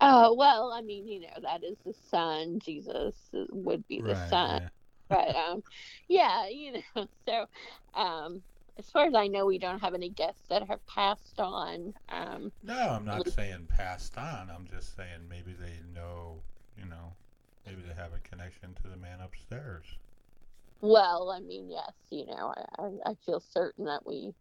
oh, 0.00 0.34
well, 0.34 0.72
I 0.72 0.82
mean, 0.82 1.06
you 1.08 1.20
know, 1.20 1.28
that 1.42 1.64
is 1.64 1.76
the 1.84 1.94
son. 2.10 2.58
Jesus 2.60 3.16
would 3.50 3.86
be 3.88 4.02
the 4.02 4.14
Right. 4.14 4.28
son. 4.28 4.60
Yeah. 4.62 4.68
But, 5.08 5.34
um, 5.36 5.62
yeah, 6.08 6.48
you 6.48 6.72
know, 6.94 7.06
so, 7.28 7.46
um, 7.94 8.42
as 8.80 8.90
far 8.90 9.04
as 9.04 9.14
I 9.14 9.26
know, 9.26 9.44
we 9.44 9.58
don't 9.58 9.78
have 9.80 9.92
any 9.92 10.08
guests 10.08 10.42
that 10.48 10.66
have 10.66 10.84
passed 10.86 11.38
on. 11.38 11.92
Um, 12.08 12.50
No, 12.62 12.74
I'm 12.74 13.04
not 13.04 13.28
saying 13.28 13.68
passed 13.68 14.16
on. 14.16 14.50
I'm 14.50 14.66
just 14.66 14.96
saying 14.96 15.28
maybe 15.28 15.52
they 15.52 15.74
know, 15.94 16.38
you 16.78 16.86
know, 16.86 17.12
maybe 17.66 17.82
they 17.86 17.92
have 17.94 18.12
a 18.14 18.28
connection 18.28 18.74
to 18.82 18.88
the 18.88 18.96
man 18.96 19.20
upstairs. 19.20 19.84
well, 20.80 21.30
I 21.30 21.40
mean, 21.40 21.70
yes, 21.70 21.92
you 22.08 22.24
know, 22.24 22.54
I, 22.78 23.10
I, 23.10 23.14
feel 23.26 23.40
certain 23.40 23.84
that 23.84 24.06
we 24.06 24.32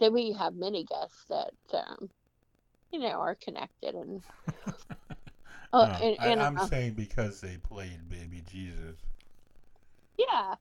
that 0.00 0.12
we 0.12 0.32
have 0.32 0.56
many 0.56 0.82
guests 0.84 1.24
that 1.28 1.54
um, 1.72 2.10
you 2.92 2.98
know 2.98 3.20
are 3.20 3.36
connected 3.36 3.94
and 3.94 4.22
oh, 5.72 5.86
No, 5.86 5.92
and, 6.02 6.16
and 6.20 6.42
I, 6.42 6.46
I'm 6.46 6.58
uh, 6.58 6.66
saying 6.66 6.94
because 6.94 7.40
they 7.40 7.58
played 7.58 8.08
Baby 8.08 8.42
Jesus. 8.50 8.96
yeah, 10.18 10.56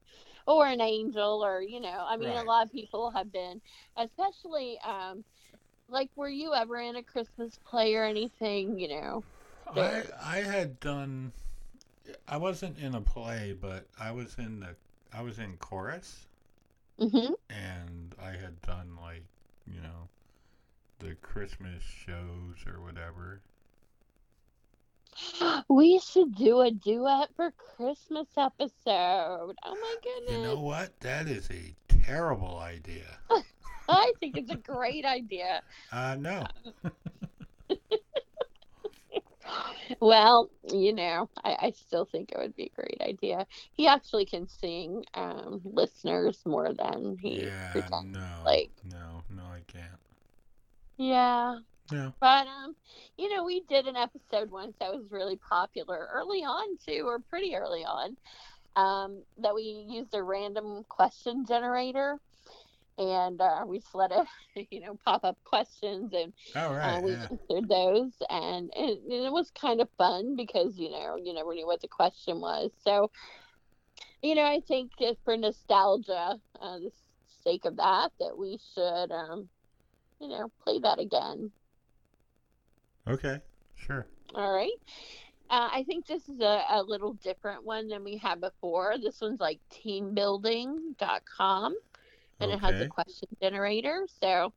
or 0.45 0.67
an 0.67 0.81
angel, 0.81 1.43
or 1.43 1.61
you 1.61 1.79
know, 1.79 2.05
I 2.07 2.17
mean, 2.17 2.29
Right. 2.29 2.43
a 2.43 2.43
lot 2.43 2.65
of 2.65 2.71
people 2.71 3.11
have 3.11 3.31
been, 3.31 3.61
especially 3.97 4.79
um, 4.85 5.23
like, 5.89 6.09
were 6.15 6.29
you 6.29 6.53
ever 6.53 6.77
in 6.77 6.95
a 6.95 7.03
Christmas 7.03 7.57
play 7.65 7.95
or 7.95 8.03
anything? 8.03 8.79
You 8.79 8.87
know, 8.89 9.23
I. 9.67 10.03
I 10.21 10.37
had 10.37 10.79
done. 10.79 11.31
I 12.27 12.37
wasn't 12.37 12.77
in 12.79 12.95
a 12.95 13.01
play, 13.01 13.55
but 13.59 13.85
I 13.99 14.11
was 14.11 14.35
in 14.37 14.59
the. 14.59 14.75
I 15.13 15.21
was 15.21 15.39
in 15.39 15.57
chorus, 15.57 16.25
mm-hmm. 16.99 17.33
and 17.49 18.15
I 18.21 18.31
had 18.31 18.61
done 18.63 18.97
like, 19.01 19.23
you 19.67 19.79
know, 19.81 20.09
the 20.99 21.15
Christmas 21.15 21.83
shows 21.83 22.65
or 22.65 22.81
whatever. 22.81 23.39
We 25.69 25.99
should 25.99 26.35
do 26.35 26.61
a 26.61 26.71
duet 26.71 27.29
for 27.35 27.51
Christmas 27.75 28.27
episode. 28.37 28.75
Oh 28.87 29.53
my 29.65 29.95
goodness! 30.03 30.37
You 30.37 30.43
know 30.43 30.59
what? 30.61 30.99
That 31.01 31.27
is 31.27 31.49
a 31.51 31.75
terrible 32.05 32.57
idea. 32.59 33.17
I 33.89 34.13
think 34.19 34.37
it's 34.37 34.51
a 34.51 34.55
great 34.55 35.05
idea. 35.05 35.61
Uh, 35.91 36.15
no. 36.19 36.45
Well, 39.99 40.49
you 40.71 40.93
know, 40.93 41.29
I, 41.43 41.57
I 41.59 41.71
still 41.71 42.05
think 42.05 42.31
it 42.31 42.37
would 42.37 42.55
be 42.55 42.71
a 42.75 42.81
great 42.81 42.97
idea. 43.01 43.45
He 43.73 43.87
actually 43.87 44.25
can 44.25 44.47
sing 44.47 45.03
um, 45.13 45.61
listeners 45.63 46.41
more 46.45 46.73
than 46.73 47.17
he 47.21 47.43
Yeah, 47.45 47.71
pretends. 47.71 48.17
no. 48.17 48.25
like- 48.45 48.71
No, 48.85 49.21
no, 49.29 49.43
I 49.43 49.61
can't. 49.67 49.99
Yeah, 50.97 51.57
No. 51.91 52.13
but 52.19 52.47
um, 52.47 52.75
you 53.17 53.33
know, 53.33 53.43
we 53.43 53.61
did 53.69 53.87
an 53.87 53.95
episode 53.95 54.49
once 54.51 54.75
that 54.79 54.93
was 54.93 55.05
really 55.11 55.37
popular 55.37 56.07
early 56.13 56.39
on 56.39 56.77
too, 56.85 57.03
or 57.07 57.19
pretty 57.19 57.55
early 57.55 57.83
on. 57.83 58.15
Um, 58.75 59.23
that 59.37 59.53
we 59.53 59.85
used 59.89 60.13
a 60.15 60.23
random 60.23 60.83
question 60.89 61.45
generator, 61.47 62.17
and 62.97 63.39
uh, 63.41 63.63
we 63.67 63.79
just 63.79 63.93
let 63.95 64.11
it, 64.11 64.67
you 64.71 64.81
know, 64.81 64.97
pop 65.05 65.23
up 65.23 65.37
questions 65.43 66.13
and 66.13 66.33
All 66.55 66.75
uh, 66.83 66.99
we 67.01 67.11
yeah. 67.11 67.27
answered 67.29 67.69
those, 67.69 68.13
and 68.29 68.71
it, 68.75 68.99
and 69.03 69.25
it 69.25 69.31
was 69.31 69.51
kind 69.51 69.81
of 69.81 69.89
fun 69.97 70.35
because 70.35 70.77
you 70.77 70.89
know 70.89 71.15
you 71.15 71.33
never 71.33 71.53
knew 71.53 71.65
what 71.67 71.81
the 71.81 71.87
question 71.87 72.39
was. 72.39 72.71
So, 72.83 73.11
you 74.21 74.35
know, 74.35 74.43
I 74.45 74.61
think 74.67 74.91
if 74.99 75.17
for 75.23 75.37
nostalgia, 75.37 76.39
uh, 76.61 76.79
the 76.79 76.91
sake 77.43 77.65
of 77.65 77.77
that, 77.77 78.11
that 78.19 78.37
we 78.37 78.59
should, 78.73 79.11
um, 79.11 79.49
you 80.19 80.29
know, 80.29 80.51
play 80.63 80.79
that 80.79 80.99
again. 80.99 81.51
Okay. 83.07 83.39
Sure. 83.75 84.07
All 84.33 84.53
right. 84.53 84.71
Uh, 85.49 85.69
I 85.71 85.83
think 85.83 86.07
this 86.07 86.27
is 86.29 86.39
a, 86.39 86.63
a 86.69 86.81
little 86.81 87.13
different 87.13 87.63
one 87.63 87.87
than 87.87 88.03
we 88.03 88.17
had 88.17 88.41
before. 88.41 88.95
This 89.01 89.21
one's 89.21 89.39
like 89.39 89.59
teambuilding.com 89.71 91.75
and 92.39 92.51
it 92.51 92.59
has 92.59 92.81
a 92.81 92.87
question 92.87 93.27
generator. 93.41 94.05
So, 94.21 94.53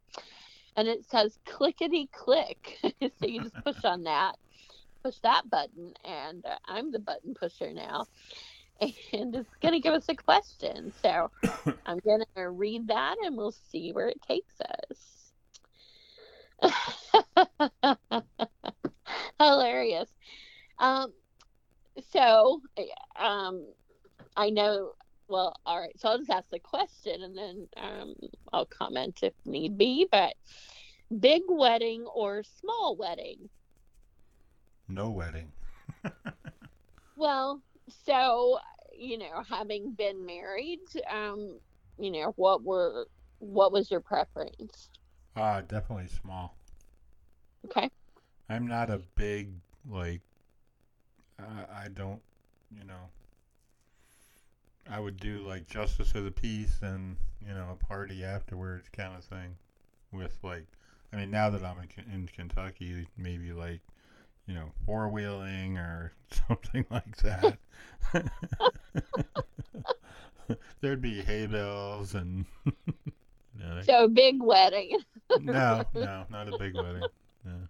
and 0.76 0.88
it 0.88 1.04
says 1.04 1.38
clickety 1.44 2.08
click. 2.12 2.78
so 2.82 3.26
you 3.26 3.42
just 3.42 3.54
push 3.64 3.84
on 3.84 4.04
that, 4.04 4.36
push 5.02 5.16
that 5.22 5.48
button, 5.50 5.94
and 6.04 6.44
uh, 6.44 6.56
I'm 6.66 6.92
the 6.92 6.98
button 6.98 7.34
pusher 7.34 7.72
now. 7.72 8.06
And 9.12 9.34
it's 9.34 9.48
going 9.62 9.72
to 9.72 9.80
give 9.80 9.94
us 9.94 10.04
a 10.08 10.14
question. 10.14 10.92
So 11.02 11.30
I'm 11.86 11.98
going 11.98 12.22
to 12.36 12.50
read 12.50 12.88
that 12.88 13.16
and 13.24 13.34
we'll 13.34 13.54
see 13.70 13.92
where 13.92 14.08
it 14.08 14.20
takes 14.20 14.54
us. 14.60 15.32
Hilarious. 19.40 20.10
Um, 20.78 21.12
so, 22.10 22.60
um, 23.18 23.66
I 24.36 24.50
know 24.50 24.92
well, 25.28 25.56
all 25.66 25.80
right. 25.80 25.98
So 25.98 26.08
I'll 26.08 26.18
just 26.18 26.30
ask 26.30 26.48
the 26.50 26.60
question 26.60 27.22
and 27.22 27.36
then 27.36 27.68
um, 27.76 28.14
I'll 28.52 28.66
comment 28.66 29.18
if 29.22 29.34
need 29.44 29.76
be. 29.76 30.06
But 30.10 30.34
big 31.18 31.42
wedding 31.48 32.04
or 32.14 32.42
small 32.60 32.96
wedding? 32.96 33.48
No 34.88 35.10
wedding. 35.10 35.52
Well, 37.16 37.62
so 38.04 38.58
you 38.94 39.18
know, 39.18 39.42
having 39.48 39.92
been 39.92 40.24
married, 40.26 40.80
um, 41.10 41.58
you 41.98 42.10
know, 42.10 42.32
what 42.36 42.62
were 42.62 43.06
what 43.38 43.72
was 43.72 43.90
your 43.90 44.00
preference? 44.00 44.90
Ah, 45.34 45.62
definitely 45.62 46.08
small. 46.08 46.56
Okay. 47.64 47.90
I'm 48.48 48.66
not 48.66 48.90
a 48.90 49.00
big 49.16 49.50
like. 49.90 50.20
Uh, 51.38 51.64
I 51.74 51.88
don't, 51.88 52.20
you 52.76 52.84
know. 52.86 53.10
I 54.88 55.00
would 55.00 55.18
do 55.18 55.38
like 55.40 55.66
justice 55.66 56.14
of 56.14 56.24
the 56.24 56.30
peace 56.30 56.78
and 56.80 57.16
you 57.46 57.52
know 57.52 57.66
a 57.72 57.84
party 57.84 58.22
afterwards 58.24 58.88
kind 58.96 59.16
of 59.16 59.24
thing, 59.24 59.56
with 60.12 60.38
like, 60.42 60.64
I 61.12 61.16
mean 61.16 61.30
now 61.30 61.50
that 61.50 61.64
I'm 61.64 61.76
in, 61.78 62.12
in 62.12 62.28
Kentucky, 62.28 63.06
maybe 63.18 63.52
like, 63.52 63.80
you 64.46 64.54
know, 64.54 64.70
four 64.84 65.08
wheeling 65.08 65.76
or 65.76 66.12
something 66.48 66.86
like 66.90 67.16
that. 67.18 67.58
There'd 70.80 71.02
be 71.02 71.22
hay 71.22 71.46
bales 71.46 72.14
and. 72.14 72.44
you 72.64 72.92
know, 73.58 73.82
So 73.82 74.06
big 74.08 74.40
wedding. 74.40 75.00
no, 75.40 75.82
no, 75.94 76.24
not 76.30 76.48
a 76.52 76.56
big 76.58 76.74
wedding. 76.76 77.02
No. 77.46 77.68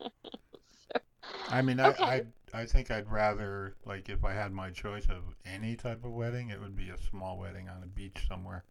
I 1.48 1.62
mean, 1.62 1.80
Okay. 1.84 2.04
I, 2.04 2.24
I, 2.54 2.62
I 2.62 2.66
think 2.66 2.90
I'd 2.90 3.10
rather, 3.10 3.76
like, 3.84 4.08
if 4.08 4.24
I 4.24 4.32
had 4.34 4.52
my 4.52 4.70
choice 4.70 5.06
of 5.08 5.36
any 5.44 5.76
type 5.76 6.04
of 6.04 6.12
wedding, 6.12 6.50
it 6.50 6.60
would 6.60 6.76
be 6.76 6.90
a 6.90 6.98
small 6.98 7.38
wedding 7.38 7.68
on 7.68 7.82
a 7.82 7.86
beach 7.86 8.26
somewhere. 8.28 8.64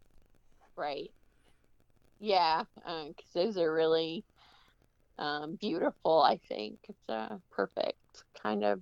Right. 0.76 1.12
Yeah, 2.20 2.64
because 2.76 3.32
those 3.34 3.58
are 3.58 3.72
really 3.74 4.26
um, 5.20 5.56
beautiful. 5.56 6.22
I 6.22 6.38
think 6.48 6.80
it's 6.90 7.10
a 7.10 7.42
perfect 7.52 8.26
kind 8.42 8.64
of 8.64 8.82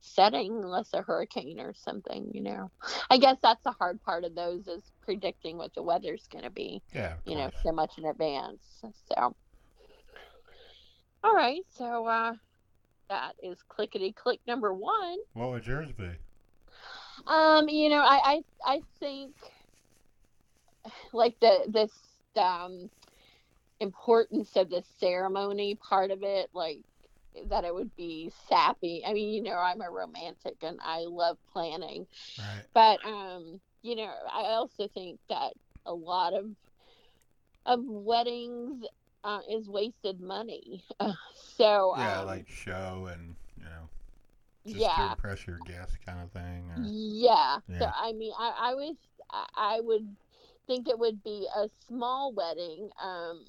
setting 0.00 0.52
unless 0.62 0.92
a 0.94 1.02
hurricane 1.02 1.60
or 1.60 1.74
something, 1.74 2.30
you 2.34 2.42
know. 2.42 2.70
I 3.10 3.18
guess 3.18 3.38
that's 3.42 3.64
the 3.64 3.72
hard 3.72 4.02
part 4.02 4.24
of 4.24 4.34
those 4.34 4.68
is 4.68 4.92
predicting 5.02 5.58
what 5.58 5.74
the 5.74 5.82
weather's 5.82 6.28
going 6.28 6.44
to 6.44 6.50
be, 6.50 6.82
Yeah. 6.94 7.16
you 7.24 7.36
know, 7.36 7.50
so 7.62 7.72
much 7.72 7.98
in 7.98 8.06
advance. 8.06 8.82
So, 9.08 9.36
all 11.24 11.34
right. 11.34 11.62
So, 11.70 12.06
uh, 12.06 12.34
that 13.08 13.34
is 13.42 13.58
clickety 13.68 14.12
click 14.12 14.40
number 14.46 14.72
one. 14.72 15.18
What 15.32 15.50
would 15.50 15.66
yours 15.66 15.90
be? 15.92 16.10
Um, 17.26 17.68
you 17.68 17.88
know, 17.88 18.02
I, 18.02 18.42
I, 18.64 18.74
I 18.74 18.80
think 19.00 19.34
like 21.12 21.38
the, 21.40 21.64
this, 21.68 21.92
um, 22.36 22.90
importance 23.80 24.56
of 24.56 24.70
the 24.70 24.82
ceremony 24.98 25.74
part 25.76 26.10
of 26.10 26.22
it, 26.22 26.48
like 26.54 26.78
that 27.48 27.64
it 27.64 27.74
would 27.74 27.94
be 27.96 28.30
sappy. 28.48 29.02
I 29.06 29.12
mean, 29.12 29.30
you 29.34 29.42
know, 29.42 29.56
I'm 29.56 29.80
a 29.80 29.90
romantic 29.90 30.56
and 30.62 30.78
I 30.82 31.00
love 31.00 31.36
planning, 31.52 32.06
Right. 32.38 32.64
but 32.72 33.04
um, 33.04 33.60
you 33.82 33.96
know, 33.96 34.10
I 34.32 34.42
also 34.52 34.88
think 34.88 35.18
that 35.28 35.52
a 35.86 35.92
lot 35.92 36.32
of 36.34 36.46
of 37.66 37.80
weddings 37.84 38.84
uh, 39.24 39.40
is 39.50 39.68
wasted 39.68 40.20
money. 40.20 40.84
So 41.56 41.94
Yeah, 41.96 42.20
um, 42.20 42.26
like 42.26 42.48
show 42.48 43.08
and 43.12 43.36
you 43.56 43.64
know, 43.64 43.88
just 44.66 44.80
yeah, 44.80 45.10
impress 45.12 45.46
your 45.46 45.58
guests, 45.58 45.96
kind 46.04 46.20
of 46.20 46.30
thing. 46.32 46.70
Or, 46.70 46.82
yeah. 46.82 47.58
So 47.78 47.86
I 47.94 48.12
mean, 48.12 48.32
I, 48.38 48.52
I 48.58 48.74
was 48.74 48.96
I, 49.30 49.46
I 49.56 49.80
would 49.80 50.16
think 50.66 50.88
it 50.88 50.98
would 50.98 51.22
be 51.22 51.46
a 51.56 51.68
small 51.86 52.32
wedding, 52.32 52.90
um, 53.02 53.44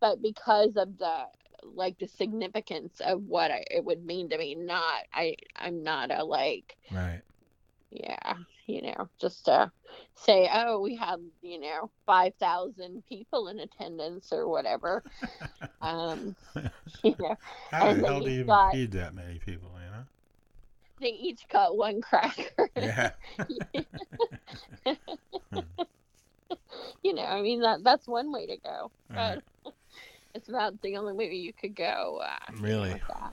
but 0.00 0.20
because 0.22 0.76
of 0.76 0.98
the 0.98 1.24
like 1.64 1.98
the 1.98 2.08
significance 2.08 3.00
of 3.00 3.22
what 3.24 3.50
I, 3.50 3.64
it 3.70 3.84
would 3.84 4.04
mean 4.04 4.28
to 4.30 4.38
me, 4.38 4.54
not 4.54 5.02
I 5.12 5.36
I'm 5.56 5.82
not 5.82 6.10
a 6.10 6.24
like 6.24 6.76
right. 6.90 7.22
Yeah 7.90 8.34
you 8.66 8.82
know 8.82 9.08
just 9.20 9.46
to 9.46 9.70
say 10.14 10.48
oh 10.52 10.80
we 10.80 10.96
had 10.96 11.18
you 11.42 11.60
know 11.60 11.90
5000 12.06 13.04
people 13.08 13.48
in 13.48 13.60
attendance 13.60 14.32
or 14.32 14.48
whatever 14.48 15.02
um 15.80 16.34
you 17.02 17.14
know 17.20 17.36
How 17.70 17.92
the 17.92 18.06
hell 18.06 18.20
do 18.20 18.30
you 18.30 18.44
got- 18.44 18.72
feed 18.72 18.92
that 18.92 19.14
many 19.14 19.38
people? 19.38 19.70
You 19.84 19.90
know. 19.90 20.04
they 21.00 21.08
each 21.10 21.48
got 21.48 21.76
one 21.76 22.00
cracker 22.00 22.70
Yeah. 22.76 23.10
you 27.02 27.14
know 27.14 27.22
i 27.24 27.42
mean 27.42 27.60
that 27.60 27.82
that's 27.84 28.08
one 28.08 28.32
way 28.32 28.46
to 28.46 28.56
go 28.58 28.92
Right. 29.10 29.40
but 29.64 29.74
it's 30.34 30.48
about 30.48 30.80
the 30.82 30.96
only 30.96 31.12
way 31.12 31.32
you 31.34 31.52
could 31.52 31.74
go 31.74 32.20
uh, 32.22 32.52
Really? 32.60 33.00
that. 33.08 33.32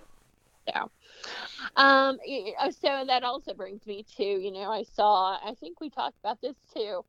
Um 1.76 2.18
uh, 2.60 2.72
so 2.72 3.04
that 3.08 3.24
also 3.24 3.54
brings 3.54 3.86
me 3.86 4.04
to 4.18 4.24
you 4.24 4.52
know 4.52 4.72
i 4.72 4.84
saw 4.84 5.38
i 5.46 5.54
think 5.60 5.80
we 5.80 5.90
talked 5.90 6.18
about 6.20 6.40
this 6.42 6.56
too. 6.74 7.02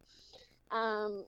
Um 0.71 1.25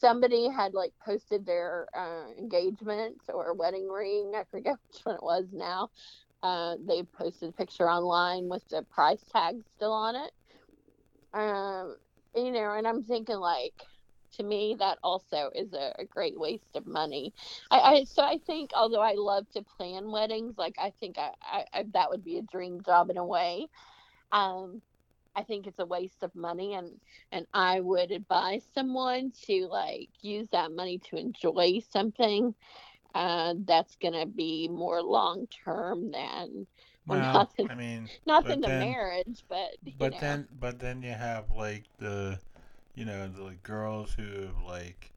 somebody 0.00 0.48
had 0.48 0.74
like 0.74 0.92
posted 1.04 1.46
their 1.46 1.86
uh, 1.96 2.30
engagement 2.38 3.16
or 3.32 3.54
wedding 3.54 3.88
ring. 3.88 4.32
I 4.36 4.44
forget 4.50 4.76
which 4.92 5.00
one 5.04 5.16
it 5.16 5.22
was 5.22 5.46
now. 5.52 5.90
Uh, 6.42 6.76
they 6.86 7.02
posted 7.02 7.50
a 7.50 7.52
picture 7.52 7.88
online 7.90 8.48
with 8.48 8.64
the 8.68 8.82
price 8.82 9.24
tag 9.32 9.56
still 9.76 9.92
on 9.92 10.16
it. 10.16 10.32
Um 11.32 11.96
you 12.34 12.50
know 12.50 12.72
and 12.72 12.86
i'm 12.86 13.02
thinking 13.02 13.38
like 13.38 13.74
to 14.36 14.42
me 14.44 14.76
that 14.78 14.98
also 15.02 15.50
is 15.54 15.72
a, 15.74 15.92
a 15.98 16.04
great 16.04 16.38
waste 16.38 16.76
of 16.76 16.86
money 16.86 17.32
I, 17.70 17.78
I 17.80 18.04
so 18.04 18.22
i 18.22 18.38
think 18.46 18.70
although 18.74 19.00
i 19.02 19.14
love 19.16 19.48
to 19.50 19.62
plan 19.62 20.10
weddings 20.10 20.54
like 20.58 20.76
i 20.78 20.90
think 21.00 21.16
I, 21.18 21.30
I, 21.72 21.84
that 21.94 22.10
would 22.10 22.24
be 22.24 22.38
a 22.38 22.42
dream 22.42 22.80
job 22.84 23.10
in 23.10 23.16
a 23.18 23.24
way 23.26 23.66
um 24.32 24.82
i 25.34 25.42
think 25.42 25.66
it's 25.66 25.78
a 25.78 25.86
waste 25.86 26.22
of 26.22 26.34
money 26.34 26.74
and 26.74 26.90
and 27.32 27.46
i 27.54 27.80
would 27.80 28.10
advise 28.10 28.66
someone 28.74 29.32
to 29.46 29.66
like 29.70 30.10
use 30.22 30.48
that 30.52 30.72
money 30.72 30.98
to 31.10 31.16
enjoy 31.16 31.80
something 31.90 32.54
uh 33.14 33.54
that's 33.64 33.96
gonna 33.96 34.26
be 34.26 34.68
more 34.68 35.02
long 35.02 35.46
term 35.64 36.10
than 36.12 36.66
well, 37.06 37.20
Well, 37.20 37.28
nothing- 37.32 37.68
I 37.68 37.74
mean, 37.74 38.10
nothing 38.26 38.60
But 38.60 38.62
to 38.62 38.68
then- 38.68 38.78
marriage 38.78 39.44
but 39.48 39.70
but 39.98 40.10
know. 40.10 40.18
then, 40.18 40.48
but 40.52 40.78
then 40.80 41.02
you 41.02 41.12
have 41.12 41.50
like 41.50 41.86
the, 41.98 42.40
you 42.94 43.04
know, 43.04 43.28
the 43.28 43.56
girls 43.62 44.14
who 44.14 44.48
like, 44.66 45.12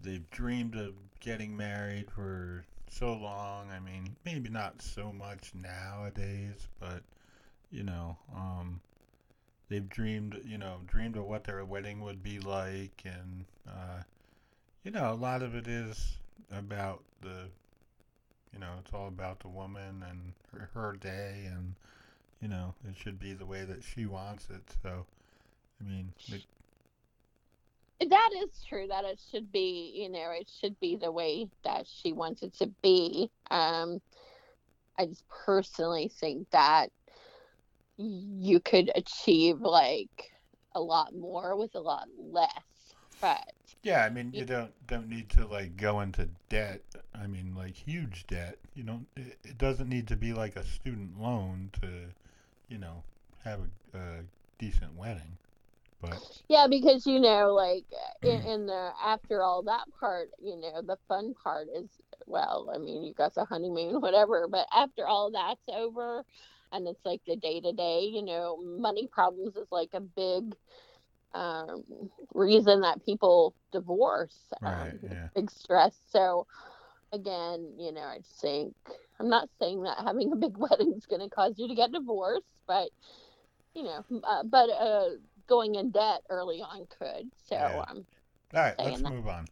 they've 0.00 0.28
dreamed 0.30 0.76
of 0.76 0.94
getting 1.20 1.56
married 1.56 2.10
for 2.10 2.64
so 2.90 3.12
long. 3.14 3.70
I 3.70 3.80
mean, 3.80 4.16
maybe 4.24 4.50
not 4.50 4.82
so 4.82 5.12
much 5.12 5.52
nowadays, 5.54 6.68
but 6.78 7.02
you 7.70 7.82
know, 7.82 8.16
um, 8.34 8.80
they've 9.68 9.88
dreamed, 9.88 10.40
you 10.44 10.58
know, 10.58 10.80
dreamed 10.86 11.16
of 11.16 11.24
what 11.24 11.44
their 11.44 11.64
wedding 11.64 12.00
would 12.02 12.22
be 12.22 12.38
like, 12.38 13.02
and 13.04 13.44
uh, 13.68 14.02
you 14.84 14.90
know, 14.90 15.12
a 15.12 15.14
lot 15.14 15.42
of 15.42 15.54
it 15.54 15.66
is 15.66 16.18
about 16.52 17.02
the, 17.22 17.48
you 18.52 18.58
know, 18.60 18.74
it's 18.80 18.92
all 18.92 19.08
about 19.08 19.40
the 19.40 19.48
woman 19.48 20.04
and 20.08 20.32
her, 20.52 20.70
her 20.74 20.92
day, 20.92 21.48
and 21.50 21.74
you 22.40 22.48
know, 22.48 22.74
it 22.88 22.96
should 22.96 23.18
be 23.18 23.32
the 23.32 23.46
way 23.46 23.64
that 23.64 23.82
she 23.82 24.04
wants 24.04 24.48
it. 24.50 24.62
So, 24.82 25.06
I 25.80 25.84
mean, 25.84 26.12
it, 26.28 26.42
that 28.00 28.30
is 28.42 28.64
true 28.68 28.86
that 28.88 29.04
it 29.04 29.20
should 29.30 29.50
be 29.52 29.92
you 29.94 30.08
know 30.08 30.30
it 30.30 30.50
should 30.60 30.78
be 30.80 30.96
the 30.96 31.10
way 31.12 31.48
that 31.64 31.86
she 31.86 32.12
wants 32.12 32.42
it 32.42 32.52
to 32.54 32.66
be 32.82 33.30
um 33.50 34.00
i 34.98 35.06
just 35.06 35.24
personally 35.28 36.08
think 36.08 36.48
that 36.50 36.90
you 37.96 38.58
could 38.60 38.90
achieve 38.94 39.60
like 39.60 40.32
a 40.74 40.80
lot 40.80 41.14
more 41.14 41.56
with 41.56 41.74
a 41.74 41.80
lot 41.80 42.08
less 42.18 42.50
but 43.20 43.52
yeah, 43.82 44.04
I 44.04 44.10
mean, 44.10 44.30
Yeah. 44.32 44.40
you 44.40 44.46
don't 44.46 44.86
don't 44.86 45.08
need 45.08 45.28
to 45.30 45.46
like 45.46 45.76
go 45.76 46.00
into 46.00 46.28
debt. 46.48 46.80
I 47.14 47.26
mean, 47.26 47.54
like 47.54 47.76
huge 47.76 48.26
debt. 48.26 48.58
You 48.74 48.82
don't. 48.82 49.06
It, 49.14 49.38
it 49.44 49.58
doesn't 49.58 49.88
need 49.88 50.08
to 50.08 50.16
be 50.16 50.32
like 50.32 50.56
a 50.56 50.64
student 50.64 51.20
loan 51.20 51.70
to, 51.82 51.88
you 52.68 52.78
know, 52.78 53.02
have 53.44 53.60
a, 53.94 53.98
a 53.98 54.02
decent 54.58 54.96
wedding. 54.96 55.36
But 56.00 56.20
yeah 56.48 56.66
because 56.68 57.06
you 57.06 57.20
know 57.20 57.52
like 57.54 57.84
in, 58.22 58.40
Mm. 58.40 58.52
in 58.52 58.66
the 58.66 58.90
after 59.02 59.42
all 59.42 59.62
that 59.62 59.84
part 59.98 60.28
you 60.42 60.56
know 60.56 60.82
the 60.86 60.96
fun 61.08 61.34
part 61.42 61.68
is 61.74 62.00
well 62.26 62.70
i 62.74 62.78
mean 62.78 63.02
you 63.04 63.12
got 63.14 63.34
the 63.34 63.44
honeymoon 63.44 64.00
whatever 64.00 64.46
but 64.50 64.66
after 64.74 65.06
all 65.06 65.30
that's 65.30 65.64
over 65.68 66.24
and 66.72 66.86
it's 66.88 67.04
like 67.04 67.20
the 67.26 67.36
day 67.36 67.60
to 67.60 67.72
day 67.72 68.00
you 68.02 68.22
know 68.22 68.58
money 68.62 69.08
problems 69.10 69.56
is 69.56 69.68
like 69.70 69.90
a 69.94 70.00
big 70.00 70.54
um, 71.34 71.82
reason 72.34 72.80
that 72.80 73.04
people 73.04 73.54
divorce 73.72 74.52
um, 74.64 74.90
Right, 74.90 74.98
yeah. 75.02 75.28
big 75.34 75.50
stress 75.50 75.98
so 76.10 76.46
again 77.12 77.72
you 77.78 77.92
know 77.92 78.02
i 78.02 78.18
think 78.40 78.74
i'm 79.20 79.28
not 79.28 79.48
saying 79.58 79.82
that 79.82 79.98
having 80.04 80.32
a 80.32 80.36
big 80.36 80.56
wedding 80.58 80.92
is 80.96 81.06
going 81.06 81.20
to 81.20 81.28
cause 81.28 81.54
you 81.58 81.68
to 81.68 81.74
get 81.74 81.92
divorced 81.92 82.46
but 82.66 82.88
you 83.74 83.82
know 83.82 84.04
uh, 84.24 84.42
but 84.44 84.68
uh, 84.70 85.10
going 85.46 85.74
in 85.76 85.90
debt 85.90 86.20
early 86.30 86.60
on 86.62 86.86
could 86.98 87.30
so 87.48 87.54
Yeah. 87.56 87.84
um, 87.88 88.06
all 88.54 88.60
right, 88.62 88.74
let's 88.78 89.02
that. 89.02 89.12
move 89.12 89.26
on. 89.28 89.46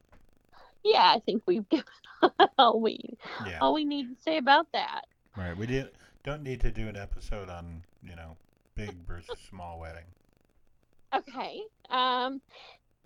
yeah 0.84 1.12
i 1.14 1.20
think 1.24 1.42
we've 1.46 1.68
given 1.68 1.84
all 2.58 2.80
we 2.80 3.16
Yeah, 3.46 3.58
all 3.60 3.74
we 3.74 3.84
need 3.84 4.08
to 4.14 4.22
say 4.22 4.36
about 4.38 4.66
that 4.72 5.02
right. 5.36 5.56
We 5.56 5.66
did, 5.66 5.90
don't 6.24 6.42
need 6.42 6.60
to 6.60 6.70
do 6.70 6.88
an 6.88 6.96
episode 6.96 7.48
on 7.48 7.82
you 8.02 8.14
know 8.16 8.36
big 8.74 8.94
versus 9.06 9.38
small 9.48 9.80
wedding. 9.80 10.04
Okay. 11.14 11.60
Um, 11.90 12.40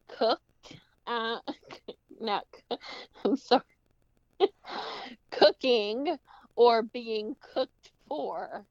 cooked. 0.08 0.76
Uh, 1.06 1.38
not. 2.20 2.46
I'm 3.24 3.36
sorry. 3.36 3.62
Cooking 5.30 6.16
or 6.56 6.82
being 6.82 7.34
cooked 7.54 7.90
for. 8.08 8.64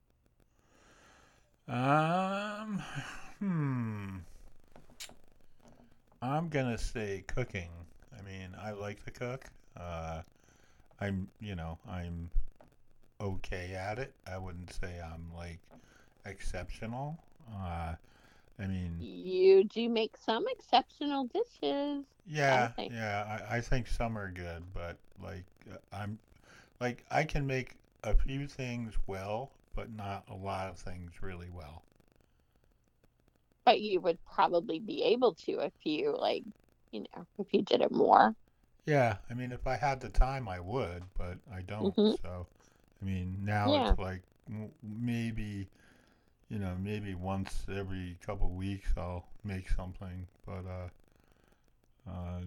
Um, 1.68 2.82
hmm. 3.40 4.18
I'm 6.22 6.50
gonna 6.50 6.78
say 6.78 7.24
cooking. 7.28 7.70
I 8.18 8.22
mean, 8.24 8.56
I 8.60 8.72
like 8.72 9.04
to 9.06 9.12
cook. 9.12 9.46
Uh, 9.78 10.22
I'm, 11.00 11.28
you 11.40 11.56
know, 11.56 11.78
I'm 11.90 12.30
okay 13.22 13.74
at 13.76 14.00
it. 14.00 14.14
I 14.26 14.38
wouldn't 14.38 14.72
say 14.74 15.00
I'm 15.04 15.32
like 15.36 15.60
exceptional. 16.26 17.18
Uh, 17.54 17.96
I 18.58 18.68
mean, 18.68 18.98
You 19.00 19.66
do 19.66 19.90
make 19.90 20.16
some 20.18 20.46
exceptional 20.50 21.26
dishes. 21.26 22.06
yeah, 22.26 22.70
think. 22.70 22.94
yeah. 22.94 23.40
I, 23.50 23.58
I 23.58 23.62
think 23.62 23.88
some 23.88 24.18
are 24.18 24.32
good, 24.32 24.64
but 24.74 24.98
like, 25.22 25.44
I'm, 25.92 26.18
like, 26.80 27.04
I 27.12 27.24
can 27.24 27.46
make 27.46 27.76
a 28.04 28.14
few 28.14 28.48
things 28.48 28.94
well, 29.08 29.52
but 29.76 29.92
not 29.92 30.24
a 30.30 30.36
lot 30.36 30.70
of 30.70 30.78
things 30.78 31.12
really 31.22 31.50
well. 31.54 31.84
But 33.66 33.82
you 33.82 34.02
would 34.02 34.20
probably 34.26 34.80
be 34.80 35.04
able 35.04 35.36
to 35.46 35.60
if 35.62 35.74
you 35.84 36.16
like, 36.18 36.44
you 36.92 37.02
know, 37.02 37.26
if 37.40 37.54
you 37.54 37.64
did 37.64 37.82
it 37.82 37.92
more. 37.92 38.36
Yeah, 38.86 39.18
I 39.30 39.34
mean, 39.36 39.52
if 39.52 39.66
I 39.68 39.76
had 39.78 40.00
the 40.02 40.10
time, 40.10 40.48
I 40.48 40.60
would, 40.60 41.04
but 41.18 41.38
I 41.52 41.62
don't. 41.62 41.96
Mhm. 41.96 42.16
So, 42.22 42.48
I 43.02 43.06
mean, 43.06 43.44
now 43.44 43.76
Yeah. 43.76 43.78
it's 43.78 43.98
like 43.98 44.24
maybe 44.84 45.70
you 46.50 46.60
know, 46.60 46.76
maybe 46.80 47.16
once 47.16 47.66
every 47.72 48.18
couple 48.26 48.50
weeks 48.50 48.92
I'll 48.98 49.28
make 49.44 49.70
something, 49.70 50.28
but 50.46 50.66
uh, 50.68 50.90
uh, 52.08 52.42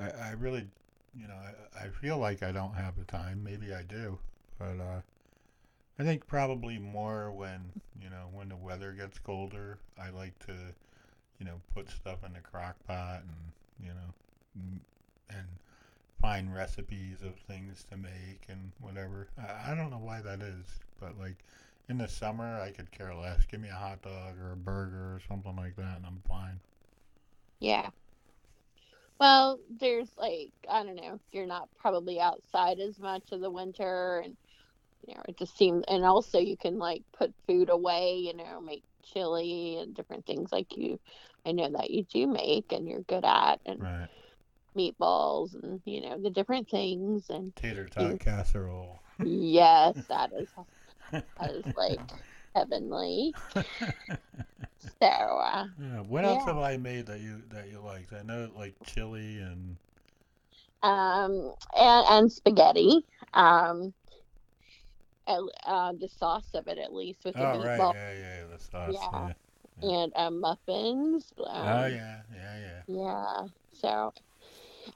I, 0.00 0.10
I 0.10 0.30
really, 0.32 0.68
you 1.14 1.26
know, 1.28 1.34
I, 1.34 1.84
I 1.84 1.88
feel 1.88 2.18
like 2.18 2.42
I 2.42 2.52
don't 2.52 2.74
have 2.74 2.96
the 2.96 3.04
time. 3.04 3.42
Maybe 3.42 3.72
I 3.74 3.82
do, 3.82 4.18
but 4.58 4.80
uh, 4.80 5.00
I 6.02 6.04
think 6.04 6.26
probably 6.26 6.80
more 6.80 7.30
when 7.30 7.60
you 8.02 8.10
know 8.10 8.26
when 8.32 8.48
the 8.48 8.56
weather 8.56 8.90
gets 8.90 9.20
colder. 9.20 9.78
I 9.96 10.10
like 10.10 10.36
to, 10.46 10.52
you 11.38 11.46
know, 11.46 11.60
put 11.72 11.88
stuff 11.90 12.24
in 12.26 12.32
the 12.32 12.40
crock 12.40 12.74
pot 12.88 13.20
and 13.20 13.86
you 13.86 13.94
know, 13.94 14.80
and 15.30 15.46
find 16.20 16.52
recipes 16.52 17.22
of 17.22 17.36
things 17.36 17.84
to 17.90 17.96
make 17.96 18.42
and 18.48 18.72
whatever. 18.80 19.28
I, 19.38 19.70
I 19.70 19.74
don't 19.76 19.90
know 19.90 20.00
why 20.02 20.20
that 20.22 20.42
is, 20.42 20.64
but 20.98 21.16
like 21.20 21.36
in 21.88 21.98
the 21.98 22.08
summer, 22.08 22.60
I 22.60 22.72
could 22.72 22.90
care 22.90 23.14
less. 23.14 23.46
Give 23.46 23.60
me 23.60 23.68
a 23.68 23.74
hot 23.74 24.02
dog 24.02 24.40
or 24.42 24.54
a 24.54 24.56
burger 24.56 25.14
or 25.14 25.20
something 25.28 25.54
like 25.54 25.76
that, 25.76 25.98
and 25.98 26.06
I'm 26.06 26.20
fine. 26.28 26.58
Yeah. 27.60 27.90
Well, 29.20 29.60
there's 29.78 30.10
like 30.18 30.50
I 30.68 30.82
don't 30.82 30.96
know, 30.96 31.20
you're 31.30 31.46
not 31.46 31.68
probably 31.78 32.18
outside 32.18 32.80
as 32.80 32.98
much 32.98 33.30
of 33.30 33.40
the 33.40 33.50
winter 33.52 34.18
and 34.24 34.36
you 35.06 35.14
know, 35.14 35.22
it 35.28 35.38
just 35.38 35.56
seems 35.56 35.84
and 35.88 36.04
also 36.04 36.38
you 36.38 36.56
can 36.56 36.78
like 36.78 37.02
put 37.16 37.32
food 37.46 37.70
away, 37.70 38.16
you 38.16 38.34
know, 38.34 38.60
make 38.60 38.84
chili 39.04 39.78
and 39.78 39.94
different 39.94 40.26
things 40.26 40.50
like 40.52 40.76
you 40.76 40.98
I 41.46 41.52
know 41.52 41.70
that 41.70 41.90
you 41.90 42.04
do 42.04 42.26
make 42.26 42.72
and 42.72 42.88
you're 42.88 43.02
good 43.02 43.24
at 43.24 43.60
and 43.66 43.86
Right. 43.86 44.08
meatballs 44.76 45.54
and 45.62 45.80
you 45.84 46.00
know, 46.02 46.20
the 46.20 46.30
different 46.30 46.68
things 46.68 47.28
and 47.30 47.52
Tater 47.56 47.88
tot 47.88 48.18
casserole. 48.18 49.00
yes, 49.22 49.96
that 50.08 50.30
is 50.38 50.52
that 51.38 51.50
is 51.50 51.66
like 51.74 52.02
heavenly. 52.54 53.36
So 55.00 55.06
uh 55.06 55.66
yeah. 55.80 56.00
What 56.00 56.24
else 56.24 56.44
have 56.44 56.58
I 56.58 56.76
made 56.76 57.06
that 57.06 57.20
you 57.20 57.42
that 57.50 57.68
you 57.68 57.80
liked? 57.80 58.12
I 58.12 58.22
know 58.22 58.50
like 58.56 58.74
chili 58.84 59.38
and 59.38 59.76
um, 60.82 61.54
and, 61.76 62.06
and 62.08 62.32
spaghetti. 62.32 63.04
Um, 63.34 63.94
uh, 65.26 65.92
the 65.98 66.08
sauce 66.08 66.50
of 66.54 66.68
it, 66.68 66.78
at 66.78 66.92
least 66.92 67.24
with 67.24 67.38
the 67.38 67.46
oh 67.46 67.58
right, 67.58 67.78
yeah, 67.90 68.12
yeah, 68.12 68.44
the 68.50 68.58
sauce. 68.58 69.08
Yeah. 69.10 69.10
Yeah. 69.12 69.32
and 69.82 70.12
uh, 70.16 70.30
muffins. 70.30 71.32
Um, 71.46 71.66
Oh 71.68 71.86
yeah, 71.86 72.22
yeah, 72.34 72.58
yeah. 72.58 72.82
yeah. 72.86 73.46
So, 73.74 74.12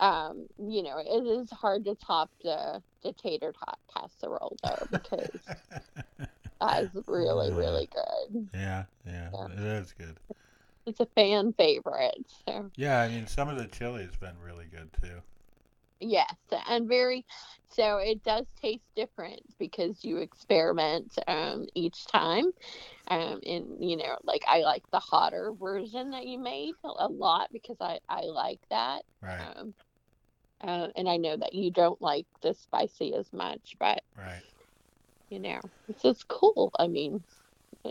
um, 0.01 0.47
you 0.59 0.83
know, 0.83 0.99
it 0.99 1.27
is 1.27 1.51
hard 1.51 1.85
to 1.87 1.95
top 1.95 2.31
the 2.43 2.83
the 3.03 3.13
tater 3.15 3.53
tot 3.53 3.79
casserole 3.95 4.57
though 4.63 4.89
because 4.91 5.55
that's 6.61 6.89
really 7.07 7.51
Yeah. 7.51 7.55
really 7.55 7.89
good. 7.93 8.51
yeah, 8.55 8.85
yeah, 9.05 9.31
Yeah. 9.33 9.49
it 9.53 9.59
is 9.59 9.93
good. 9.93 10.19
It's 10.87 11.01
a 11.01 11.07
fan 11.07 11.53
favorite. 11.53 12.27
So 12.49 12.71
Yeah, 12.77 13.01
I 13.01 13.09
mean 13.09 13.27
some 13.27 13.49
of 13.49 13.59
the 13.59 13.67
chili's 13.67 14.17
been 14.17 14.39
really 14.39 14.67
good 14.67 14.93
too. 14.93 15.23
Yes, 16.01 16.37
and 16.69 16.89
very 16.89 17.25
so 17.65 17.97
it 17.99 18.23
does 18.23 18.47
taste 18.61 18.85
different 18.95 19.41
because 19.59 20.05
you 20.05 20.19
experiment 20.19 21.15
um, 21.27 21.67
each 21.75 22.07
time. 22.07 22.45
Um, 23.09 23.41
and 23.47 23.83
you 23.83 23.97
know, 23.97 24.19
like 24.25 24.43
I 24.49 24.61
like 24.61 24.85
the 24.93 25.01
hotter 25.01 25.53
version 25.59 26.11
that 26.11 26.27
you 26.27 26.39
made 26.39 26.75
a 26.85 27.09
lot 27.09 27.49
because 27.53 27.77
I 27.81 28.01
I 28.09 28.23
like 28.23 28.61
that. 28.71 29.05
Right, 29.21 29.51
Um, 29.57 29.75
uh, 30.63 30.89
and 30.97 31.09
I 31.09 31.17
know 31.19 31.37
that 31.37 31.55
you 31.55 31.71
don't 31.73 32.01
like 32.03 32.27
the 32.43 32.55
spicy 32.55 33.15
as 33.15 33.33
much, 33.33 33.77
but 33.81 34.03
right. 34.17 34.43
you 35.31 35.39
know, 35.41 35.61
it's 35.89 36.03
just 36.03 36.29
cool. 36.29 36.71
I 36.79 36.89
mean, 36.89 37.25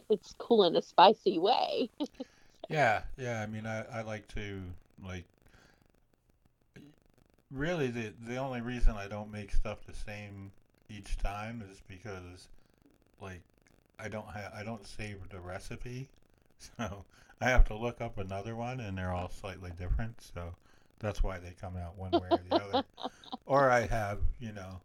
it's 0.10 0.36
cool 0.40 0.64
in 0.66 0.76
a 0.76 0.82
spicy 0.82 1.40
way. 1.40 1.90
Yeah, 2.68 3.04
yeah. 3.18 3.42
I 3.42 3.46
mean, 3.48 3.66
I, 3.66 3.84
I 3.84 4.02
like 4.02 4.28
to 4.30 4.74
like. 5.02 5.26
Really, 7.52 7.88
the 7.88 8.14
the 8.20 8.38
only 8.38 8.62
reason 8.62 8.96
I 8.96 9.08
don't 9.08 9.32
make 9.32 9.52
stuff 9.54 9.86
the 9.86 9.94
same 9.94 10.52
each 10.90 11.18
time 11.18 11.62
is 11.72 11.82
because, 11.88 12.50
like, 13.22 13.42
I 14.00 14.10
don't 14.10 14.30
have 14.30 14.54
I 14.54 14.64
don't 14.64 14.86
save 14.88 15.30
the 15.30 15.40
recipe, 15.40 16.10
so 16.60 17.06
I 17.42 17.50
have 17.50 17.66
to 17.66 17.76
look 17.76 18.02
up 18.02 18.18
another 18.18 18.56
one, 18.56 18.80
and 18.80 18.98
they're 18.98 19.12
all 19.14 19.30
slightly 19.30 19.72
different. 19.78 20.22
So 20.22 20.56
that's 21.00 21.24
why 21.24 21.40
they 21.40 21.54
come 21.60 21.78
out 21.78 21.98
one 21.98 22.18
way 22.18 22.30
or 22.32 22.42
the 22.50 22.56
other. 22.62 22.84
Or 23.48 23.70
I 23.70 23.82
have, 23.88 24.20
you 24.40 24.52
know, 24.54 24.82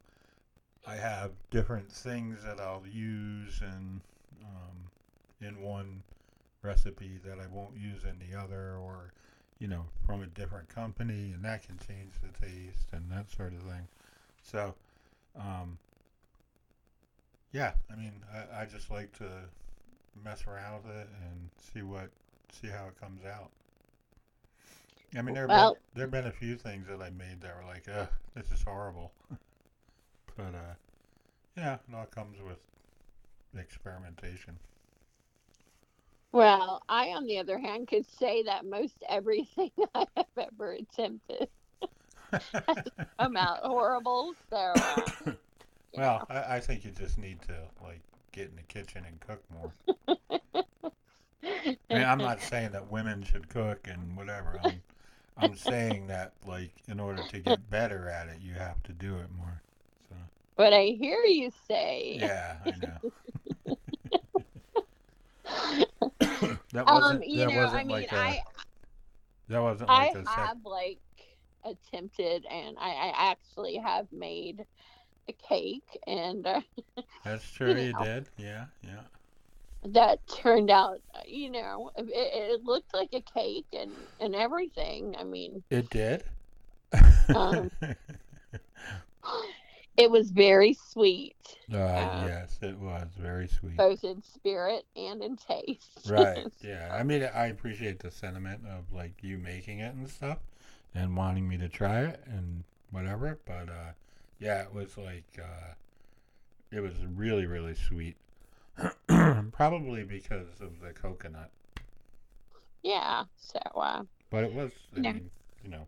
I 0.87 0.97
have 0.97 1.33
different 1.51 1.91
things 1.93 2.43
that 2.45 2.61
I'll 2.61 2.87
use 2.87 3.61
and 3.63 4.01
um, 4.45 4.91
in 5.41 5.61
one 5.63 6.03
recipe 6.63 7.19
that 7.25 7.39
I 7.41 7.47
won't 7.47 7.77
use 7.77 8.05
in 8.05 8.19
the 8.19 8.39
other, 8.39 8.77
or 8.77 9.13
you 9.61 9.69
know, 9.69 9.85
from 10.07 10.23
a 10.23 10.27
different 10.27 10.69
company, 10.69 11.33
and 11.33 11.45
that 11.45 11.63
can 11.67 11.79
change 11.87 12.15
the 12.23 12.47
taste 12.47 12.89
and 12.93 13.11
that 13.13 13.31
sort 13.31 13.53
of 13.53 13.61
thing. 13.61 13.87
So, 14.43 14.75
um, 15.39 15.79
yeah, 17.53 17.73
I 17.93 17.97
mean, 17.97 18.13
I, 18.33 18.63
I 18.63 18.65
just 18.65 18.91
like 18.91 19.13
to 19.19 19.29
mess 20.25 20.45
around 20.49 20.85
with 20.85 20.97
it 20.97 21.09
and 21.23 21.51
see 21.73 21.83
what, 21.83 22.11
see 22.51 22.69
how 22.69 22.87
it 22.89 22.99
comes 23.01 23.25
out. 23.25 23.51
I 25.17 25.23
mean, 25.23 25.35
there 25.35 25.43
have 25.45 25.51
Well- 25.51 25.75
been, 25.75 25.83
there 25.95 26.05
have 26.05 26.11
been 26.11 26.27
a 26.27 26.33
few 26.33 26.57
things 26.57 26.87
that 26.89 27.03
I 27.03 27.11
made 27.11 27.41
that 27.43 27.55
were 27.57 27.65
like, 27.65 27.87
ugh, 27.95 28.09
this 28.35 28.51
is 28.51 28.63
horrible. 28.63 29.13
but, 30.37 30.55
uh, 30.55 30.75
yeah, 31.57 31.75
it 31.75 31.95
all 31.95 32.07
comes 32.07 32.39
with 32.41 32.59
experimentation. 33.59 34.59
Well, 36.33 36.83
I, 36.89 37.11
on 37.11 37.27
the 37.27 37.39
other 37.39 37.59
hand, 37.59 37.89
could 37.89 38.07
say 38.07 38.43
that 38.45 38.65
most 38.65 38.97
everything 39.09 39.71
I 39.95 40.07
have 40.17 40.27
ever 40.37 40.73
attempted 40.73 41.49
come 43.19 43.37
out 43.37 43.61
horrible. 43.63 44.35
So, 44.51 44.57
uh, 44.57 45.09
Well, 45.97 46.25
I, 46.29 46.57
I 46.57 46.61
think 46.61 46.85
you 46.85 46.91
just 46.93 47.19
need 47.19 47.43
to 47.43 47.69
like 47.83 48.03
get 48.33 48.49
in 48.51 48.57
the 48.57 48.63
kitchen 48.63 49.05
and 49.05 49.21
cook 49.21 49.43
more. 49.51 49.75
I 51.91 51.95
mean, 51.95 52.05
I'm 52.07 52.21
not 52.21 52.41
saying 52.43 52.73
that 52.73 52.91
women 52.91 53.23
should 53.23 53.49
cook 53.49 53.87
and 53.87 54.17
whatever. 54.17 54.59
I'm, 54.63 54.83
I'm 55.37 55.57
saying 55.57 56.07
that 56.09 56.35
like 56.47 56.83
in 56.89 57.01
order 57.01 57.23
to 57.25 57.39
get 57.41 57.71
better 57.71 58.09
at 58.09 58.29
it, 58.29 58.41
you 58.41 58.55
have 58.55 58.83
to 58.85 58.93
do 58.93 59.17
it 59.19 59.31
more. 59.37 59.63
So 60.09 60.17
But 60.57 60.73
I 60.73 60.97
hear 60.99 61.25
you 61.25 61.51
say. 61.67 62.21
yeah, 62.21 62.59
I 62.65 62.77
know. 62.77 62.99
that 66.73 66.87
Um, 66.87 66.95
wasn't. 67.01 67.27
you 67.27 67.39
that 67.39 67.51
know, 67.51 67.57
wasn't 67.57 67.81
I 67.81 67.85
mean, 67.85 67.91
like 67.91 68.13
a. 68.13 68.17
I 68.17 68.43
that 69.49 69.61
wasn't 69.61 69.91
I 69.91 70.13
like. 70.15 70.17
Sec- 70.17 70.27
have 70.27 70.65
like 70.65 71.01
attempted, 71.65 72.47
and 72.51 72.77
I, 72.79 72.91
I 72.91 73.31
actually 73.31 73.77
have 73.77 74.07
made 74.13 74.65
a 75.29 75.33
cake, 75.33 75.99
and 76.07 76.47
uh, 76.47 76.61
that's 77.25 77.51
true. 77.53 77.75
You 77.75 77.93
know. 77.93 78.05
did. 78.05 78.29
Yeah, 78.39 78.67
yeah. 78.83 79.01
that 79.85 80.21
turned 80.29 80.71
out, 80.71 81.01
you 81.27 81.51
know, 81.51 81.91
it, 81.97 82.07
it 82.13 82.65
looked 82.65 82.95
like 82.95 83.11
a 83.13 83.21
cake 83.23 83.67
and 83.73 83.93
and 84.21 84.35
everything. 84.35 85.17
I 85.19 85.25
mean, 85.25 85.63
It 85.71 85.91
did. 85.91 86.25
Um, 87.35 87.71
it 89.97 90.11
was 90.11 90.31
very 90.31 90.75
sweet, 90.75 91.37
uh, 91.73 91.77
uh, 91.77 92.29
yes, 92.29 92.59
it 92.63 92.79
was 92.79 93.09
very 93.19 93.49
sweet. 93.49 93.77
both 93.77 94.05
in 94.05 94.23
spirit 94.23 94.85
and 94.97 95.23
in 95.23 95.37
taste. 95.37 95.91
Right. 96.05 96.47
Yeah. 96.63 96.89
I 96.93 97.03
mean, 97.03 97.23
I 97.23 97.47
appreciate 97.47 98.01
the 98.01 98.11
sentiment 98.11 98.67
of 98.67 98.93
like 98.93 99.23
you 99.23 99.39
making 99.39 99.81
it 99.81 99.95
and 99.95 100.09
stuff, 100.09 100.39
and 100.95 101.17
wanting 101.17 101.49
me 101.49 101.57
to 101.59 101.69
try 101.69 102.01
it 102.03 102.23
and 102.27 102.65
whatever. 102.91 103.39
But 103.45 103.69
uh, 103.69 103.93
yeah, 104.39 104.63
it 104.63 104.75
was 104.75 104.97
like 104.97 105.39
uh, 105.43 105.75
it 106.71 106.81
was 106.81 106.95
really 107.05 107.47
really 107.47 107.75
sweet. 107.75 108.17
Probably 109.53 110.05
because 110.05 110.61
of 110.61 110.81
the 110.81 110.93
coconut, 110.93 111.51
yeah. 112.83 113.25
So, 113.37 113.59
uh, 113.77 114.03
but 114.31 114.45
it 114.45 114.53
was. 114.55 114.73
I 114.97 115.01
Yeah. 115.01 115.13
mean, 115.13 115.31
you 115.63 115.71
know. 115.71 115.87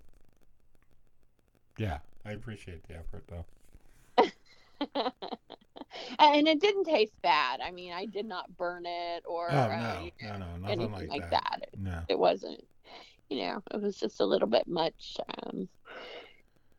Yeah, 1.77 1.99
I 2.25 2.33
appreciate 2.33 2.85
the 2.85 2.95
effort 2.97 3.25
though. 3.29 3.45
And 6.19 6.49
it 6.49 6.61
didn't 6.61 6.85
taste 6.85 7.15
bad. 7.23 7.61
I 7.61 7.71
mean, 7.71 7.93
I 7.93 8.07
did 8.07 8.27
not 8.27 8.57
burn 8.57 8.85
it 8.87 9.25
or 9.27 9.51
Oh 9.51 9.73
uh, 9.73 9.79
no, 9.79 9.99
you 10.01 10.13
no, 10.21 10.37
know, 10.39 10.39
no, 10.39 10.57
nothing 10.57 10.73
anything 10.73 10.93
like, 10.93 11.09
like 11.09 11.29
that. 11.31 11.31
that. 11.31 11.61
It, 11.63 11.75
No. 11.77 12.03
it 12.09 12.19
wasn't, 12.19 12.61
you 13.31 13.43
know, 13.47 13.63
it 13.73 13.81
was 13.83 13.99
just 13.99 14.21
a 14.21 14.27
little 14.27 14.49
bit 14.49 14.67
much, 14.69 15.17
um, 15.45 15.69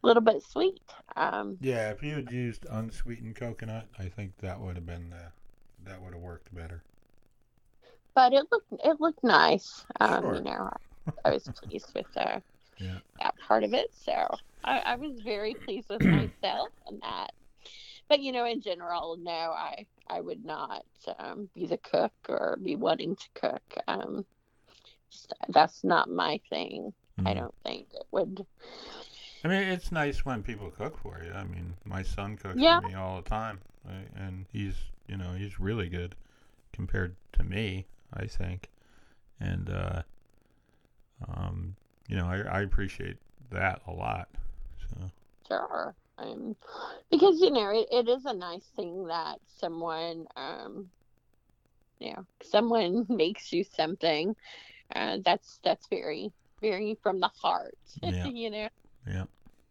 a 0.04 0.08
little 0.08 0.22
bit 0.24 0.44
sweet. 0.44 0.80
Um, 1.16 1.60
Yeah, 1.60 1.90
if 1.90 2.04
you 2.04 2.14
had 2.14 2.32
used 2.32 2.66
unsweetened 2.70 3.36
coconut, 3.36 3.90
I 3.98 4.08
think 4.08 4.38
that 4.38 4.60
would 4.60 4.76
have 4.76 4.86
been 4.86 5.14
uh, 5.14 5.32
that 5.84 6.00
would 6.02 6.14
have 6.14 6.22
worked 6.22 6.54
better. 6.54 6.84
but 8.16 8.34
it 8.34 8.46
looked 8.52 8.72
it 8.84 9.00
looked 9.00 9.24
nice. 9.24 9.86
Um, 10.00 10.26
Sure. 10.26 10.34
you 10.34 10.44
know, 10.44 10.70
I 11.26 11.32
was 11.32 11.50
pleased 11.64 11.92
with 11.96 12.08
uh, 12.16 12.40
Yeah. 12.80 13.00
that 13.22 13.36
part 13.48 13.64
of 13.64 13.74
it. 13.74 13.88
So 13.94 14.14
I, 14.64 14.80
I 14.80 14.96
was 14.96 15.22
very 15.22 15.56
pleased 15.66 15.90
with 15.90 16.04
myself 16.10 16.74
and 16.88 17.02
that. 17.02 17.32
But 18.10 18.22
you 18.22 18.32
know, 18.32 18.46
in 18.46 18.62
general, 18.62 19.18
no, 19.18 19.32
I 19.32 19.86
I 20.08 20.22
would 20.22 20.46
not 20.46 20.86
um, 21.20 21.50
be 21.56 21.66
the 21.66 21.78
cook 21.78 22.14
or 22.30 22.58
be 22.62 22.76
wanting 22.76 23.16
to 23.16 23.30
cook. 23.36 23.64
Um, 23.88 24.26
just, 25.12 25.34
that's 25.50 25.84
not 25.84 26.10
my 26.10 26.40
thing. 26.50 26.94
I 27.26 27.34
Mhm. 27.34 27.36
don't 27.36 27.56
think 27.64 27.88
it 27.94 28.08
would. 28.12 28.46
I 29.44 29.48
mean, 29.48 29.64
it's 29.64 29.92
nice 29.92 30.26
when 30.26 30.44
people 30.44 30.72
cook 30.72 30.98
for 30.98 31.22
you. 31.24 31.32
I 31.34 31.44
mean, 31.44 31.76
my 31.86 32.02
son 32.02 32.38
cooks 32.38 32.62
Yeah. 32.62 32.80
for 32.80 32.82
me 32.82 32.94
all 32.94 33.22
the 33.22 33.30
time, 33.30 33.60
right? 33.86 34.08
and 34.16 34.46
he's, 34.52 34.76
you 35.08 35.18
know, 35.18 35.34
he's 35.34 35.60
really 35.60 35.90
good 35.90 36.16
compared 36.74 37.16
to 37.34 37.44
me, 37.44 37.86
I 38.14 38.26
think. 38.28 38.70
And, 39.40 39.70
uh, 39.70 40.04
um, 41.28 41.76
you 42.08 42.16
know, 42.16 42.26
I, 42.28 42.42
I 42.42 42.62
appreciate 42.62 43.18
that 43.52 43.82
a 43.88 43.92
lot. 43.92 44.30
So, 44.90 45.12
Sure. 45.48 45.96
Um, 46.18 46.56
because 47.10 47.40
you 47.40 47.52
know 47.52 47.70
it, 47.70 47.88
it 47.92 48.08
is 48.08 48.26
a 48.26 48.34
nice 48.34 48.68
thing 48.76 49.08
that 49.08 49.40
someone 49.48 50.26
um, 50.36 50.90
you 52.00 52.14
know 52.14 52.26
someone 52.44 53.06
makes 53.10 53.52
you 53.52 53.64
something 53.64 54.36
uh, 54.96 55.18
that's 55.26 55.60
that's 55.64 55.88
very 55.90 56.32
very 56.62 56.98
from 57.02 57.20
the 57.20 57.30
heart. 57.42 57.76
Yeah. 58.02 58.26
you 58.28 58.50
know. 58.50 58.70
yeah. 59.08 59.24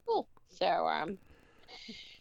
Cool. 0.07 0.28
So 0.49 0.66
um. 0.66 1.18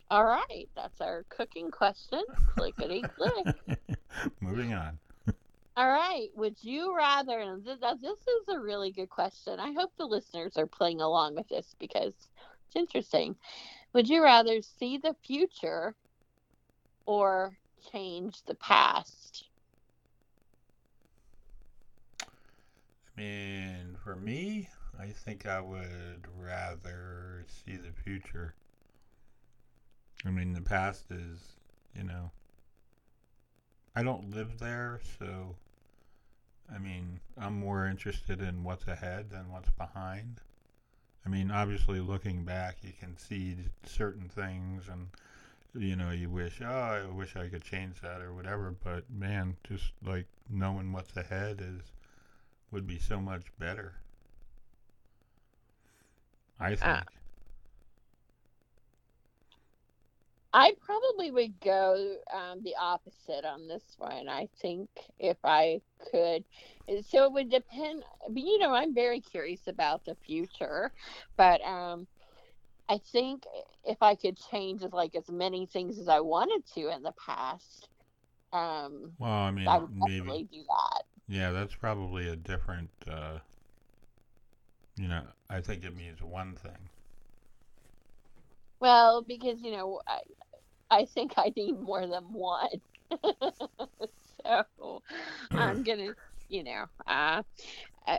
All 0.10 0.26
right, 0.26 0.68
that's 0.76 1.00
our 1.00 1.26
cooking 1.30 1.72
question. 1.72 2.22
Clickety 2.46 3.02
click. 3.18 3.80
Moving 4.42 4.74
on. 4.74 5.00
All 5.78 5.90
right. 5.90 6.28
Would 6.36 6.58
you 6.62 6.96
rather? 6.96 7.40
And 7.40 7.64
this, 7.64 7.80
this 7.80 8.20
is 8.20 8.48
a 8.50 8.60
really 8.60 8.92
good 8.92 9.10
question. 9.10 9.58
I 9.60 9.72
hope 9.72 9.92
the 9.98 10.06
listeners 10.06 10.58
are 10.58 10.68
playing 10.68 11.00
along 11.00 11.36
with 11.36 11.48
this 11.48 11.76
because 11.80 12.14
it's 12.68 12.76
interesting. 12.76 13.36
Would 13.94 14.08
you 14.08 14.24
rather 14.24 14.62
see 14.62 14.98
the 14.98 15.16
future 15.26 15.96
or 17.06 17.58
change 17.92 18.42
the 18.46 18.56
past? 18.56 19.46
I 22.22 23.22
mean, 23.22 23.98
for 24.02 24.16
me, 24.16 24.70
I 24.98 25.08
think 25.08 25.46
I 25.46 25.60
would 25.60 26.26
rather 26.40 27.46
see 27.48 27.76
the 27.76 27.92
future. 27.92 28.56
I 30.26 30.30
mean, 30.30 30.54
the 30.54 30.62
past 30.62 31.12
is, 31.12 31.56
you 31.96 32.04
know, 32.04 32.32
I 33.96 34.04
don't 34.04 34.32
live 34.32 34.60
there, 34.60 35.02
so 35.20 35.56
I 36.74 36.78
mean, 36.78 37.20
I'm 37.38 37.60
more 37.60 37.86
interested 37.88 38.42
in 38.42 38.64
what's 38.64 38.88
ahead 38.88 39.30
than 39.32 39.52
what's 39.52 39.72
behind. 39.72 40.40
I 41.26 41.30
mean, 41.30 41.52
obviously, 41.52 42.00
looking 42.00 42.44
back, 42.44 42.78
you 42.82 42.94
can 43.00 43.16
see 43.18 43.56
certain 43.86 44.28
things, 44.28 44.86
and 44.90 45.08
you 45.76 45.96
know, 45.96 46.12
you 46.12 46.30
wish, 46.30 46.62
oh, 46.64 46.68
I 46.68 47.06
wish 47.06 47.36
I 47.36 47.48
could 47.48 47.64
change 47.64 48.02
that 48.02 48.22
or 48.22 48.34
whatever. 48.34 48.74
But 48.84 49.10
man, 49.10 49.56
just 49.68 49.92
like 50.04 50.26
knowing 50.50 50.92
what's 50.92 51.16
ahead 51.16 51.62
is 51.62 51.92
would 52.72 52.88
be 52.88 53.00
so 53.00 53.20
much 53.20 53.46
better. 53.60 53.94
I 56.60 56.70
think. 56.70 56.82
Ah. 56.84 57.04
I 60.54 60.74
probably 60.86 61.32
would 61.32 61.60
go 61.62 62.18
um, 62.34 62.62
the 62.64 62.76
opposite 62.80 63.46
on 63.46 63.68
this 63.68 63.96
one. 63.98 64.28
I 64.28 64.50
think 64.62 64.90
if 65.20 65.38
I 65.44 65.82
could, 66.12 66.44
so 67.06 67.24
it 67.24 67.32
would 67.32 67.50
depend. 67.50 68.04
But 68.28 68.44
you 68.44 68.60
know, 68.60 68.74
I'm 68.74 68.94
very 68.94 69.22
curious 69.22 69.68
about 69.68 70.04
the 70.06 70.16
future, 70.16 70.92
but 71.38 71.62
um, 71.62 72.08
I 72.90 72.98
think 72.98 73.44
if 73.86 74.02
I 74.02 74.16
could 74.16 74.38
change 74.52 74.84
like 74.92 75.16
as 75.16 75.30
many 75.30 75.66
things 75.66 75.98
as 75.98 76.10
I 76.10 76.20
wanted 76.20 76.64
to 76.76 76.94
in 76.94 77.02
the 77.04 77.14
past, 77.14 77.88
um, 78.52 79.14
well, 79.20 79.32
I 79.32 79.52
mean, 79.52 79.66
I 79.66 79.78
would 79.78 79.90
maybe. 79.96 80.48
do 80.52 80.64
that. 80.68 81.04
Yeah, 81.30 81.52
that's 81.52 81.76
probably 81.76 82.28
a 82.28 82.36
different. 82.36 82.90
Uh, 83.10 83.40
you 84.98 85.08
know, 85.08 85.24
I 85.50 85.62
think 85.62 85.86
it 85.86 85.96
means 85.96 86.22
one 86.22 86.56
thing. 86.56 86.91
Well, 88.82 89.24
because 89.24 89.62
you 89.64 89.72
know, 89.72 90.02
I 90.08 90.22
I 90.92 91.06
think 91.06 91.34
I 91.38 91.54
need 91.56 91.80
more 91.80 92.08
than 92.08 92.26
one. 92.34 92.70
so 94.46 95.04
I'm 95.56 95.84
gonna, 95.84 96.14
you 96.50 96.64
know, 96.64 96.86
uh, 97.08 97.44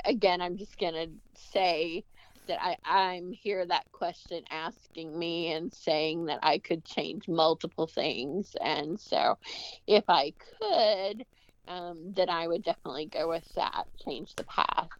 again, 0.04 0.40
I'm 0.42 0.56
just 0.58 0.78
gonna 0.78 1.08
say 1.36 2.04
that 2.48 2.58
I 2.62 2.76
I'm 2.84 3.32
here 3.32 3.66
that 3.66 3.86
question 3.92 4.44
asking 4.50 5.18
me 5.18 5.52
and 5.52 5.72
saying 5.72 6.26
that 6.26 6.40
I 6.42 6.58
could 6.58 6.84
change 6.84 7.28
multiple 7.28 7.88
things, 7.88 8.56
and 8.62 9.00
so 9.00 9.38
if 9.86 10.04
I 10.08 10.34
could, 10.60 11.24
um, 11.68 12.12
then 12.16 12.30
I 12.30 12.48
would 12.48 12.64
definitely 12.64 13.06
go 13.06 13.28
with 13.30 13.48
that. 13.56 13.86
Change 14.04 14.34
the 14.36 14.44
past. 14.44 14.90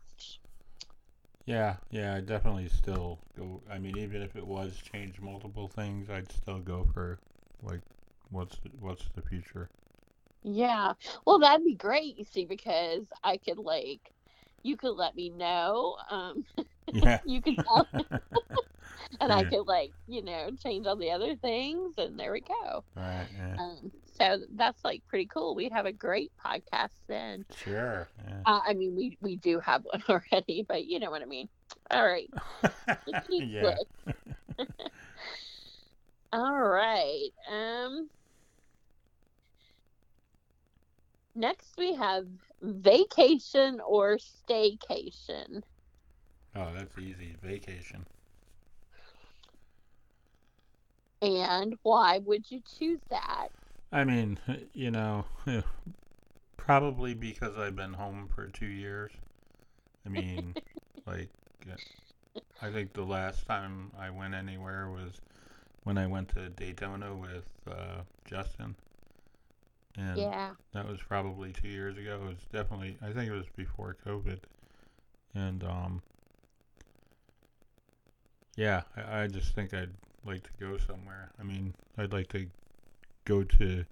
Yeah, 1.47 1.79
yeah, 1.91 2.15
I 2.17 2.21
definitely 2.21 2.69
still 2.69 3.21
go. 3.37 3.63
I 3.69 3.79
mean, 3.79 3.97
even 3.97 4.23
if 4.23 4.35
it 4.37 4.47
was 4.47 4.77
change 4.79 5.21
multiple 5.21 5.69
things, 5.69 6.09
I'd 6.11 6.31
still 6.33 6.61
go 6.61 6.85
for 6.85 7.21
like, 7.61 7.83
what's 8.29 8.59
the, 8.61 8.71
what's 8.71 9.09
the 9.11 9.23
future? 9.23 9.71
Yeah. 10.43 10.95
Well, 11.27 11.39
that'd 11.39 11.65
be 11.65 11.75
great, 11.77 12.17
you 12.19 12.25
see, 12.25 12.47
because 12.47 13.07
I 13.23 13.39
could 13.39 13.59
like 13.59 14.13
you 14.65 14.77
could 14.77 14.93
let 14.97 15.15
me 15.15 15.31
know. 15.31 15.97
Um 16.11 16.45
Yeah. 16.93 17.21
you 17.25 17.43
could 17.43 17.59
and 19.21 19.33
I 19.33 19.45
could 19.45 19.67
like, 19.67 19.93
you 20.07 20.23
know, 20.23 20.51
change 20.63 20.87
all 20.87 20.97
the 20.97 21.11
other 21.11 21.37
things 21.37 21.95
and 21.99 22.19
there 22.19 22.33
we 22.33 22.41
go. 22.41 22.85
right. 22.97 23.29
Yeah. 23.37 23.57
Um 23.59 23.93
so 24.19 24.39
that's 24.55 24.85
like 24.85 25.03
pretty 25.09 25.27
cool. 25.33 25.55
We'd 25.55 25.73
have 25.73 25.87
a 25.87 25.93
great 25.93 26.33
podcast 26.45 27.01
then. 27.09 27.45
Sure. 27.55 28.09
Yeah. 28.27 28.41
Uh, 28.47 28.61
I 28.67 28.75
mean 28.75 28.95
we 28.97 29.17
we 29.21 29.37
do 29.37 29.61
have 29.61 29.83
one 29.91 30.03
already, 30.09 30.65
but 30.69 30.87
you 30.87 30.99
know 31.01 31.11
what 31.11 31.23
I 31.23 31.27
mean. 31.27 31.49
All 31.91 32.07
right. 32.07 32.31
yeah. 33.29 33.75
all 36.33 36.59
right. 36.59 37.31
Um 37.51 38.09
Next 41.35 41.75
we 41.79 41.95
have 41.95 42.27
vacation 42.61 43.81
or 43.81 44.19
staycation. 44.19 45.63
Oh, 46.55 46.71
that's 46.75 46.99
easy. 46.99 47.37
Vacation. 47.43 48.05
And 51.23 51.79
why 51.83 52.19
would 52.19 52.51
you 52.51 52.61
choose 52.67 53.01
that? 53.09 53.49
I 53.93 54.05
mean, 54.05 54.39
you 54.73 54.91
know, 54.91 55.27
probably 56.57 57.15
because 57.15 57.57
I've 57.59 57.77
been 57.77 57.95
home 57.95 58.29
for 58.29 58.49
two 58.49 58.67
years. 58.67 59.13
I 60.07 60.11
mean, 60.11 60.57
like, 61.07 61.31
I 62.63 62.71
think 62.71 62.95
the 62.95 63.05
last 63.05 63.45
time 63.47 63.93
I 63.99 64.09
went 64.09 64.33
anywhere 64.35 64.89
was 64.89 65.21
when 65.85 65.99
I 65.99 66.07
went 66.07 66.31
to 66.31 66.49
Daytona 66.51 67.15
with 67.17 67.47
uh, 67.67 68.05
Justin. 68.25 68.77
And 69.97 70.29
Yeah. 70.29 70.55
that 70.73 70.87
was 70.87 71.03
probably 71.03 71.53
two 71.53 71.69
years 71.69 71.97
ago. 71.97 72.25
It 72.25 72.29
was 72.29 72.47
definitely, 72.53 72.99
I 73.01 73.13
think 73.13 73.31
it 73.31 73.35
was 73.35 73.49
before 73.57 73.95
COVID. 74.05 74.41
And, 75.35 75.65
um, 75.65 76.03
yeah, 78.57 78.83
I, 78.97 79.23
I 79.23 79.27
just 79.29 79.55
think 79.55 79.73
I'd 79.75 79.95
like 80.25 80.43
to 80.45 80.51
go 80.59 80.79
somewhere. 80.79 81.31
I 81.39 81.43
mean, 81.43 81.75
I'd 81.99 82.13
like 82.13 82.29
to 82.29 82.47
go 83.25 83.45
to, 83.45 83.85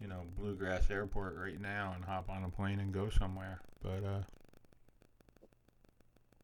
you 0.00 0.08
know, 0.08 0.22
Bluegrass 0.38 0.90
Airport 0.90 1.36
right 1.36 1.60
now 1.60 1.92
and 1.94 2.04
hop 2.04 2.30
on 2.30 2.44
a 2.44 2.48
plane 2.48 2.80
and 2.80 2.92
go 2.92 3.10
somewhere. 3.10 3.60
But, 3.82 4.04
uh, 4.04 4.20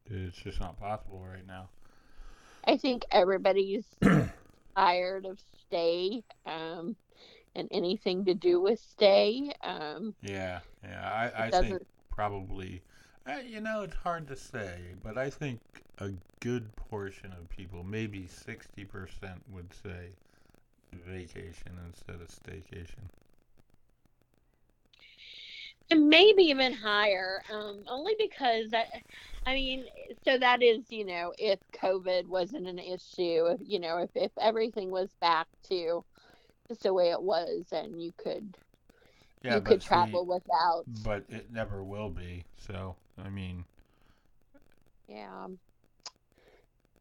it's 0.09 0.37
just 0.37 0.59
not 0.59 0.79
possible 0.79 1.23
right 1.27 1.45
now. 1.45 1.69
I 2.65 2.77
think 2.77 3.05
everybody's 3.11 3.85
tired 4.75 5.25
of 5.25 5.39
stay 5.39 6.23
um, 6.45 6.95
and 7.55 7.67
anything 7.71 8.25
to 8.25 8.33
do 8.33 8.61
with 8.61 8.79
stay. 8.79 9.51
Um, 9.63 10.15
Yeah, 10.21 10.59
yeah, 10.83 11.31
I, 11.35 11.45
I 11.45 11.51
think 11.51 11.81
probably, 12.11 12.81
uh, 13.27 13.39
you 13.45 13.61
know, 13.61 13.83
it's 13.83 13.95
hard 13.95 14.27
to 14.27 14.35
say, 14.35 14.95
but 15.03 15.17
I 15.17 15.29
think 15.29 15.59
a 15.97 16.11
good 16.39 16.75
portion 16.75 17.31
of 17.33 17.49
people, 17.49 17.83
maybe 17.83 18.27
60%, 18.27 19.43
would 19.49 19.73
say 19.73 20.15
vacation 20.93 21.79
instead 21.85 22.15
of 22.21 22.27
staycation. 22.29 23.09
And 25.89 26.09
maybe 26.09 26.43
even 26.43 26.73
higher, 26.73 27.41
um, 27.51 27.83
only 27.87 28.13
because 28.17 28.71
that, 28.71 28.87
I 29.45 29.53
mean, 29.53 29.85
so 30.23 30.37
that 30.37 30.61
is, 30.61 30.91
you 30.91 31.05
know, 31.05 31.33
if 31.37 31.59
COVID 31.75 32.27
wasn't 32.27 32.67
an 32.67 32.79
issue, 32.79 33.45
if, 33.47 33.59
you 33.63 33.79
know, 33.79 33.97
if, 33.97 34.11
if 34.15 34.31
everything 34.39 34.89
was 34.91 35.15
back 35.21 35.47
to 35.69 36.03
just 36.67 36.83
the 36.83 36.93
way 36.93 37.11
it 37.11 37.21
was 37.21 37.67
and 37.71 38.01
you 38.01 38.11
could, 38.17 38.57
Yeah, 39.43 39.59
you 39.59 39.61
could 39.61 39.81
see, 39.81 40.21
travel 40.21 40.25
without, 40.25 40.87
but 40.87 41.25
it 41.29 41.51
never 41.51 41.83
will 41.83 42.09
be. 42.09 42.45
So, 42.57 42.95
I 43.17 43.29
mean, 43.29 43.65
yeah. 45.07 45.47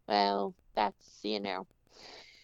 Well, 0.08 0.54
that's, 0.74 1.20
you 1.24 1.40
know, 1.40 1.66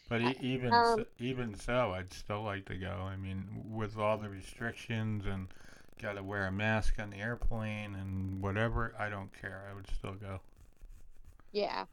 But 0.09 0.21
e- 0.23 0.37
even 0.41 0.85
Um, 0.85 0.85
so, 0.85 1.07
even 1.19 1.55
so, 1.57 1.93
I'd 1.93 2.13
still 2.13 2.43
like 2.43 2.67
to 2.67 2.77
go. 2.77 3.03
I 3.03 3.17
mean, 3.17 3.65
with 3.69 3.99
all 3.99 4.17
the 4.17 4.29
restrictions 4.29 5.27
and 5.27 5.49
got 5.99 6.13
to 6.15 6.23
wear 6.23 6.47
a 6.47 6.53
mask 6.53 7.01
on 7.01 7.11
the 7.11 7.17
airplane 7.19 7.95
and 7.97 8.41
whatever, 8.41 8.95
I 8.99 9.09
don't 9.09 9.33
care. 9.33 9.67
I 9.69 9.75
would 9.75 9.89
still 9.89 10.15
go. 10.15 10.41
Yeah. 11.53 11.87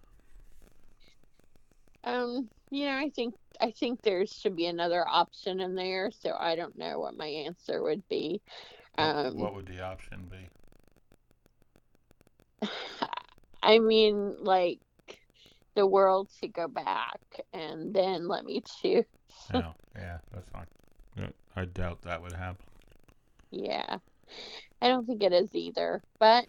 Um, 2.03 2.49
you 2.71 2.85
know, 2.85 2.97
I 2.97 3.09
think 3.09 3.35
I 3.61 3.71
think 3.71 4.01
there 4.01 4.25
should 4.25 4.55
be 4.55 4.65
another 4.67 5.05
option 5.07 5.59
in 5.59 5.75
there, 5.75 6.11
so 6.11 6.35
I 6.37 6.55
don't 6.55 6.77
know 6.77 6.99
what 6.99 7.15
my 7.17 7.27
answer 7.27 7.81
would 7.83 8.07
be. 8.07 8.41
Um, 8.97 9.35
what 9.35 9.53
would 9.55 9.65
the 9.67 9.81
option 9.81 10.27
be? 10.29 10.49
I 13.63 13.79
mean, 13.79 14.37
like 14.43 14.79
the 15.79 15.87
world 15.87 16.29
to 16.41 16.47
go 16.49 16.67
back 16.67 17.19
and 17.53 17.93
then 17.93 18.27
let 18.27 18.43
me 18.43 18.61
choose. 18.81 19.05
No, 19.53 19.73
yeah, 19.95 20.17
that's 20.33 20.49
fine. 20.49 20.65
I 21.55 21.65
doubt 21.65 22.01
that 22.03 22.21
would 22.21 22.33
happen. 22.33 22.65
Yeah. 23.49 23.97
I 24.81 24.87
don't 24.89 25.05
think 25.07 25.23
it 25.23 25.31
is 25.33 25.55
either. 25.55 26.01
But 26.19 26.45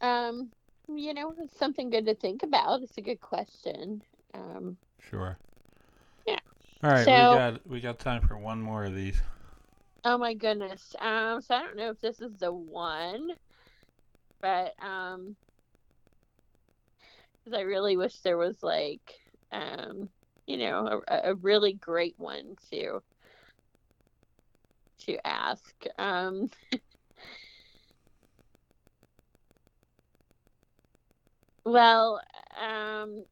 um, 0.00 0.50
you 0.88 1.12
know, 1.14 1.34
it's 1.38 1.58
something 1.58 1.90
good 1.90 2.06
to 2.06 2.14
think 2.14 2.42
about. 2.42 2.82
It's 2.82 2.96
a 2.96 3.02
good 3.02 3.20
question. 3.20 4.02
Um, 4.34 4.76
Sure. 5.10 5.36
Yeah. 6.26 6.38
All 6.82 6.90
right, 6.90 7.04
So- 7.04 7.30
we 7.32 7.38
got 7.38 7.66
we 7.66 7.80
got 7.80 7.98
time 7.98 8.26
for 8.26 8.38
one 8.38 8.60
more 8.60 8.84
of 8.84 8.94
these. 8.94 9.20
oh 10.04 10.16
my 10.16 10.32
goodness. 10.34 10.96
Um, 10.98 11.40
so 11.42 11.54
I 11.54 11.60
don't 11.62 11.76
know 11.76 11.90
if 11.90 12.00
this 12.00 12.20
is 12.20 12.32
the 12.38 12.52
one, 12.52 13.30
but 14.40 14.72
um, 14.82 15.36
because 17.46 17.58
I 17.58 17.62
really 17.62 17.96
wish 17.96 18.20
there 18.22 18.38
was 18.38 18.62
like 18.62 19.02
um, 19.52 20.10
you 20.46 20.58
know, 20.58 21.02
a, 21.08 21.32
a 21.32 21.34
really 21.36 21.74
great 21.74 22.14
one 22.18 22.56
to 22.70 23.02
to 25.00 25.26
ask. 25.26 25.74
Um, 25.98 26.48
well, 31.64 32.20
um, 32.60 33.24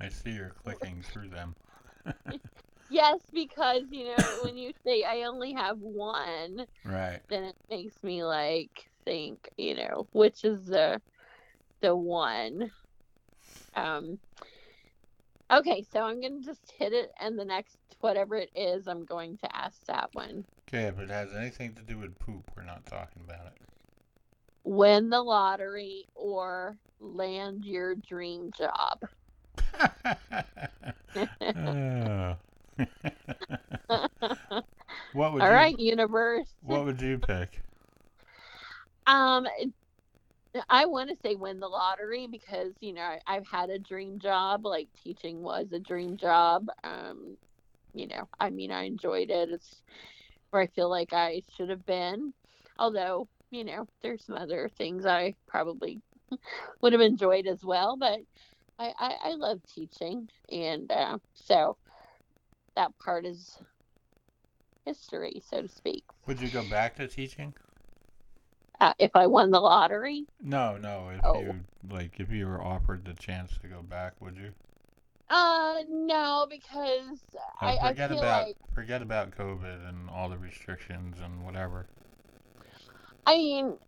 I 0.00 0.08
see 0.08 0.32
you're 0.32 0.50
clicking 0.50 1.02
through 1.02 1.28
them. 1.30 1.56
yes, 2.88 3.20
because 3.32 3.84
you 3.90 4.04
know 4.04 4.38
when 4.40 4.56
you 4.56 4.72
say 4.84 5.04
I 5.04 5.22
only 5.24 5.52
have 5.54 5.78
one, 5.78 6.66
Right. 6.84 7.22
then 7.30 7.44
it 7.44 7.56
makes 7.70 8.02
me 8.02 8.24
like 8.24 8.72
think, 9.06 9.48
you 9.56 9.74
know, 9.74 10.06
which 10.12 10.44
is 10.44 10.66
the 10.66 11.00
the 11.80 11.96
one. 11.96 12.70
Um 13.74 14.18
Okay, 15.50 15.84
so 15.92 16.02
I'm 16.02 16.20
gonna 16.20 16.42
just 16.44 16.72
hit 16.76 16.92
it 16.92 17.10
and 17.20 17.38
the 17.38 17.44
next 17.44 17.78
whatever 18.00 18.34
it 18.34 18.50
is, 18.54 18.86
I'm 18.86 19.04
going 19.06 19.38
to 19.38 19.56
ask 19.56 19.82
that 19.86 20.10
one. 20.12 20.44
Okay, 20.68 20.84
if 20.84 20.98
it 20.98 21.08
has 21.08 21.32
anything 21.34 21.74
to 21.74 21.82
do 21.82 21.98
with 21.98 22.18
poop, 22.18 22.50
we're 22.56 22.64
not 22.64 22.84
talking 22.84 23.22
about 23.24 23.46
it. 23.46 23.58
Win 24.64 25.08
the 25.08 25.22
lottery 25.22 26.08
or 26.16 26.76
land 26.98 27.64
your 27.64 27.94
dream 27.94 28.50
job. 28.58 28.98
Oh. 31.56 32.36
what 35.12 35.32
would 35.32 35.42
All 35.42 35.48
you 35.48 35.54
right, 35.54 35.78
universe. 35.78 36.48
What 36.62 36.84
would 36.84 37.00
you 37.00 37.18
pick? 37.18 37.60
Um, 39.06 39.46
I 40.68 40.86
want 40.86 41.10
to 41.10 41.16
say 41.16 41.34
win 41.34 41.60
the 41.60 41.68
lottery 41.68 42.26
because 42.26 42.74
you 42.80 42.92
know 42.92 43.02
I, 43.02 43.20
I've 43.26 43.46
had 43.46 43.70
a 43.70 43.78
dream 43.78 44.18
job. 44.18 44.64
Like 44.64 44.88
teaching 45.02 45.42
was 45.42 45.72
a 45.72 45.80
dream 45.80 46.16
job. 46.16 46.66
Um, 46.84 47.36
you 47.94 48.06
know, 48.08 48.28
I 48.38 48.50
mean, 48.50 48.70
I 48.72 48.84
enjoyed 48.84 49.30
it. 49.30 49.50
It's 49.50 49.82
where 50.50 50.62
I 50.62 50.66
feel 50.68 50.90
like 50.90 51.12
I 51.12 51.42
should 51.56 51.70
have 51.70 51.84
been. 51.86 52.32
Although, 52.78 53.28
you 53.50 53.64
know, 53.64 53.88
there's 54.02 54.24
some 54.24 54.36
other 54.36 54.70
things 54.76 55.06
I 55.06 55.34
probably 55.48 56.00
would 56.82 56.92
have 56.92 57.02
enjoyed 57.02 57.46
as 57.46 57.64
well. 57.64 57.96
But 57.96 58.20
I, 58.78 58.92
I, 58.98 59.16
I 59.24 59.34
love 59.34 59.60
teaching, 59.74 60.28
and 60.50 60.90
uh, 60.90 61.18
so 61.34 61.78
that 62.76 62.92
part 63.02 63.26
is 63.26 63.58
history, 64.84 65.42
so 65.44 65.62
to 65.62 65.68
speak. 65.68 66.04
Would 66.26 66.40
you 66.40 66.48
go 66.48 66.62
back 66.70 66.96
to 66.96 67.08
teaching? 67.08 67.54
Uh, 68.80 68.94
if 68.98 69.10
I 69.14 69.26
won 69.26 69.50
the 69.50 69.60
lottery, 69.60 70.26
No, 70.40 70.78
no. 70.78 71.10
If 71.10 71.24
Oh. 71.24 71.34
you 71.34 71.66
like, 71.86 72.18
if 72.18 72.30
you 72.30 72.46
were 72.46 72.62
offered 72.62 73.04
the 73.04 73.12
chance 73.14 73.58
to 73.58 73.68
go 73.68 73.82
back, 73.82 74.18
would 74.20 74.36
you? 74.38 74.54
Uh, 75.28 75.82
no, 75.88 76.46
because 76.48 77.20
Uh, 77.60 77.72
I, 77.72 77.78
I 77.82 77.94
forget 77.94 78.10
feel 78.10 78.18
about 78.18 78.24
like 78.24 78.56
forget 78.74 79.02
about 79.02 79.30
COVID 79.30 79.86
and 79.88 80.08
all 80.08 80.28
the 80.30 80.38
restrictions 80.38 81.18
and 81.20 81.44
whatever. 81.44 81.88
I 83.24 83.36
mean, 83.36 83.78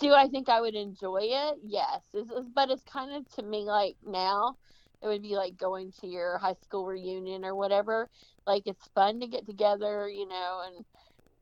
do 0.00 0.14
I 0.14 0.28
think 0.28 0.48
I 0.48 0.60
would 0.60 0.74
enjoy 0.74 1.20
it? 1.22 1.58
Yes, 1.62 2.02
it's, 2.12 2.30
it's- 2.30 2.50
but 2.54 2.70
it's 2.70 2.84
kind 2.84 3.12
of 3.14 3.28
to 3.36 3.42
me 3.42 3.64
like 3.64 3.96
now 4.02 4.56
it 5.02 5.06
would 5.08 5.22
be 5.22 5.36
like 5.36 5.56
going 5.56 5.92
to 6.00 6.06
your 6.06 6.38
high 6.38 6.54
school 6.54 6.86
reunion 6.86 7.44
or 7.44 7.54
whatever. 7.54 8.08
Like 8.46 8.64
it's 8.66 8.86
fun 8.94 9.20
to 9.20 9.26
get 9.28 9.46
together, 9.46 10.08
you 10.08 10.26
know, 10.28 10.62
and 10.66 10.84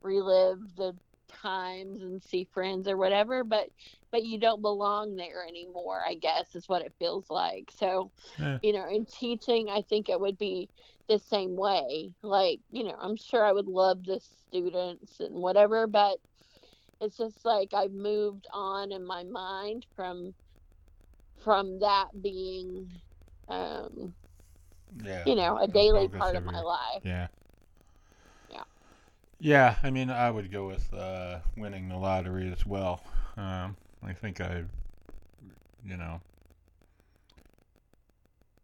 relive 0.03 0.59
the 0.77 0.97
times 1.29 2.01
and 2.03 2.21
see 2.23 2.45
friends 2.45 2.87
or 2.87 2.97
whatever. 2.97 3.43
But 3.43 3.69
but 4.11 4.23
you 4.23 4.39
don't 4.39 4.61
belong 4.61 5.15
there 5.15 5.45
anymore. 5.45 6.03
I 6.05 6.15
guess 6.15 6.55
is 6.55 6.69
what 6.69 6.83
it 6.83 6.93
feels 6.99 7.29
like. 7.29 7.71
So 7.71 8.11
Yeah. 8.37 8.59
you 8.61 8.73
know, 8.73 8.87
in 8.89 9.05
teaching, 9.05 9.69
I 9.69 9.81
think 9.81 10.09
it 10.09 10.19
would 10.19 10.37
be 10.37 10.69
the 11.07 11.19
same 11.19 11.55
way. 11.55 12.15
Like, 12.23 12.61
you 12.71 12.83
know, 12.83 12.95
I'm 12.99 13.15
sure 13.15 13.45
I 13.45 13.51
would 13.53 13.67
love 13.67 14.03
the 14.05 14.19
students 14.19 15.19
and 15.19 15.35
whatever, 15.35 15.87
but 15.87 16.19
it's 17.01 17.17
just 17.17 17.45
like 17.45 17.73
I've 17.73 17.91
moved 17.93 18.47
on 18.53 18.91
in 18.91 19.05
my 19.05 19.23
mind 19.23 19.85
from 19.95 20.35
from 21.37 21.79
that 21.79 22.09
being 22.21 23.01
um, 23.47 24.15
Yeah. 24.95 25.25
you 25.25 25.35
know, 25.35 25.57
a 25.57 25.67
daily 25.67 26.07
part 26.09 26.35
of 26.35 26.43
of 26.43 26.43
my 26.43 26.59
life. 26.61 27.03
Yeah. 27.03 27.27
Yeah. 27.27 27.27
Yeah, 29.39 29.77
I 29.83 29.89
mean, 29.89 30.09
I 30.09 30.29
would 30.31 30.51
go 30.51 30.67
with 30.67 30.93
uh, 30.93 31.39
winning 31.55 31.87
the 31.89 31.97
lottery 31.97 32.51
as 32.51 32.65
well. 32.65 33.01
Um, 33.37 33.77
I 34.03 34.13
think 34.13 34.41
I, 34.41 34.63
you 35.83 35.97
know, 35.97 36.21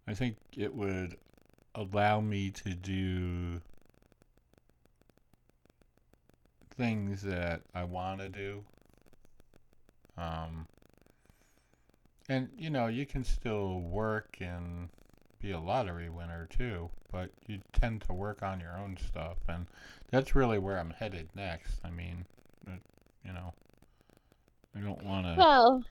I 0.07 0.15
think 0.15 0.38
it 0.57 0.73
would 0.73 1.17
allow 1.76 2.21
me 2.21 2.51
to 2.51 2.76
do 2.76 3.61
things 6.69 7.21
that 7.23 7.61
I 7.73 7.84
want 7.86 8.21
to 8.21 8.30
do. 8.30 8.65
Um, 10.17 10.67
and 12.30 12.49
you 12.57 12.69
know, 12.69 12.88
you 12.88 13.05
can 13.05 13.23
still 13.23 13.80
work 13.82 14.38
and 14.39 14.89
be 15.45 15.51
a 15.51 15.59
lottery 15.59 16.09
winner 16.09 16.47
too, 16.49 16.89
but 17.11 17.29
you 17.47 17.59
tend 17.71 18.01
to 18.01 18.13
work 18.13 18.41
on 18.41 18.59
your 18.59 18.75
own 18.77 18.97
stuff, 18.97 19.37
and 19.47 19.67
that's 20.09 20.33
really 20.35 20.57
where 20.57 20.79
I'm 20.79 20.89
headed 20.89 21.29
next. 21.35 21.79
I 21.83 21.91
mean, 21.91 22.25
it, 22.65 22.79
you 23.23 23.31
know, 23.31 23.53
I 24.75 24.79
don't 24.79 25.03
want 25.03 25.25
to. 25.27 25.35
Well, 25.37 25.83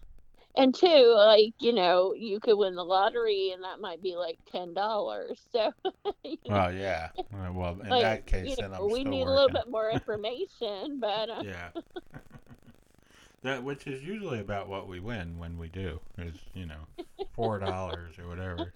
and 0.57 0.75
two, 0.75 1.15
like, 1.17 1.55
you 1.61 1.73
know, 1.73 2.15
you 2.15 2.41
could 2.41 2.57
win 2.59 2.75
the 2.75 2.85
lottery 2.85 3.51
and 3.53 3.63
that 3.63 3.81
might 3.81 4.03
be 4.03 4.17
like 4.17 4.39
ten 4.51 4.75
dollars. 4.75 5.41
So 5.53 5.73
you 6.25 6.37
know, 6.47 6.55
Well, 6.55 6.75
yeah. 6.75 7.11
Uh, 7.33 7.53
Well, 7.53 7.81
in 7.81 7.89
like, 7.91 8.03
that 8.03 8.27
case, 8.27 8.57
then 8.57 8.71
know, 8.73 8.77
I'm 8.79 8.91
we 8.91 9.05
need 9.05 9.23
working. 9.23 9.29
a 9.29 9.31
little 9.31 9.49
bit 9.51 9.71
more 9.71 9.91
information, 9.91 10.99
but 11.01 11.31
uh, 11.31 11.43
Yeah. 11.45 11.71
that 13.43 13.63
which 13.63 13.87
is 13.87 14.03
usually 14.03 14.41
about 14.41 14.69
what 14.69 14.89
we 14.89 15.01
win 15.01 15.39
when 15.39 15.59
we 15.59 15.69
do 15.69 16.01
is 16.19 16.35
you 16.55 16.67
know 16.67 16.87
four 17.35 17.59
dollars 17.59 18.19
or 18.19 18.27
whatever. 18.29 18.73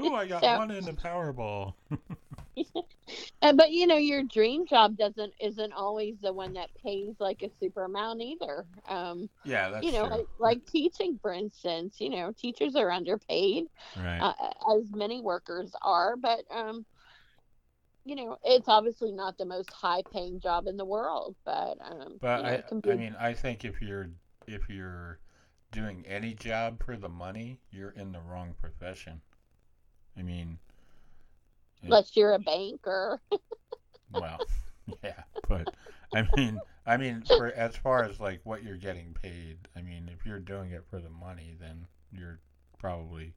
Ooh, 0.00 0.14
I 0.14 0.26
got 0.26 0.42
So- 0.42 0.58
one 0.58 0.70
in 0.70 0.84
the 0.84 0.92
Powerball. 0.92 1.74
Uh, 3.40 3.52
but 3.52 3.70
you 3.70 3.86
know, 3.86 3.96
your 3.96 4.22
dream 4.24 4.66
job 4.66 4.96
doesn't 4.96 5.32
isn't 5.40 5.72
always 5.72 6.16
the 6.20 6.32
one 6.32 6.52
that 6.54 6.68
pays 6.84 7.14
like 7.20 7.42
a 7.42 7.50
super 7.60 7.84
amount 7.84 8.20
either. 8.20 8.66
Um, 8.88 9.30
Yeah, 9.44 9.70
that's 9.70 9.86
you 9.86 9.92
know, 9.92 10.04
like, 10.04 10.26
like 10.38 10.66
teaching, 10.66 11.18
for 11.22 11.32
instance. 11.32 12.00
You 12.00 12.10
know, 12.10 12.32
teachers 12.32 12.74
are 12.74 12.90
underpaid, 12.90 13.66
right. 13.96 14.18
uh, 14.18 14.34
as 14.76 14.90
many 14.92 15.20
workers 15.20 15.70
are, 15.82 16.16
but 16.16 16.40
um, 16.50 16.84
you 18.04 18.16
know, 18.16 18.36
it's 18.44 18.68
obviously 18.68 19.12
not 19.12 19.38
the 19.38 19.46
most 19.46 19.70
high 19.72 20.02
paying 20.12 20.40
job 20.40 20.66
in 20.66 20.76
the 20.76 20.84
world. 20.84 21.36
But 21.44 21.78
um, 21.80 22.18
But 22.20 22.38
you 22.38 22.44
know, 22.44 22.50
I, 22.50 22.80
be 22.80 22.90
I 22.90 22.96
mean, 22.96 23.16
I 23.18 23.32
think 23.34 23.64
if 23.64 23.80
you're 23.80 24.10
if 24.46 24.68
you're 24.68 25.20
doing 25.70 26.04
any 26.06 26.34
job 26.34 26.82
for 26.84 26.96
the 26.96 27.08
money, 27.08 27.60
you're 27.70 27.90
in 27.90 28.12
the 28.12 28.20
wrong 28.20 28.54
profession. 28.60 29.20
I 30.18 30.22
mean, 30.22 30.58
unless 31.82 32.16
you're 32.16 32.34
a 32.34 32.38
banker. 32.38 33.20
well, 34.12 34.38
yeah, 35.02 35.22
but 35.48 35.72
I 36.14 36.26
mean, 36.36 36.60
I 36.86 36.96
mean, 36.96 37.22
for 37.26 37.48
as 37.52 37.76
far 37.76 38.04
as 38.04 38.18
like 38.18 38.40
what 38.44 38.62
you're 38.62 38.76
getting 38.76 39.14
paid, 39.22 39.58
I 39.76 39.82
mean, 39.82 40.10
if 40.12 40.26
you're 40.26 40.40
doing 40.40 40.72
it 40.72 40.84
for 40.90 40.98
the 40.98 41.10
money, 41.10 41.54
then 41.60 41.86
you're 42.12 42.40
probably. 42.78 43.34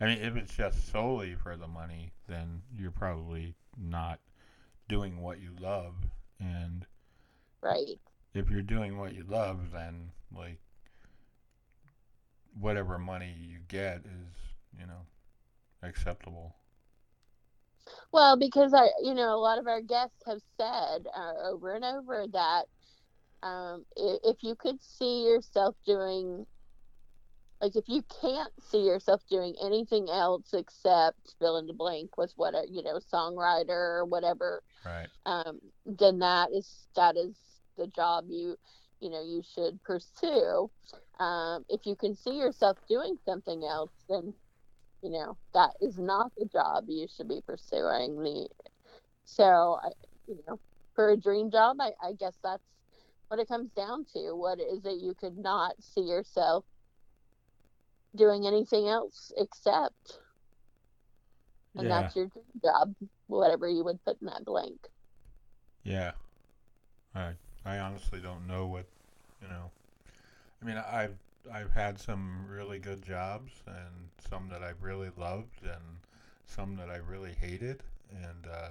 I 0.00 0.06
mean, 0.06 0.18
if 0.18 0.36
it's 0.36 0.56
just 0.56 0.90
solely 0.90 1.34
for 1.34 1.56
the 1.56 1.68
money, 1.68 2.12
then 2.28 2.62
you're 2.76 2.90
probably 2.90 3.54
not 3.78 4.18
doing 4.88 5.20
what 5.20 5.40
you 5.40 5.50
love. 5.60 5.94
And 6.40 6.86
right. 7.60 8.00
if 8.34 8.50
you're 8.50 8.62
doing 8.62 8.98
what 8.98 9.14
you 9.14 9.24
love, 9.28 9.70
then 9.72 10.10
like 10.36 10.58
whatever 12.58 12.98
money 12.98 13.34
you 13.38 13.58
get 13.68 13.98
is, 13.98 14.36
you 14.78 14.86
know, 14.86 15.06
acceptable. 15.82 16.54
Well, 18.12 18.36
because 18.36 18.74
I, 18.74 18.88
you 19.02 19.14
know, 19.14 19.34
a 19.34 19.40
lot 19.40 19.58
of 19.58 19.66
our 19.66 19.80
guests 19.80 20.22
have 20.26 20.40
said 20.56 21.06
uh, 21.16 21.50
over 21.50 21.74
and 21.74 21.84
over 21.84 22.26
that 22.32 22.66
um, 23.42 23.84
if, 23.96 24.42
you 24.42 24.54
could 24.54 24.82
see 24.82 25.24
yourself 25.24 25.76
doing, 25.86 26.46
like, 27.60 27.76
if 27.76 27.88
you 27.88 28.02
can't 28.20 28.52
see 28.60 28.84
yourself 28.84 29.22
doing 29.28 29.54
anything 29.62 30.08
else 30.10 30.52
except 30.52 31.34
fill 31.38 31.58
in 31.58 31.66
the 31.66 31.72
blank 31.72 32.16
with 32.16 32.32
what 32.36 32.54
a, 32.54 32.64
you 32.70 32.82
know, 32.82 32.98
songwriter 33.12 33.70
or 33.70 34.04
whatever, 34.04 34.62
Right. 34.84 35.08
um, 35.26 35.60
then 35.86 36.18
that 36.20 36.50
is 36.52 36.86
that 36.96 37.16
is 37.16 37.36
the 37.76 37.86
job 37.88 38.26
you, 38.28 38.56
you 39.00 39.10
know, 39.10 39.22
you 39.22 39.42
should 39.42 39.82
pursue. 39.82 40.70
Um, 41.18 41.64
if 41.68 41.86
you 41.86 41.96
can 41.96 42.14
see 42.14 42.36
yourself 42.36 42.78
doing 42.88 43.16
something 43.24 43.64
else, 43.64 43.92
then 44.08 44.34
you 45.02 45.10
know 45.10 45.36
that 45.54 45.70
is 45.80 45.98
not 45.98 46.32
the 46.36 46.46
job 46.46 46.84
you 46.88 47.06
should 47.14 47.28
be 47.28 47.40
pursuing 47.46 48.22
the 48.22 48.48
so 49.24 49.78
I, 49.82 49.88
you 50.26 50.38
know 50.46 50.58
for 50.94 51.10
a 51.10 51.16
dream 51.16 51.50
job 51.50 51.76
I, 51.80 51.90
I 52.02 52.12
guess 52.12 52.34
that's 52.42 52.62
what 53.28 53.40
it 53.40 53.48
comes 53.48 53.70
down 53.72 54.06
to 54.14 54.32
what 54.34 54.60
is 54.60 54.84
it 54.84 55.00
you 55.00 55.14
could 55.14 55.38
not 55.38 55.74
see 55.80 56.02
yourself 56.02 56.64
doing 58.14 58.46
anything 58.46 58.88
else 58.88 59.32
except 59.36 60.18
and 61.76 61.88
yeah. 61.88 62.00
that's 62.02 62.16
your 62.16 62.26
dream 62.26 62.44
job 62.62 62.94
whatever 63.26 63.68
you 63.68 63.84
would 63.84 64.02
put 64.04 64.20
in 64.20 64.26
that 64.26 64.44
blank 64.44 64.88
Yeah. 65.84 66.12
I 67.14 67.32
I 67.64 67.78
honestly 67.78 68.20
don't 68.20 68.46
know 68.46 68.66
what 68.66 68.86
you 69.40 69.48
know. 69.48 69.70
I 70.60 70.64
mean, 70.64 70.76
I've 70.76 71.16
I've 71.50 71.72
had 71.72 71.98
some 71.98 72.46
really 72.48 72.78
good 72.78 73.02
jobs 73.02 73.52
and 73.66 74.10
some 74.28 74.48
that 74.50 74.62
I 74.62 74.72
really 74.80 75.10
loved 75.16 75.62
and 75.62 75.98
some 76.46 76.76
that 76.76 76.88
I 76.90 76.96
really 76.96 77.32
hated. 77.32 77.82
And 78.10 78.46
uh, 78.52 78.68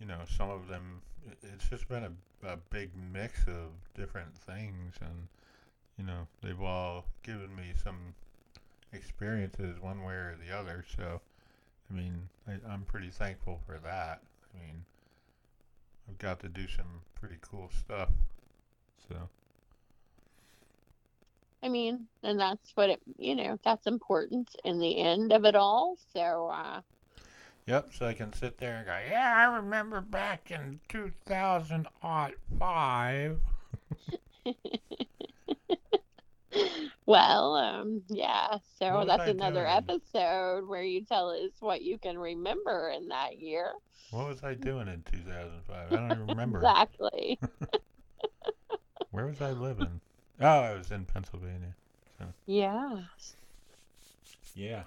you 0.00 0.06
know 0.06 0.20
some 0.36 0.50
of 0.50 0.68
them 0.68 1.00
it's 1.42 1.68
just 1.68 1.88
been 1.88 2.04
a, 2.04 2.46
a 2.46 2.56
big 2.70 2.90
mix 3.12 3.40
of 3.46 3.72
different 3.94 4.36
things. 4.36 4.94
And 5.00 5.28
you 5.98 6.04
know 6.04 6.26
they've 6.42 6.60
all 6.62 7.04
given 7.22 7.54
me 7.54 7.72
some 7.82 8.14
experiences 8.92 9.80
one 9.80 10.02
way 10.02 10.14
or 10.14 10.36
the 10.46 10.56
other. 10.56 10.84
So 10.96 11.20
I 11.90 11.94
mean 11.94 12.28
I, 12.48 12.52
I'm 12.72 12.82
pretty 12.82 13.10
thankful 13.10 13.60
for 13.66 13.78
that. 13.84 14.22
I 14.54 14.64
mean 14.64 14.84
I've 16.08 16.18
got 16.18 16.40
to 16.40 16.48
do 16.48 16.66
some 16.68 17.00
pretty 17.20 17.36
cool 17.40 17.70
stuff. 17.76 18.10
So 19.08 19.28
i 21.66 21.68
mean 21.68 22.06
and 22.22 22.38
that's 22.40 22.70
what 22.76 22.88
it 22.90 23.00
you 23.18 23.34
know 23.34 23.58
that's 23.64 23.86
important 23.88 24.54
in 24.64 24.78
the 24.78 24.98
end 25.00 25.32
of 25.32 25.44
it 25.44 25.56
all 25.56 25.96
so 26.14 26.48
uh 26.52 26.80
Yep, 27.66 27.88
so 27.94 28.06
I 28.06 28.12
can 28.14 28.32
sit 28.32 28.58
there 28.58 28.76
and 28.76 28.86
go, 28.86 28.96
yeah, 29.10 29.34
I 29.36 29.56
remember 29.56 30.00
back 30.00 30.52
in 30.52 30.78
2005. 30.88 33.40
Well, 37.06 37.54
um, 37.56 38.02
yeah. 38.08 38.58
So 38.78 38.94
What 38.94 39.06
that's 39.06 39.28
another 39.28 39.66
doing? 39.66 39.68
episode 39.90 40.66
where 40.68 40.82
you 40.82 41.04
tell 41.04 41.30
us 41.30 41.50
what 41.60 41.82
you 41.82 41.98
can 41.98 42.18
remember 42.18 42.92
in 42.96 43.08
that 43.08 43.38
year. 43.38 43.72
What 44.10 44.28
was 44.28 44.42
I 44.42 44.54
doing 44.54 44.88
in 44.88 45.02
2005? 45.02 45.92
I 45.92 45.96
don't 45.96 46.12
even 46.12 46.26
remember. 46.26 46.58
Exactly. 46.62 47.38
Where 49.10 49.26
was 49.26 49.40
I 49.40 49.52
living? 49.52 50.00
Oh, 50.40 50.46
I 50.46 50.74
was 50.74 50.90
in 50.90 51.04
Pennsylvania. 51.06 51.74
yeah. 52.46 53.00
Yeah. 54.54 54.84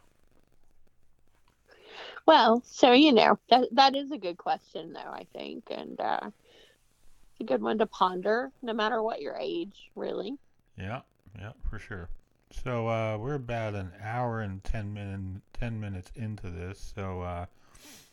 Well, 2.25 2.61
so 2.65 2.91
you 2.91 3.13
know 3.13 3.39
that 3.49 3.67
that 3.73 3.95
is 3.95 4.11
a 4.11 4.17
good 4.17 4.37
question, 4.37 4.93
though. 4.93 4.99
I 4.99 5.25
think, 5.33 5.65
and 5.71 5.99
uh, 5.99 6.19
it's 6.23 7.41
a 7.41 7.43
good 7.43 7.61
one 7.61 7.77
to 7.79 7.87
ponder, 7.87 8.51
no 8.61 8.73
matter 8.73 9.01
what 9.01 9.21
your 9.21 9.35
age, 9.37 9.89
really. 9.95 10.37
Yeah, 10.77 11.01
yeah, 11.37 11.51
for 11.69 11.79
sure. 11.79 12.09
So 12.51 12.87
uh, 12.87 13.17
we're 13.19 13.35
about 13.35 13.75
an 13.75 13.91
hour 14.01 14.41
and 14.41 14.63
10, 14.63 14.93
minute, 14.93 15.41
10 15.53 15.79
minutes 15.79 16.11
into 16.15 16.49
this, 16.49 16.93
so 16.95 17.21
uh, 17.21 17.45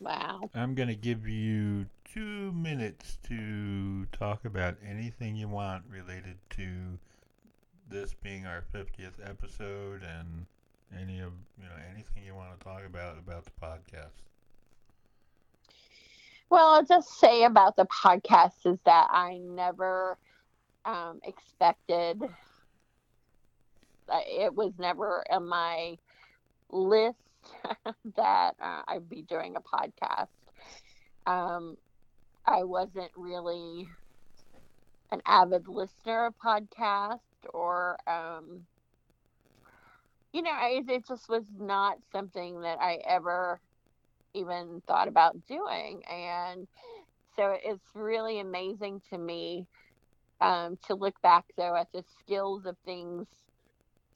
Wow. 0.01 0.51
I'm 0.55 0.75
going 0.75 0.89
to 0.89 0.95
give 0.95 1.27
you 1.27 1.87
two 2.05 2.53
minutes 2.53 3.19
to 3.29 4.07
talk 4.13 4.45
about 4.45 4.77
anything 4.87 5.37
you 5.37 5.49
want 5.49 5.85
related 5.91 6.37
to 6.51 6.99
this 7.89 8.15
being 8.15 8.47
our 8.47 8.65
50th 8.75 9.15
episode 9.23 10.03
and 10.03 10.47
any 10.99 11.21
of, 11.21 11.33
you 11.59 11.65
know, 11.65 11.75
anything 11.93 12.25
you 12.25 12.35
want 12.35 12.59
to 12.59 12.65
talk 12.65 12.83
about 12.87 13.19
about 13.19 13.45
the 13.45 13.51
podcast. 13.63 14.23
Well, 16.49 16.75
I'll 16.75 16.85
just 16.85 17.19
say 17.19 17.45
about 17.45 17.77
the 17.77 17.87
podcast 17.87 18.67
is 18.67 18.79
that 18.85 19.09
I 19.11 19.39
never 19.39 20.17
um, 20.85 21.21
expected. 21.25 22.23
It 24.09 24.55
was 24.55 24.73
never 24.79 25.25
in 25.31 25.49
my 25.49 25.99
list 26.71 27.19
that 28.17 28.55
uh, 28.61 28.83
I'd 28.87 29.09
be 29.09 29.23
doing 29.23 29.57
a 29.57 29.61
podcast. 29.61 30.29
Um, 31.27 31.77
I 32.47 32.63
wasn't 32.63 33.11
really 33.17 33.89
an 35.11 35.21
avid 35.27 35.67
listener 35.67 36.27
of 36.27 36.35
podcasts, 36.39 37.19
or 37.55 37.97
um, 38.07 38.67
you 40.33 40.43
know, 40.43 40.51
I, 40.51 40.83
it 40.87 41.07
just 41.07 41.29
was 41.29 41.45
not 41.59 41.99
something 42.13 42.61
that 42.61 42.79
I 42.81 43.01
ever 43.07 43.61
even 44.35 44.83
thought 44.87 45.09
about 45.09 45.47
doing. 45.47 46.03
And 46.11 46.67
so 47.37 47.57
it's 47.63 47.89
really 47.95 48.41
amazing 48.41 49.01
to 49.11 49.19
me 49.19 49.67
um, 50.41 50.79
to 50.87 50.95
look 50.95 51.21
back 51.23 51.45
though 51.57 51.75
at 51.75 51.89
the 51.93 52.05
skills 52.21 52.67
of 52.67 52.77
things 52.85 53.27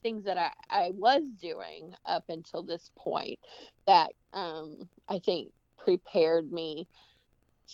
things 0.03 0.25
that 0.25 0.39
I, 0.39 0.51
I 0.71 0.91
was 0.95 1.23
doing 1.41 1.95
up 2.07 2.25
until 2.29 2.63
this 2.63 2.91
point 2.97 3.39
that 3.87 4.13
um, 4.33 4.89
I 5.09 5.19
think 5.19 5.53
prepared 5.79 6.53
me 6.53 6.89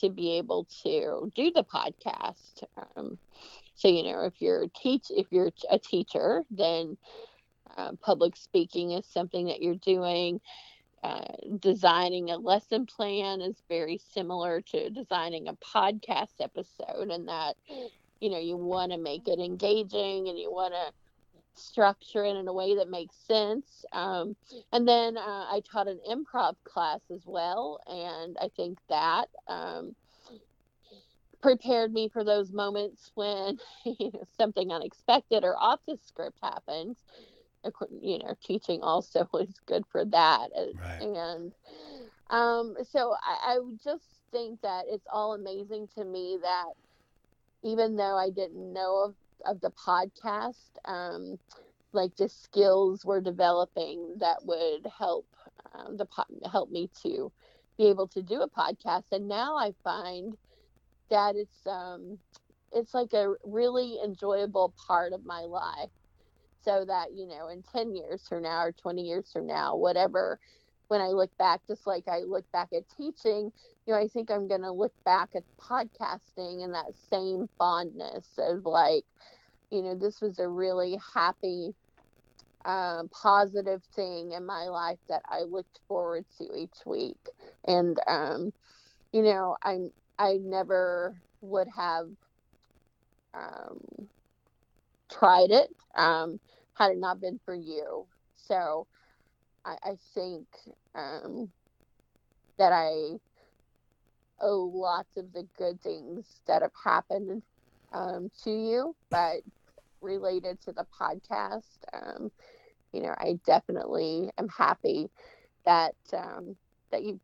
to 0.01 0.11
be 0.11 0.37
able 0.39 0.67
to 0.83 1.31
do 1.35 1.51
the 1.53 1.65
podcast. 1.65 2.65
Um, 2.97 3.19
so 3.77 3.89
you 3.89 4.03
know, 4.05 4.25
if 4.25 4.41
you're 4.41 4.67
teach 4.75 5.07
if 5.11 5.27
you're 5.31 5.51
a 5.71 5.79
teacher, 5.79 6.43
then 6.51 6.97
uh, 7.77 7.93
public 8.01 8.37
speaking 8.37 8.93
is 8.93 9.07
something 9.07 9.47
that 9.47 9.63
you're 9.63 9.77
doing. 9.77 10.41
Uh, 11.03 11.25
designing 11.61 12.31
a 12.31 12.37
lesson 12.37 12.87
plan 12.87 13.41
is 13.41 13.63
very 13.69 13.99
similar 13.99 14.61
to 14.61 14.91
designing 14.91 15.47
a 15.47 15.55
podcast 15.55 16.41
episode 16.41 17.11
and 17.11 17.29
that 17.29 17.55
you 18.21 18.31
know 18.31 18.39
you 18.39 18.57
want 18.57 18.91
to 18.91 18.99
make 18.99 19.29
it 19.29 19.39
engaging 19.39 20.29
and 20.29 20.39
you 20.39 20.51
want 20.51 20.73
to 20.75 20.93
structure 21.55 22.25
it 22.25 22.37
in 22.37 22.49
a 22.49 22.53
way 22.53 22.77
that 22.77 22.91
makes 22.91 23.17
sense. 23.17 23.85
Um, 23.93 24.37
and 24.73 24.89
then 24.89 25.17
uh, 25.17 25.47
i 25.51 25.63
taught 25.71 25.89
an 25.89 26.01
improv 26.11 26.55
class 26.65 27.01
as 27.13 27.23
well 27.27 27.81
and 27.87 28.37
i 28.41 28.49
think 28.57 28.79
that 28.89 29.27
um, 29.49 29.95
prepared 31.47 31.93
me 31.93 32.09
for 32.09 32.25
those 32.25 32.53
moments 32.53 33.13
when 33.15 33.59
you 33.99 34.13
know, 34.13 34.23
something 34.37 34.73
unexpected 34.73 35.45
or 35.45 35.57
off 35.59 35.81
the 35.87 35.97
script 36.03 36.39
happens 36.43 37.05
you 38.03 38.19
know 38.19 38.35
teaching 38.43 38.83
also 38.83 39.29
is 39.41 39.61
good 39.67 39.85
for 39.91 40.05
that 40.05 40.51
Right. 40.79 41.17
and 41.25 41.53
um, 42.31 42.77
so 42.83 43.15
I, 43.23 43.55
I 43.55 43.59
just 43.85 44.23
think 44.33 44.61
that 44.63 44.85
it's 44.89 45.07
all 45.13 45.35
amazing 45.35 45.89
to 45.97 46.05
me 46.05 46.39
that 46.43 46.73
even 47.65 47.97
though 47.97 48.17
I 48.17 48.31
didn't 48.31 48.73
know 48.73 49.05
of, 49.05 49.15
of 49.57 49.61
the 49.61 49.71
podcast, 49.71 50.71
um, 50.87 51.39
like 51.93 52.17
the 52.17 52.29
skills 52.29 53.05
were 53.05 53.21
developing 53.21 54.17
that 54.21 54.45
would 54.45 54.87
help 54.99 55.27
um, 55.75 55.97
the 55.97 56.07
po- 56.07 56.49
help 56.51 56.71
me 56.71 56.91
to 57.03 57.33
be 57.79 57.87
able 57.89 58.09
to 58.09 58.23
do 58.23 58.43
a 58.43 58.49
podcast. 58.51 59.05
And 59.13 59.29
now 59.29 59.57
I 59.57 59.73
find 59.85 60.37
that 61.11 61.37
it's 61.37 61.67
um, 61.67 62.19
it's 62.73 62.95
like 62.95 63.13
a 63.13 63.35
really 63.45 63.99
enjoyable 64.05 64.75
part 64.87 65.13
of 65.13 65.25
my 65.25 65.41
life. 65.41 65.91
So 66.63 66.85
that 66.85 67.09
you 67.15 67.27
know, 67.27 67.49
in 67.49 67.63
ten 67.63 67.95
years 67.95 68.27
from 68.29 68.43
now 68.43 68.63
or 68.63 68.73
twenty 68.73 69.03
years 69.03 69.31
from 69.33 69.47
now, 69.47 69.77
whatever 69.77 70.39
when 70.89 71.01
I 71.01 71.09
look 71.09 71.37
back, 71.39 71.61
just 71.67 71.87
like 71.87 72.05
I 72.09 72.21
look 72.21 72.51
back 72.53 72.69
at 72.73 72.85
teaching, 72.97 73.53
you 73.87 73.93
know, 73.93 73.99
I 73.99 74.09
think 74.09 74.31
I'm 74.31 74.49
going 74.49 74.63
to 74.63 74.71
look 74.71 74.93
back 75.05 75.31
at 75.35 75.43
podcasting 75.61 76.63
and 76.65 76.75
that 76.75 76.95
same 77.11 77.49
fondness 77.59 78.29
of 78.39 78.65
like, 78.65 79.05
you 79.71 79.83
know, 79.83 79.95
this 79.95 80.21
was 80.21 80.39
a 80.39 80.49
really 80.49 80.99
happy 81.15 81.75
um, 82.65 83.09
positive 83.11 83.83
thing 83.95 84.33
in 84.33 84.47
my 84.47 84.65
life 84.65 84.99
that 85.09 85.23
I 85.29 85.43
looked 85.43 85.81
forward 85.89 86.25
to 86.39 86.45
each 86.57 86.85
week. 86.85 87.19
And, 87.67 87.99
um, 88.07 88.53
you 89.13 89.23
know, 89.23 89.57
I, 89.63 89.79
I 90.19 90.39
never 90.43 91.17
would 91.41 91.69
have 91.77 92.09
um, 93.35 94.09
tried 95.11 95.51
it 95.51 95.69
um, 95.97 96.41
had 96.75 96.93
it 96.93 96.99
not 96.99 97.21
been 97.21 97.41
for 97.45 97.55
you. 97.55 98.07
So 98.37 98.87
I, 99.65 99.77
I 99.83 99.97
think 100.15 100.47
um, 100.95 101.51
that 102.59 102.73
I 102.73 103.19
owe 104.41 104.71
lots 104.73 105.17
of 105.17 105.33
the 105.33 105.47
good 105.59 105.81
things 105.81 106.41
that 106.47 106.63
have 106.63 106.73
happened 106.85 107.43
um, 107.93 108.31
to 108.45 108.51
you, 108.51 108.97
but 109.11 109.39
related 110.01 110.61
to 110.63 110.73
the 110.73 110.87
podcast, 111.01 111.79
um, 111.93 112.31
you 112.93 113.03
know, 113.03 113.15
I 113.19 113.39
definitely 113.47 114.31
am 114.39 114.49
happy 114.49 115.09
that 115.65 115.95
um, 116.13 116.57
that 116.91 117.03
you 117.03 117.21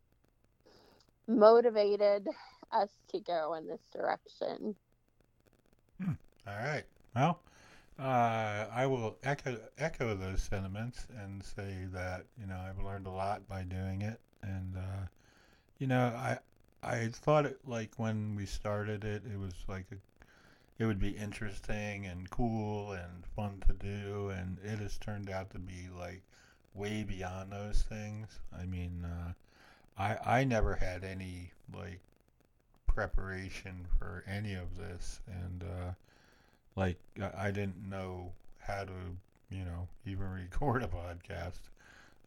motivated 1.28 2.28
us 2.72 3.02
to 3.08 3.20
go 3.20 3.54
in 3.54 3.66
this 3.68 3.86
direction. 3.92 4.76
Hmm. 6.02 6.12
All 6.46 6.56
right. 6.56 6.84
Well, 7.14 7.40
uh, 7.98 8.66
I 8.72 8.86
will 8.86 9.16
echo 9.22 9.58
echo 9.78 10.14
those 10.14 10.42
sentiments 10.42 11.06
and 11.16 11.42
say 11.44 11.86
that 11.92 12.26
you 12.38 12.46
know 12.46 12.56
I've 12.58 12.82
learned 12.82 13.06
a 13.06 13.10
lot 13.10 13.48
by 13.48 13.62
doing 13.62 14.02
it, 14.02 14.20
and 14.42 14.76
uh, 14.76 15.06
you 15.78 15.86
know 15.86 16.06
I 16.16 16.38
I 16.82 17.08
thought 17.08 17.46
it 17.46 17.60
like 17.66 17.98
when 17.98 18.34
we 18.36 18.46
started 18.46 19.04
it, 19.04 19.22
it 19.32 19.38
was 19.38 19.54
like 19.68 19.86
a, 19.92 19.96
it 20.78 20.86
would 20.86 21.00
be 21.00 21.10
interesting 21.10 22.06
and 22.06 22.30
cool 22.30 22.92
and 22.92 23.26
fun 23.36 23.62
to 23.68 23.74
do, 23.74 24.30
and 24.30 24.58
it 24.64 24.78
has 24.78 24.98
turned 24.98 25.30
out 25.30 25.50
to 25.50 25.58
be 25.58 25.88
like 25.96 26.22
way 26.74 27.04
beyond 27.04 27.52
those 27.52 27.82
things. 27.82 28.40
I 28.56 28.64
mean, 28.66 29.04
uh, 29.04 29.32
I 29.98 30.40
I 30.40 30.44
never 30.44 30.76
had 30.76 31.04
any 31.04 31.52
like 31.74 32.00
preparation 32.94 33.86
for 33.98 34.24
any 34.26 34.54
of 34.54 34.76
this, 34.76 35.20
and 35.26 35.62
uh, 35.62 35.92
like 36.76 36.98
I 37.36 37.50
didn't 37.50 37.88
know 37.88 38.32
how 38.60 38.84
to, 38.84 38.92
you 39.50 39.64
know, 39.64 39.88
even 40.06 40.30
record 40.30 40.82
a 40.82 40.88
podcast, 40.88 41.60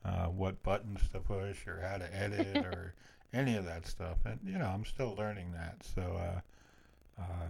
uh, 0.03 0.25
what 0.27 0.61
buttons 0.63 1.01
to 1.13 1.19
push 1.19 1.67
or 1.67 1.79
how 1.81 1.97
to 1.97 2.15
edit 2.15 2.57
or 2.65 2.93
any 3.33 3.55
of 3.55 3.65
that 3.65 3.85
stuff. 3.87 4.17
And 4.25 4.39
you 4.45 4.57
know, 4.57 4.65
I'm 4.65 4.85
still 4.85 5.15
learning 5.17 5.51
that. 5.53 5.83
So, 5.95 6.01
uh, 6.01 7.21
uh, 7.21 7.47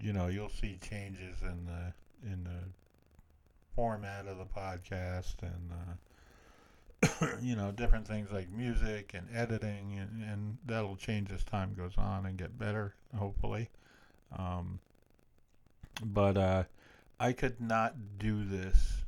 you 0.00 0.12
know, 0.12 0.28
you'll 0.28 0.48
see 0.48 0.78
changes 0.80 1.42
in 1.42 1.66
the 1.66 2.30
in 2.30 2.44
the 2.44 2.68
format 3.74 4.26
of 4.26 4.38
the 4.38 4.44
podcast 4.44 5.42
and. 5.42 5.70
You 7.40 7.56
know, 7.56 7.72
different 7.72 8.06
things 8.06 8.30
like 8.30 8.50
music 8.50 9.12
and 9.14 9.26
editing, 9.34 9.98
and, 9.98 10.22
and, 10.22 10.58
that'll 10.66 10.96
change 10.96 11.30
as 11.32 11.42
time 11.44 11.74
goes 11.76 11.92
on 11.96 12.26
and 12.26 12.36
get 12.36 12.58
better, 12.58 12.94
hopefully. 13.16 13.68
Um, 14.36 14.78
but 16.04 16.36
uh, 16.36 16.64
I 17.18 17.32
could 17.32 17.60
not 17.60 17.94
do 18.18 18.44
this 18.44 19.02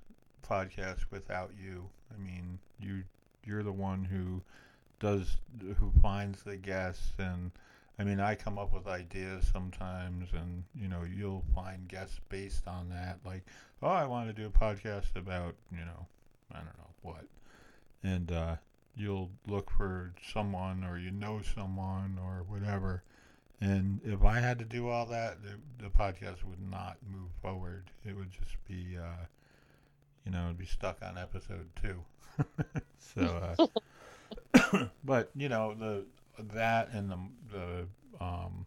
podcast 0.48 1.06
without 1.10 1.52
you. 1.60 1.88
I 2.12 2.20
mean, 2.20 2.58
you 2.80 3.04
you're 3.44 3.62
the 3.62 3.72
one 3.72 4.04
who 4.04 4.42
does 5.00 5.36
who 5.78 5.92
finds 6.00 6.42
the 6.42 6.56
guests 6.56 7.12
and 7.18 7.50
I 7.98 8.02
mean, 8.02 8.18
I 8.18 8.34
come 8.34 8.58
up 8.58 8.72
with 8.72 8.88
ideas 8.88 9.48
sometimes, 9.52 10.28
and 10.32 10.64
you 10.74 10.88
know, 10.88 11.04
you'll 11.04 11.44
find 11.54 11.86
guests 11.86 12.18
based 12.28 12.66
on 12.66 12.88
that. 12.90 13.18
Like, 13.24 13.42
oh, 13.82 13.88
I 13.88 14.04
want 14.04 14.28
to 14.28 14.32
do 14.32 14.46
a 14.46 14.50
podcast 14.50 15.14
about, 15.14 15.54
you 15.70 15.84
know, 15.84 16.06
I 16.52 16.56
don't 16.56 16.78
know 16.78 16.90
what, 17.02 17.24
and 18.04 18.30
uh, 18.30 18.56
you'll 18.96 19.30
look 19.48 19.70
for 19.70 20.12
someone, 20.32 20.84
or 20.84 20.98
you 20.98 21.10
know 21.10 21.40
someone, 21.42 22.18
or 22.22 22.44
whatever, 22.46 23.02
and 23.60 24.00
if 24.04 24.22
I 24.22 24.40
had 24.40 24.58
to 24.58 24.64
do 24.64 24.88
all 24.88 25.06
that, 25.06 25.38
the, 25.42 25.84
the 25.84 25.90
podcast 25.90 26.44
would 26.44 26.70
not 26.70 26.98
move 27.10 27.30
forward. 27.40 27.84
It 28.04 28.14
would 28.14 28.30
just 28.30 28.56
be, 28.68 28.98
uh, 28.98 29.24
you 30.26 30.32
know, 30.32 30.44
it'd 30.44 30.58
be 30.58 30.66
stuck 30.66 30.98
on 31.02 31.16
episode 31.16 31.68
two. 31.80 32.04
so, 32.98 33.66
uh, 34.54 34.86
but 35.04 35.30
you 35.34 35.48
know, 35.48 35.74
the 35.74 36.04
that 36.52 36.90
and 36.92 37.10
the 37.10 37.18
the 37.52 38.24
um, 38.24 38.66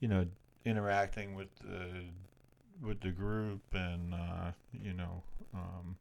you 0.00 0.08
know, 0.08 0.26
interacting 0.64 1.34
with 1.34 1.54
the 1.60 2.04
with 2.82 3.00
the 3.00 3.10
group 3.10 3.60
and 3.72 4.14
uh, 4.14 4.50
you 4.72 4.94
know, 4.94 5.22
um, 5.54 5.96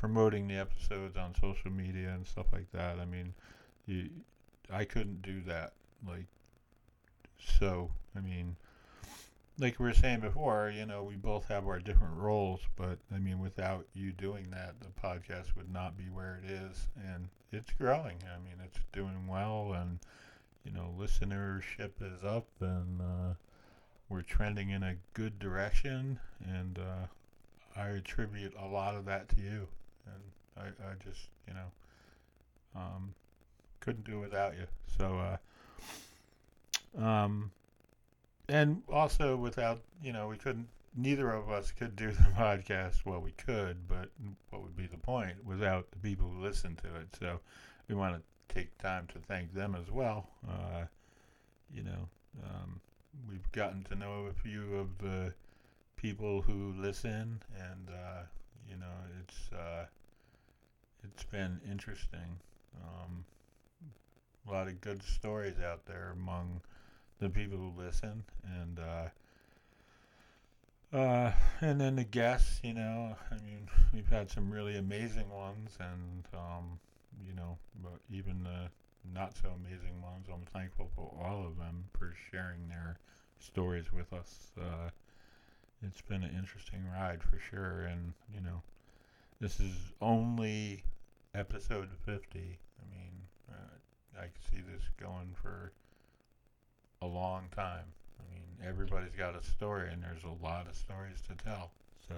promoting 0.00 0.48
the 0.48 0.56
episodes 0.56 1.14
on 1.18 1.34
social 1.38 1.70
media 1.70 2.08
and 2.08 2.26
stuff 2.26 2.46
like 2.52 2.72
that. 2.72 2.98
I 2.98 3.04
mean, 3.04 3.34
you, 3.86 4.08
I 4.72 4.86
couldn't 4.86 5.20
do 5.20 5.42
that 5.42 5.74
like 6.08 6.24
so, 7.58 7.90
I 8.16 8.20
mean, 8.20 8.56
like 9.58 9.78
we 9.78 9.84
were 9.84 9.94
saying 9.94 10.20
before, 10.20 10.72
you 10.74 10.86
know, 10.86 11.02
we 11.02 11.16
both 11.16 11.46
have 11.48 11.66
our 11.66 11.78
different 11.78 12.16
roles, 12.16 12.60
but 12.76 12.98
I 13.14 13.18
mean, 13.18 13.40
without 13.40 13.84
you 13.94 14.12
doing 14.12 14.46
that, 14.52 14.74
the 14.80 14.88
podcast 15.06 15.54
would 15.54 15.70
not 15.70 15.98
be 15.98 16.04
where 16.04 16.40
it 16.42 16.50
is, 16.50 16.88
and 16.96 17.28
it's 17.52 17.70
growing. 17.72 18.16
I 18.24 18.38
mean, 18.38 18.56
it's 18.64 18.78
doing 18.94 19.26
well, 19.28 19.74
and 19.74 19.98
you 20.64 20.72
know, 20.72 20.94
listenership 20.98 21.90
is 22.00 22.24
up, 22.24 22.46
and 22.60 23.02
uh, 23.02 23.34
we're 24.08 24.22
trending 24.22 24.70
in 24.70 24.82
a 24.82 24.96
good 25.12 25.38
direction, 25.38 26.18
and 26.42 26.78
uh, 26.78 27.78
I 27.78 27.88
attribute 27.88 28.54
a 28.58 28.66
lot 28.66 28.94
of 28.94 29.04
that 29.04 29.28
to 29.30 29.42
you, 29.42 29.68
and 30.06 30.22
I, 30.56 30.90
I 30.90 30.94
just, 31.04 31.28
you 31.46 31.54
know, 31.54 31.66
um, 32.76 33.14
couldn't 33.80 34.04
do 34.04 34.18
it 34.18 34.20
without 34.20 34.54
you. 34.54 34.66
So. 34.98 35.18
Uh, 35.18 35.36
um, 36.98 37.50
and 38.48 38.82
also 38.92 39.36
without, 39.36 39.80
you 40.02 40.12
know, 40.12 40.28
we 40.28 40.36
couldn't, 40.36 40.68
neither 40.96 41.30
of 41.30 41.50
us 41.50 41.70
could 41.70 41.94
do 41.94 42.10
the 42.10 42.30
podcast. 42.36 43.04
Well, 43.04 43.20
we 43.20 43.32
could, 43.32 43.88
but 43.88 44.08
what 44.50 44.62
would 44.62 44.76
be 44.76 44.86
the 44.86 44.98
point 44.98 45.44
without 45.44 45.90
the 45.90 45.98
people 45.98 46.28
who 46.28 46.42
listen 46.42 46.76
to 46.76 46.88
it? 46.96 47.08
So 47.18 47.40
we 47.88 47.94
want 47.94 48.16
to 48.16 48.54
take 48.54 48.76
time 48.78 49.06
to 49.12 49.18
thank 49.20 49.54
them 49.54 49.76
as 49.80 49.90
well. 49.90 50.26
Uh, 50.48 50.84
you 51.72 51.84
know, 51.84 52.08
um, 52.44 52.80
we've 53.28 53.50
gotten 53.52 53.84
to 53.84 53.94
know 53.94 54.26
a 54.28 54.32
few 54.32 54.74
of 54.76 54.98
the 54.98 55.32
people 55.96 56.42
who 56.42 56.74
listen, 56.76 57.40
and 57.56 57.88
uh, 57.88 58.22
you 58.70 58.76
know, 58.76 58.86
it's 59.20 59.52
uh, 59.52 59.86
it's 61.04 61.24
been 61.24 61.60
interesting. 61.70 62.38
Um, 62.82 63.24
a 64.48 64.52
lot 64.52 64.68
of 64.68 64.80
good 64.80 65.02
stories 65.02 65.56
out 65.64 65.84
there 65.86 66.12
among 66.12 66.60
the 67.18 67.28
people 67.28 67.58
who 67.58 67.72
listen, 67.82 68.24
and 68.44 68.78
uh, 70.92 70.96
uh, 70.96 71.32
and 71.60 71.80
then 71.80 71.96
the 71.96 72.04
guests. 72.04 72.60
You 72.62 72.74
know, 72.74 73.16
I 73.30 73.34
mean, 73.44 73.68
we've 73.92 74.08
had 74.08 74.30
some 74.30 74.50
really 74.50 74.76
amazing 74.76 75.30
ones, 75.30 75.76
and 75.80 76.24
um, 76.34 76.78
you 77.26 77.34
know, 77.34 77.58
even 78.12 78.44
the 78.44 78.70
not 79.14 79.34
so 79.36 79.48
amazing 79.48 80.00
ones. 80.02 80.26
I'm 80.32 80.46
thankful 80.52 80.90
for 80.94 81.12
all 81.22 81.46
of 81.46 81.56
them 81.58 81.84
for 81.98 82.14
sharing 82.30 82.68
their 82.68 82.98
stories 83.38 83.92
with 83.92 84.12
us. 84.12 84.52
Uh, 84.60 84.90
it's 85.82 86.02
been 86.02 86.22
an 86.22 86.34
interesting 86.36 86.84
ride 86.92 87.22
for 87.22 87.38
sure, 87.38 87.82
and 87.82 88.12
you 88.34 88.40
know, 88.40 88.62
this 89.40 89.60
is 89.60 89.74
only 90.00 90.84
episode 91.34 91.88
50. 92.04 92.18
I 92.38 92.94
mean, 92.94 93.12
uh, 93.50 94.18
I 94.18 94.22
can 94.22 94.32
see 94.50 94.62
this 94.72 94.82
going 95.00 95.34
for 95.40 95.72
a 97.02 97.06
long 97.06 97.44
time. 97.54 97.84
I 98.18 98.34
mean, 98.34 98.68
everybody's 98.68 99.14
got 99.16 99.34
a 99.34 99.42
story, 99.42 99.90
and 99.92 100.02
there's 100.02 100.24
a 100.24 100.44
lot 100.44 100.66
of 100.66 100.74
stories 100.74 101.20
to 101.28 101.44
tell. 101.44 101.70
So. 102.08 102.14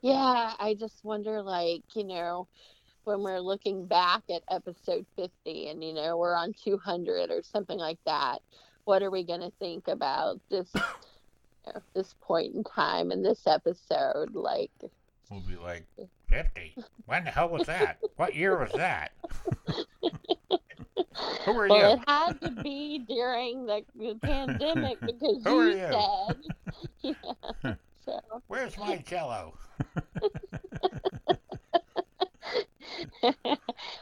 Yeah, 0.00 0.54
I 0.58 0.76
just 0.78 1.04
wonder, 1.04 1.42
like, 1.42 1.82
you 1.94 2.04
know, 2.04 2.46
when 3.04 3.22
we're 3.22 3.40
looking 3.40 3.86
back 3.86 4.22
at 4.30 4.42
episode 4.50 5.06
50 5.16 5.68
and, 5.68 5.82
you 5.82 5.94
know, 5.94 6.16
we're 6.16 6.36
on 6.36 6.52
200 6.52 7.30
or 7.30 7.42
something 7.42 7.78
like 7.78 7.98
that, 8.04 8.40
what 8.84 9.02
are 9.02 9.10
we 9.10 9.24
going 9.24 9.40
to 9.40 9.52
think 9.58 9.88
about 9.88 10.40
this, 10.50 10.70
know, 11.74 11.82
this 11.94 12.14
point 12.20 12.54
in 12.54 12.64
time 12.64 13.10
in 13.12 13.22
this 13.22 13.46
episode? 13.46 14.34
Like, 14.34 14.70
we'll 15.30 15.40
be 15.40 15.56
like, 15.56 15.84
50? 16.28 16.74
When 17.06 17.24
the 17.24 17.30
hell 17.30 17.48
was 17.48 17.66
that? 17.66 17.98
what 18.16 18.34
year 18.34 18.58
was 18.58 18.72
that? 18.72 19.12
Who 21.44 21.58
are 21.58 21.68
well, 21.68 21.90
you? 21.90 21.96
it 21.96 22.00
had 22.06 22.40
to 22.42 22.50
be 22.62 22.98
during 22.98 23.66
the, 23.66 23.82
the 23.96 24.14
pandemic 24.22 25.00
because 25.04 25.42
Who 25.44 25.62
you, 25.62 25.70
you 25.70 25.88
said. 25.88 26.36
yeah. 27.64 27.74
So. 28.04 28.20
Where's 28.46 28.76
my 28.78 28.96
jello? 28.98 29.54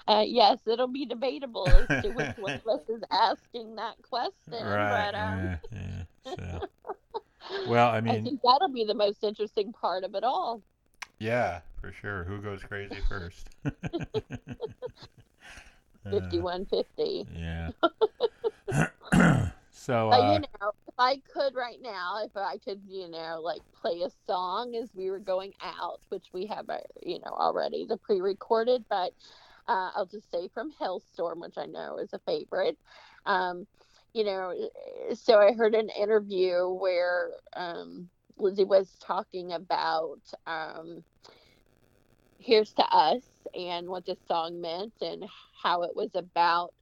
uh, 0.06 0.24
yes, 0.26 0.58
it'll 0.66 0.86
be 0.88 1.06
debatable 1.06 1.68
as 1.68 2.02
to 2.02 2.10
which 2.10 2.36
one 2.38 2.54
of 2.54 2.66
us 2.66 2.88
is 2.88 3.02
asking 3.10 3.76
that 3.76 3.94
question. 4.02 4.66
Right. 4.66 5.10
But, 5.10 5.14
um... 5.14 5.58
yeah, 5.72 6.04
yeah. 6.26 6.34
So. 6.34 6.68
Well, 7.68 7.88
I 7.88 8.00
mean, 8.00 8.14
I 8.14 8.20
think 8.22 8.40
that'll 8.42 8.72
be 8.72 8.84
the 8.84 8.94
most 8.94 9.24
interesting 9.24 9.72
part 9.72 10.04
of 10.04 10.14
it 10.14 10.24
all. 10.24 10.62
Yeah, 11.18 11.60
for 11.80 11.92
sure. 11.92 12.24
Who 12.24 12.38
goes 12.38 12.62
crazy 12.62 12.98
first? 13.08 13.48
Uh, 16.04 16.20
5150. 16.20 17.26
yeah. 17.34 17.70
so, 19.72 20.12
uh, 20.12 20.34
you 20.34 20.38
know, 20.38 20.70
if 20.86 20.94
I 20.98 21.20
could 21.32 21.54
right 21.56 21.78
now, 21.82 22.20
if 22.24 22.36
I 22.36 22.58
could, 22.58 22.80
you 22.86 23.08
know, 23.08 23.40
like 23.42 23.60
play 23.80 24.02
a 24.02 24.10
song 24.24 24.76
as 24.76 24.90
we 24.94 25.10
were 25.10 25.18
going 25.18 25.52
out, 25.60 26.00
which 26.10 26.26
we 26.32 26.46
have, 26.46 26.70
uh, 26.70 26.78
you 27.02 27.18
know, 27.18 27.32
already 27.32 27.86
the 27.86 27.96
pre-recorded, 27.96 28.84
but 28.88 29.12
uh, 29.68 29.90
I'll 29.96 30.06
just 30.06 30.30
say 30.30 30.48
from 30.54 30.72
Halestorm, 30.80 31.40
which 31.40 31.58
I 31.58 31.66
know 31.66 31.98
is 31.98 32.12
a 32.12 32.20
favorite. 32.20 32.78
Um, 33.24 33.66
you 34.16 34.24
know, 34.24 34.54
so 35.14 35.38
I 35.38 35.52
heard 35.52 35.74
an 35.74 35.90
interview 35.90 36.68
where 36.68 37.32
um, 37.56 38.10
Lizzie 38.36 38.64
was 38.64 38.96
talking 38.98 39.52
about 39.52 40.20
um, 40.46 41.04
"Here's 42.38 42.72
to 42.74 42.84
Us" 42.94 43.46
and 43.54 43.88
what 43.88 44.06
this 44.06 44.22
song 44.26 44.60
meant 44.60 44.94
and 45.02 45.24
how 45.62 45.82
it 45.82 45.94
was 45.96 46.14
about 46.14 46.74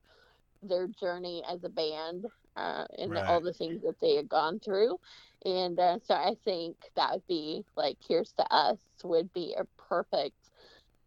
their 0.62 0.86
journey 0.88 1.44
as 1.48 1.64
a 1.64 1.70
band 1.70 2.26
uh, 2.56 2.86
and 2.98 3.16
Right. 3.16 3.26
all 3.26 3.40
the 3.40 3.52
things 3.54 3.82
that 3.82 4.00
they 4.00 4.14
had 4.16 4.28
gone 4.28 4.60
through. 4.60 4.98
And 5.44 5.78
uh, 5.78 5.98
so 6.00 6.14
I 6.14 6.34
think 6.44 6.76
that 6.96 7.12
would 7.12 7.26
be 7.26 7.64
like 7.76 7.98
"Here's 8.06 8.32
to 8.34 8.44
Us" 8.52 8.80
would 9.04 9.32
be 9.32 9.54
a 9.54 9.64
perfect 9.76 10.50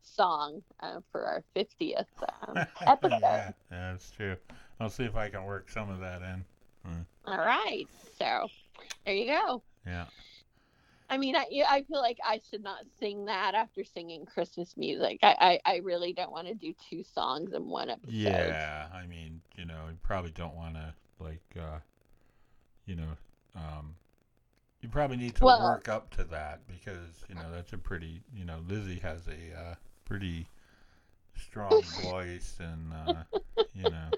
song 0.02 0.64
uh, 0.80 1.02
for 1.12 1.26
our 1.26 1.44
50th 1.54 2.10
um, 2.42 2.68
episode. 2.86 3.44
yeah, 3.44 3.54
that's 3.70 4.12
true. 4.12 4.38
I'll 4.80 4.90
see 4.90 5.04
if 5.06 5.16
I 5.16 5.30
can 5.30 5.44
work 5.46 5.70
some 5.70 5.90
of 5.90 6.00
that 6.00 6.22
in. 6.22 6.46
All 7.26 7.38
right, 7.38 7.86
so 8.18 8.48
there 9.06 9.14
you 9.16 9.26
go. 9.28 9.62
Yeah. 9.86 10.06
I 11.10 11.18
mean, 11.18 11.36
I 11.36 11.46
I 11.70 11.84
feel 11.84 12.00
like 12.00 12.18
I 12.26 12.40
should 12.50 12.64
not 12.64 12.84
sing 13.00 13.26
that 13.26 13.56
after 13.56 13.84
singing 13.84 14.26
Christmas 14.26 14.76
music. 14.78 15.20
I 15.24 15.60
I, 15.66 15.74
I 15.74 15.76
really 15.78 16.14
don't 16.14 16.32
want 16.32 16.48
to 16.48 16.54
do 16.54 16.74
two 16.90 17.04
songs 17.04 17.54
in 17.54 17.68
one 17.68 17.90
episode. 17.90 18.14
Yeah, 18.14 18.88
I 18.94 19.06
mean, 19.08 19.42
you 19.58 19.66
know, 19.66 19.88
you 19.90 19.98
probably 20.04 20.32
don't 20.32 20.56
want 20.56 20.76
to 20.76 20.94
like, 21.20 21.44
uh, 21.60 21.80
you 22.86 22.96
know, 22.96 23.18
um, 23.56 23.96
you 24.82 24.90
probably 24.90 25.18
need 25.18 25.36
to 25.36 25.46
Well- 25.46 25.64
work 25.64 25.90
up 25.90 26.10
to 26.16 26.24
that 26.26 26.62
because 26.68 27.24
you 27.28 27.36
know 27.36 27.52
that's 27.52 27.74
a 27.74 27.78
pretty, 27.78 28.22
you 28.34 28.46
know, 28.46 28.60
Lizzie 28.68 29.00
has 29.00 29.28
a 29.28 29.60
uh, 29.60 29.76
pretty 30.06 30.48
strong 31.36 31.82
voice, 32.02 32.58
and 32.60 32.94
uh, 32.94 33.24
you 33.74 33.84
know, 33.84 34.12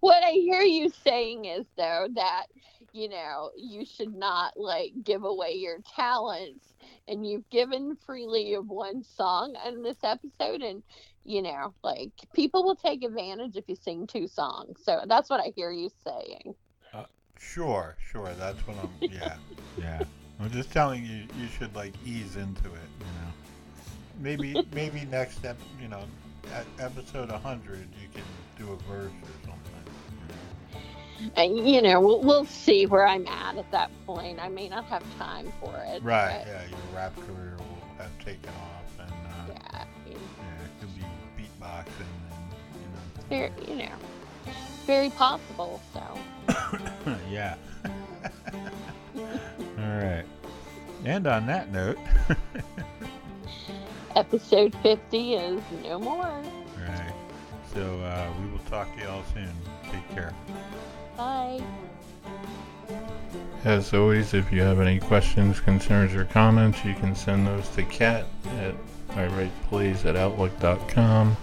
What 0.00 0.24
I 0.24 0.30
hear 0.30 0.62
you 0.62 0.90
saying 1.04 1.44
is 1.44 1.66
though 1.76 2.08
that 2.14 2.46
you 2.92 3.08
know 3.08 3.50
you 3.56 3.84
should 3.84 4.14
not 4.14 4.54
like 4.56 4.92
give 5.04 5.24
away 5.24 5.52
your 5.54 5.78
talents, 5.94 6.74
and 7.06 7.26
you've 7.26 7.48
given 7.50 7.96
freely 8.06 8.54
of 8.54 8.66
one 8.66 9.02
song 9.04 9.54
on 9.64 9.82
this 9.82 9.98
episode, 10.02 10.62
and 10.62 10.82
you 11.24 11.42
know 11.42 11.74
like 11.84 12.12
people 12.34 12.64
will 12.64 12.76
take 12.76 13.04
advantage 13.04 13.56
if 13.56 13.68
you 13.68 13.76
sing 13.76 14.06
two 14.06 14.26
songs. 14.26 14.80
So 14.82 15.02
that's 15.06 15.28
what 15.28 15.40
I 15.40 15.52
hear 15.54 15.70
you 15.70 15.90
saying. 16.02 16.54
Uh, 16.94 17.04
sure, 17.38 17.96
sure, 18.10 18.32
that's 18.38 18.58
what 18.66 18.76
I'm. 18.78 18.90
Yeah, 19.12 19.36
yeah. 19.78 20.02
I'm 20.40 20.50
just 20.50 20.72
telling 20.72 21.04
you, 21.04 21.26
you 21.38 21.48
should 21.58 21.74
like 21.76 21.92
ease 22.06 22.36
into 22.36 22.68
it. 22.68 22.88
You 22.98 23.06
know, 23.20 23.32
maybe 24.18 24.66
maybe 24.72 25.04
next 25.10 25.36
step, 25.36 25.58
you 25.80 25.88
know, 25.88 26.04
at 26.54 26.64
episode 26.78 27.30
100, 27.30 27.78
you 28.00 28.08
can 28.14 28.22
do 28.58 28.72
a 28.72 28.76
verse 28.90 29.12
or 29.22 29.28
something. 29.44 29.59
And 31.36 31.68
you 31.68 31.82
know 31.82 32.00
we'll, 32.00 32.22
we'll 32.22 32.44
see 32.44 32.86
where 32.86 33.06
I'm 33.06 33.26
at 33.26 33.56
at 33.56 33.70
that 33.72 33.90
point. 34.06 34.38
I 34.40 34.48
may 34.48 34.68
not 34.68 34.84
have 34.86 35.04
time 35.18 35.52
for 35.60 35.74
it. 35.86 36.02
Right, 36.02 36.42
but, 36.44 36.46
yeah, 36.46 36.62
your 36.68 36.78
rap 36.94 37.14
career 37.16 37.56
will 37.58 37.98
have 37.98 38.18
taken 38.24 38.50
off, 38.50 38.98
and 38.98 39.10
uh, 39.10 39.54
yeah. 39.72 39.84
Yeah. 40.06 40.14
It 40.14 40.80
could 40.80 40.94
be 40.96 41.04
beatboxing, 41.36 42.12
and 42.30 42.50
you 42.74 43.22
very, 43.28 43.52
you 43.68 43.76
know, 43.76 43.92
very 44.86 45.10
possible. 45.10 45.80
So. 45.92 46.02
yeah. 47.30 47.56
All 49.16 49.24
right. 49.78 50.24
And 51.04 51.26
on 51.26 51.46
that 51.46 51.72
note, 51.72 51.98
Episode 54.16 54.74
50 54.82 55.34
is 55.34 55.62
no 55.84 55.98
more. 56.00 56.26
all 56.26 56.44
right. 56.88 57.14
So 57.72 57.80
uh, 58.00 58.28
we 58.40 58.50
will 58.50 58.58
talk 58.60 58.92
to 58.96 59.04
y'all 59.04 59.22
soon. 59.32 59.52
Take 59.84 60.08
care. 60.10 60.34
Bye. 61.20 61.62
As 63.64 63.92
always, 63.92 64.32
if 64.32 64.50
you 64.50 64.62
have 64.62 64.80
any 64.80 64.98
questions, 64.98 65.60
concerns, 65.60 66.14
or 66.14 66.24
comments, 66.24 66.82
you 66.82 66.94
can 66.94 67.14
send 67.14 67.46
those 67.46 67.68
to 67.70 67.82
Kat 67.82 68.24
at 68.58 68.74
iWritePlays 69.10 70.06
at 70.06 70.16
outlook.com 70.16 71.36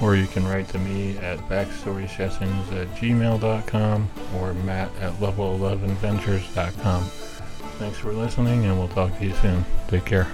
or 0.00 0.16
you 0.16 0.26
can 0.26 0.44
write 0.44 0.68
to 0.70 0.78
me 0.78 1.16
at 1.18 1.38
backstorysessions 1.48 2.72
at 2.72 2.88
gmail.com 2.96 4.10
or 4.36 4.54
matt 4.54 4.90
at 5.00 5.12
level11ventures.com. 5.14 7.04
Thanks 7.78 7.98
for 7.98 8.12
listening, 8.12 8.64
and 8.64 8.76
we'll 8.76 8.88
talk 8.88 9.16
to 9.18 9.24
you 9.24 9.34
soon. 9.34 9.64
Take 9.86 10.04
care. 10.04 10.26